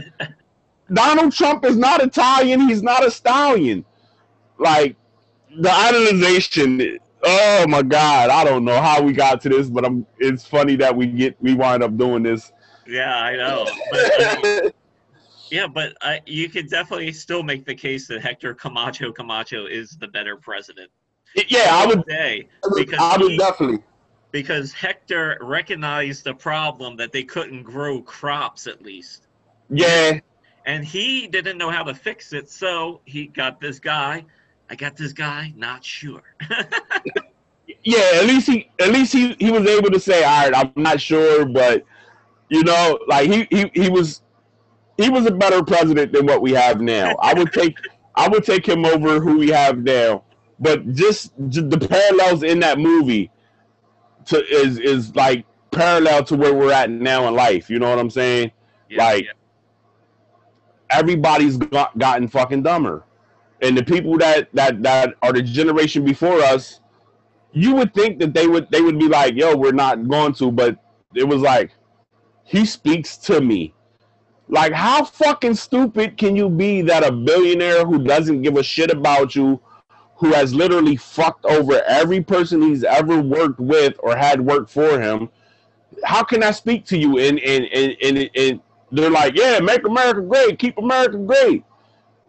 Donald 0.92 1.32
Trump 1.32 1.64
is 1.66 1.76
not 1.76 2.02
Italian, 2.02 2.60
he's 2.60 2.82
not 2.82 3.04
a 3.04 3.10
stallion. 3.10 3.84
Like 4.58 4.96
the 5.58 5.68
idolization 5.68 6.98
Oh 7.28 7.66
my 7.66 7.82
God, 7.82 8.30
I 8.30 8.44
don't 8.44 8.64
know 8.64 8.80
how 8.80 9.02
we 9.02 9.12
got 9.12 9.40
to 9.42 9.48
this, 9.48 9.68
but 9.68 9.84
I'm. 9.84 10.06
It's 10.18 10.46
funny 10.46 10.76
that 10.76 10.96
we 10.96 11.08
get 11.08 11.36
we 11.42 11.54
wind 11.54 11.82
up 11.82 11.96
doing 11.96 12.22
this. 12.22 12.52
Yeah, 12.86 13.16
I 13.16 13.36
know. 13.36 13.66
But, 13.90 14.12
I 14.20 14.42
mean, 14.42 14.70
yeah, 15.50 15.66
but 15.66 15.96
I, 16.02 16.20
you 16.26 16.48
could 16.48 16.68
definitely 16.68 17.12
still 17.12 17.42
make 17.42 17.64
the 17.64 17.74
case 17.74 18.06
that 18.08 18.20
Hector 18.20 18.54
Camacho 18.54 19.12
Camacho 19.12 19.66
is 19.66 19.96
the 19.98 20.08
better 20.08 20.36
president. 20.36 20.90
Yeah, 21.48 21.68
I 21.70 21.86
would 21.86 22.04
say 22.08 22.48
because 22.76 22.98
I 23.00 23.16
would 23.18 23.32
he, 23.32 23.38
definitely 23.38 23.82
because 24.30 24.72
Hector 24.72 25.38
recognized 25.40 26.24
the 26.24 26.34
problem 26.34 26.96
that 26.96 27.10
they 27.10 27.24
couldn't 27.24 27.62
grow 27.62 28.02
crops 28.02 28.66
at 28.66 28.82
least. 28.82 29.26
Yeah. 29.70 30.20
And 30.66 30.84
he 30.84 31.26
didn't 31.28 31.58
know 31.58 31.70
how 31.70 31.84
to 31.84 31.94
fix 31.94 32.32
it, 32.32 32.50
so 32.50 33.00
he 33.04 33.26
got 33.26 33.60
this 33.60 33.78
guy 33.78 34.24
I 34.68 34.74
got 34.74 34.96
this 34.96 35.12
guy, 35.12 35.52
not 35.56 35.84
sure. 35.84 36.22
yeah, 37.84 38.10
at 38.14 38.26
least 38.26 38.48
he 38.48 38.68
at 38.80 38.90
least 38.90 39.12
he, 39.12 39.36
he 39.38 39.50
was 39.50 39.66
able 39.66 39.90
to 39.90 40.00
say, 40.00 40.24
all 40.24 40.50
right, 40.50 40.56
I'm 40.56 40.82
not 40.82 41.00
sure, 41.00 41.44
but 41.44 41.84
you 42.48 42.62
know, 42.64 42.98
like 43.06 43.30
he, 43.30 43.46
he 43.50 43.70
he 43.74 43.88
was 43.88 44.22
he 44.96 45.08
was 45.08 45.26
a 45.26 45.30
better 45.30 45.62
president 45.62 46.12
than 46.12 46.26
what 46.26 46.42
we 46.42 46.52
have 46.52 46.80
now. 46.80 47.14
I 47.20 47.34
would 47.34 47.52
take 47.52 47.76
I 48.16 48.28
would 48.28 48.44
take 48.44 48.66
him 48.66 48.84
over 48.84 49.20
who 49.20 49.38
we 49.38 49.50
have 49.50 49.78
now. 49.78 50.24
But 50.58 50.94
just, 50.94 51.32
just 51.48 51.68
the 51.68 51.78
parallels 51.78 52.42
in 52.42 52.60
that 52.60 52.78
movie 52.78 53.30
to 54.26 54.42
is 54.46 54.78
is 54.78 55.14
like 55.14 55.44
parallel 55.70 56.24
to 56.24 56.36
where 56.36 56.54
we're 56.54 56.72
at 56.72 56.90
now 56.90 57.28
in 57.28 57.34
life. 57.34 57.68
You 57.68 57.78
know 57.78 57.90
what 57.90 57.98
I'm 57.98 58.10
saying? 58.10 58.52
Yeah, 58.88 59.04
like 59.04 59.24
yeah. 59.24 59.30
everybody's 60.90 61.58
got, 61.58 61.96
gotten 61.98 62.26
fucking 62.26 62.62
dumber 62.62 63.04
and 63.62 63.76
the 63.76 63.84
people 63.84 64.18
that 64.18 64.48
that 64.52 64.82
that 64.82 65.14
are 65.22 65.32
the 65.32 65.42
generation 65.42 66.04
before 66.04 66.40
us, 66.40 66.80
you 67.52 67.74
would 67.74 67.94
think 67.94 68.18
that 68.18 68.34
they 68.34 68.46
would 68.46 68.70
they 68.70 68.80
would 68.80 68.98
be 68.98 69.08
like, 69.08 69.34
"Yo, 69.34 69.56
we're 69.56 69.72
not 69.72 70.08
going 70.08 70.34
to," 70.34 70.50
but 70.52 70.76
it 71.14 71.26
was 71.26 71.40
like, 71.40 71.70
he 72.44 72.66
speaks 72.66 73.16
to 73.18 73.40
me. 73.40 73.72
Like, 74.48 74.72
how 74.72 75.04
fucking 75.04 75.54
stupid 75.54 76.16
can 76.16 76.36
you 76.36 76.48
be 76.48 76.82
that 76.82 77.04
a 77.04 77.10
billionaire 77.10 77.84
who 77.84 78.04
doesn't 78.04 78.42
give 78.42 78.56
a 78.56 78.62
shit 78.62 78.90
about 78.90 79.34
you, 79.34 79.60
who 80.16 80.32
has 80.32 80.54
literally 80.54 80.94
fucked 80.94 81.44
over 81.46 81.82
every 81.82 82.22
person 82.22 82.62
he's 82.62 82.84
ever 82.84 83.20
worked 83.20 83.58
with 83.58 83.94
or 84.00 84.16
had 84.16 84.40
worked 84.40 84.70
for 84.70 85.00
him, 85.00 85.28
how 86.04 86.22
can 86.22 86.42
I 86.42 86.52
speak 86.52 86.84
to 86.86 86.98
you? 86.98 87.18
And 87.18 87.40
and 87.40 87.64
and 87.72 87.96
and, 88.02 88.30
and 88.36 88.60
they're 88.92 89.10
like, 89.10 89.36
yeah, 89.36 89.58
make 89.60 89.84
America 89.86 90.20
great, 90.20 90.58
keep 90.58 90.76
America 90.76 91.16
great 91.16 91.64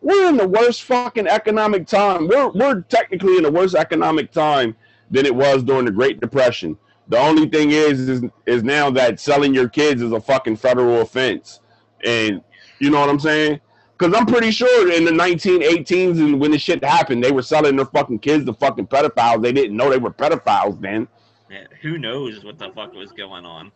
we're 0.01 0.29
in 0.29 0.37
the 0.37 0.47
worst 0.47 0.83
fucking 0.83 1.27
economic 1.27 1.87
time. 1.87 2.27
We're 2.27 2.49
we're 2.49 2.81
technically 2.81 3.37
in 3.37 3.43
the 3.43 3.51
worst 3.51 3.75
economic 3.75 4.31
time 4.31 4.75
than 5.09 5.25
it 5.25 5.35
was 5.35 5.63
during 5.63 5.85
the 5.85 5.91
Great 5.91 6.19
Depression. 6.19 6.77
The 7.07 7.17
only 7.17 7.47
thing 7.49 7.71
is 7.71 8.07
is 8.07 8.23
is 8.45 8.63
now 8.63 8.89
that 8.91 9.19
selling 9.19 9.53
your 9.53 9.69
kids 9.69 10.01
is 10.01 10.11
a 10.11 10.19
fucking 10.19 10.57
federal 10.57 11.01
offense, 11.01 11.61
and 12.03 12.41
you 12.79 12.89
know 12.89 12.99
what 12.99 13.09
I'm 13.09 13.19
saying? 13.19 13.59
Because 13.97 14.15
I'm 14.15 14.27
pretty 14.27 14.51
sure 14.51 14.91
in 14.91 15.05
the 15.05 15.11
1918s 15.11 16.19
and 16.19 16.39
when 16.39 16.51
this 16.51 16.61
shit 16.61 16.83
happened, 16.83 17.23
they 17.23 17.31
were 17.31 17.41
selling 17.41 17.75
their 17.75 17.85
fucking 17.85 18.19
kids 18.19 18.45
to 18.45 18.53
fucking 18.53 18.87
pedophiles. 18.87 19.41
They 19.41 19.51
didn't 19.51 19.75
know 19.75 19.89
they 19.89 19.97
were 19.97 20.11
pedophiles 20.11 20.79
then. 20.79 21.07
Yeah, 21.49 21.63
who 21.81 21.97
knows 21.97 22.43
what 22.43 22.59
the 22.59 22.69
fuck 22.75 22.93
was 22.93 23.11
going 23.11 23.45
on? 23.45 23.71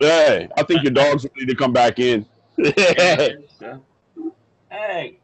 Hey, 0.00 0.48
I 0.56 0.62
think 0.62 0.82
your 0.82 0.92
dog's 0.92 1.26
ready 1.34 1.46
to 1.46 1.54
come 1.54 1.72
back 1.72 1.98
in. 1.98 2.24
hey, 4.70 5.18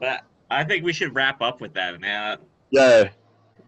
but 0.00 0.24
I 0.50 0.64
think 0.64 0.84
we 0.84 0.92
should 0.92 1.14
wrap 1.14 1.40
up 1.40 1.60
with 1.60 1.74
that, 1.74 2.00
man. 2.00 2.38
Yeah. 2.70 3.08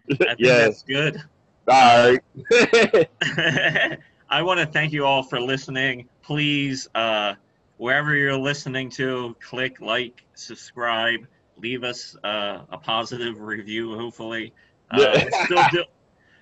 Yeah. 0.37 0.57
that's 0.59 0.83
good. 0.83 1.19
All 1.67 2.15
right. 2.51 3.09
I 4.29 4.41
want 4.43 4.59
to 4.59 4.67
thank 4.67 4.93
you 4.93 5.03
all 5.03 5.23
for 5.23 5.39
listening. 5.39 6.07
Please, 6.21 6.87
uh, 6.93 7.33
wherever 7.77 8.13
you're 8.15 8.37
listening 8.37 8.89
to, 8.91 9.35
click 9.41 9.81
like, 9.81 10.23
subscribe, 10.35 11.21
leave 11.57 11.83
us 11.83 12.15
uh, 12.23 12.59
a 12.69 12.77
positive 12.77 13.41
review, 13.41 13.97
hopefully. 13.97 14.53
Uh, 14.91 15.21
we're, 15.23 15.45
still 15.45 15.63
do- 15.71 15.85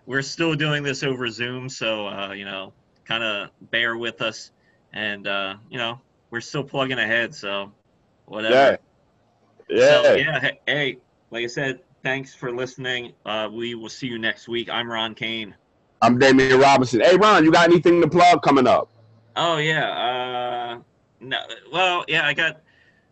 we're, 0.05 0.22
still 0.22 0.55
doing 0.55 0.84
this 0.84 1.03
over 1.03 1.30
Zoom, 1.30 1.70
so, 1.70 2.07
uh, 2.07 2.34
you 2.34 2.43
know, 2.43 2.74
kind 3.05 3.24
of 3.24 3.49
bear 3.72 3.97
with 3.97 4.22
us. 4.22 4.51
And, 4.91 5.26
uh, 5.26 5.55
you 5.70 5.78
know, 5.78 6.01
we're 6.32 6.41
still 6.41 6.64
plugging 6.64 6.99
ahead, 6.99 7.34
so 7.34 7.72
whatever. 8.26 8.80
Yeah. 9.69 9.78
Yeah. 9.78 10.03
So, 10.03 10.13
yeah. 10.15 10.51
Hey, 10.67 10.97
like 11.32 11.43
I 11.43 11.47
said, 11.47 11.82
thanks 12.03 12.34
for 12.34 12.51
listening. 12.51 13.13
Uh, 13.26 13.49
we 13.51 13.76
will 13.76 13.89
see 13.89 14.07
you 14.07 14.19
next 14.19 14.47
week. 14.47 14.69
I'm 14.69 14.89
Ron 14.89 15.15
Kane. 15.15 15.55
I'm 16.01 16.19
Damien 16.19 16.59
Robinson. 16.59 16.99
Hey, 16.99 17.15
Ron, 17.15 17.45
you 17.45 17.51
got 17.51 17.69
anything 17.69 18.01
to 18.01 18.07
plug 18.07 18.41
coming 18.41 18.67
up? 18.67 18.89
Oh 19.36 19.57
yeah. 19.57 19.89
Uh, 19.89 20.80
no. 21.21 21.39
Well, 21.71 22.05
yeah. 22.07 22.26
I 22.26 22.34
got, 22.34 22.61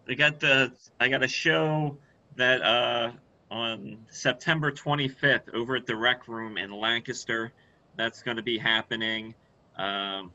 I 0.07 0.14
got 0.14 0.39
the, 0.39 0.72
I 0.99 1.07
got 1.07 1.24
a 1.24 1.28
show 1.28 1.97
that 2.36 2.62
uh, 2.62 3.12
on 3.49 3.97
September 4.09 4.72
25th 4.72 5.53
over 5.53 5.76
at 5.76 5.86
the 5.86 5.95
Rec 5.95 6.28
Room 6.28 6.57
in 6.57 6.72
Lancaster. 6.72 7.53
That's 7.95 8.22
going 8.22 8.38
to 8.38 8.43
be 8.43 8.57
happening. 8.57 9.36
Um, 9.78 10.32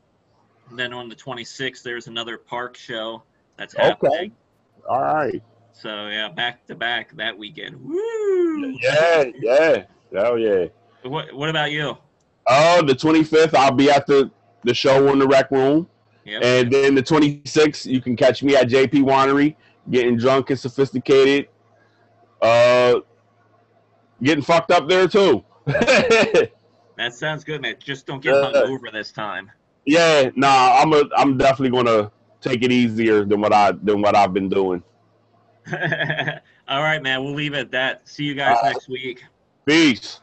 then 0.71 0.93
on 0.93 1.09
the 1.09 1.15
26th, 1.15 1.83
there's 1.83 2.07
another 2.07 2.37
park 2.37 2.75
show 2.75 3.23
that's 3.57 3.75
happening. 3.75 4.11
Okay. 4.11 4.31
All 4.87 5.01
right. 5.01 5.41
So 5.73 6.07
yeah, 6.07 6.29
back 6.29 6.65
to 6.67 6.75
back 6.75 7.15
that 7.17 7.37
weekend. 7.37 7.79
Woo! 7.83 8.77
Yeah, 8.81 9.25
yeah, 9.39 9.83
hell 10.11 10.37
yeah. 10.37 10.67
What 11.03 11.33
What 11.33 11.49
about 11.49 11.71
you? 11.71 11.97
Oh, 12.47 12.81
the 12.81 12.95
twenty 12.95 13.23
fifth, 13.23 13.53
I'll 13.53 13.71
be 13.71 13.91
at 13.91 14.07
the 14.07 14.31
the 14.63 14.73
show 14.73 15.11
in 15.11 15.19
the 15.19 15.27
rec 15.27 15.51
room. 15.51 15.87
Yep. 16.25 16.43
And 16.43 16.71
then 16.71 16.93
the 16.93 17.01
26th, 17.01 17.85
you 17.85 18.01
can 18.01 18.17
catch 18.17 18.43
me 18.43 18.53
at 18.53 18.67
JP 18.67 19.03
Winery, 19.03 19.55
getting 19.89 20.17
drunk 20.17 20.49
and 20.49 20.59
sophisticated. 20.59 21.47
Uh, 22.41 22.95
getting 24.21 24.43
fucked 24.43 24.71
up 24.71 24.89
there 24.89 25.07
too. 25.07 25.45
that 25.65 26.51
sounds 27.13 27.45
good, 27.45 27.61
man. 27.61 27.75
Just 27.79 28.05
don't 28.05 28.21
get 28.21 28.33
uh, 28.33 28.51
hungover 28.51 28.91
this 28.91 29.13
time. 29.13 29.49
Yeah, 29.85 30.29
nah, 30.35 30.81
I'm 30.81 30.91
a, 30.91 31.03
I'm 31.15 31.37
definitely 31.37 31.69
gonna 31.77 32.11
take 32.41 32.63
it 32.63 32.71
easier 32.71 33.25
than 33.25 33.41
what 33.41 33.53
I 33.53 33.71
than 33.71 34.01
what 34.01 34.15
I've 34.15 34.33
been 34.33 34.49
doing. 34.49 34.83
All 36.67 36.81
right, 36.81 37.01
man. 37.01 37.23
We'll 37.23 37.33
leave 37.33 37.53
it 37.53 37.59
at 37.59 37.71
that. 37.71 38.07
See 38.07 38.23
you 38.23 38.35
guys 38.35 38.57
uh, 38.61 38.69
next 38.69 38.87
week. 38.87 39.23
Peace. 39.65 40.21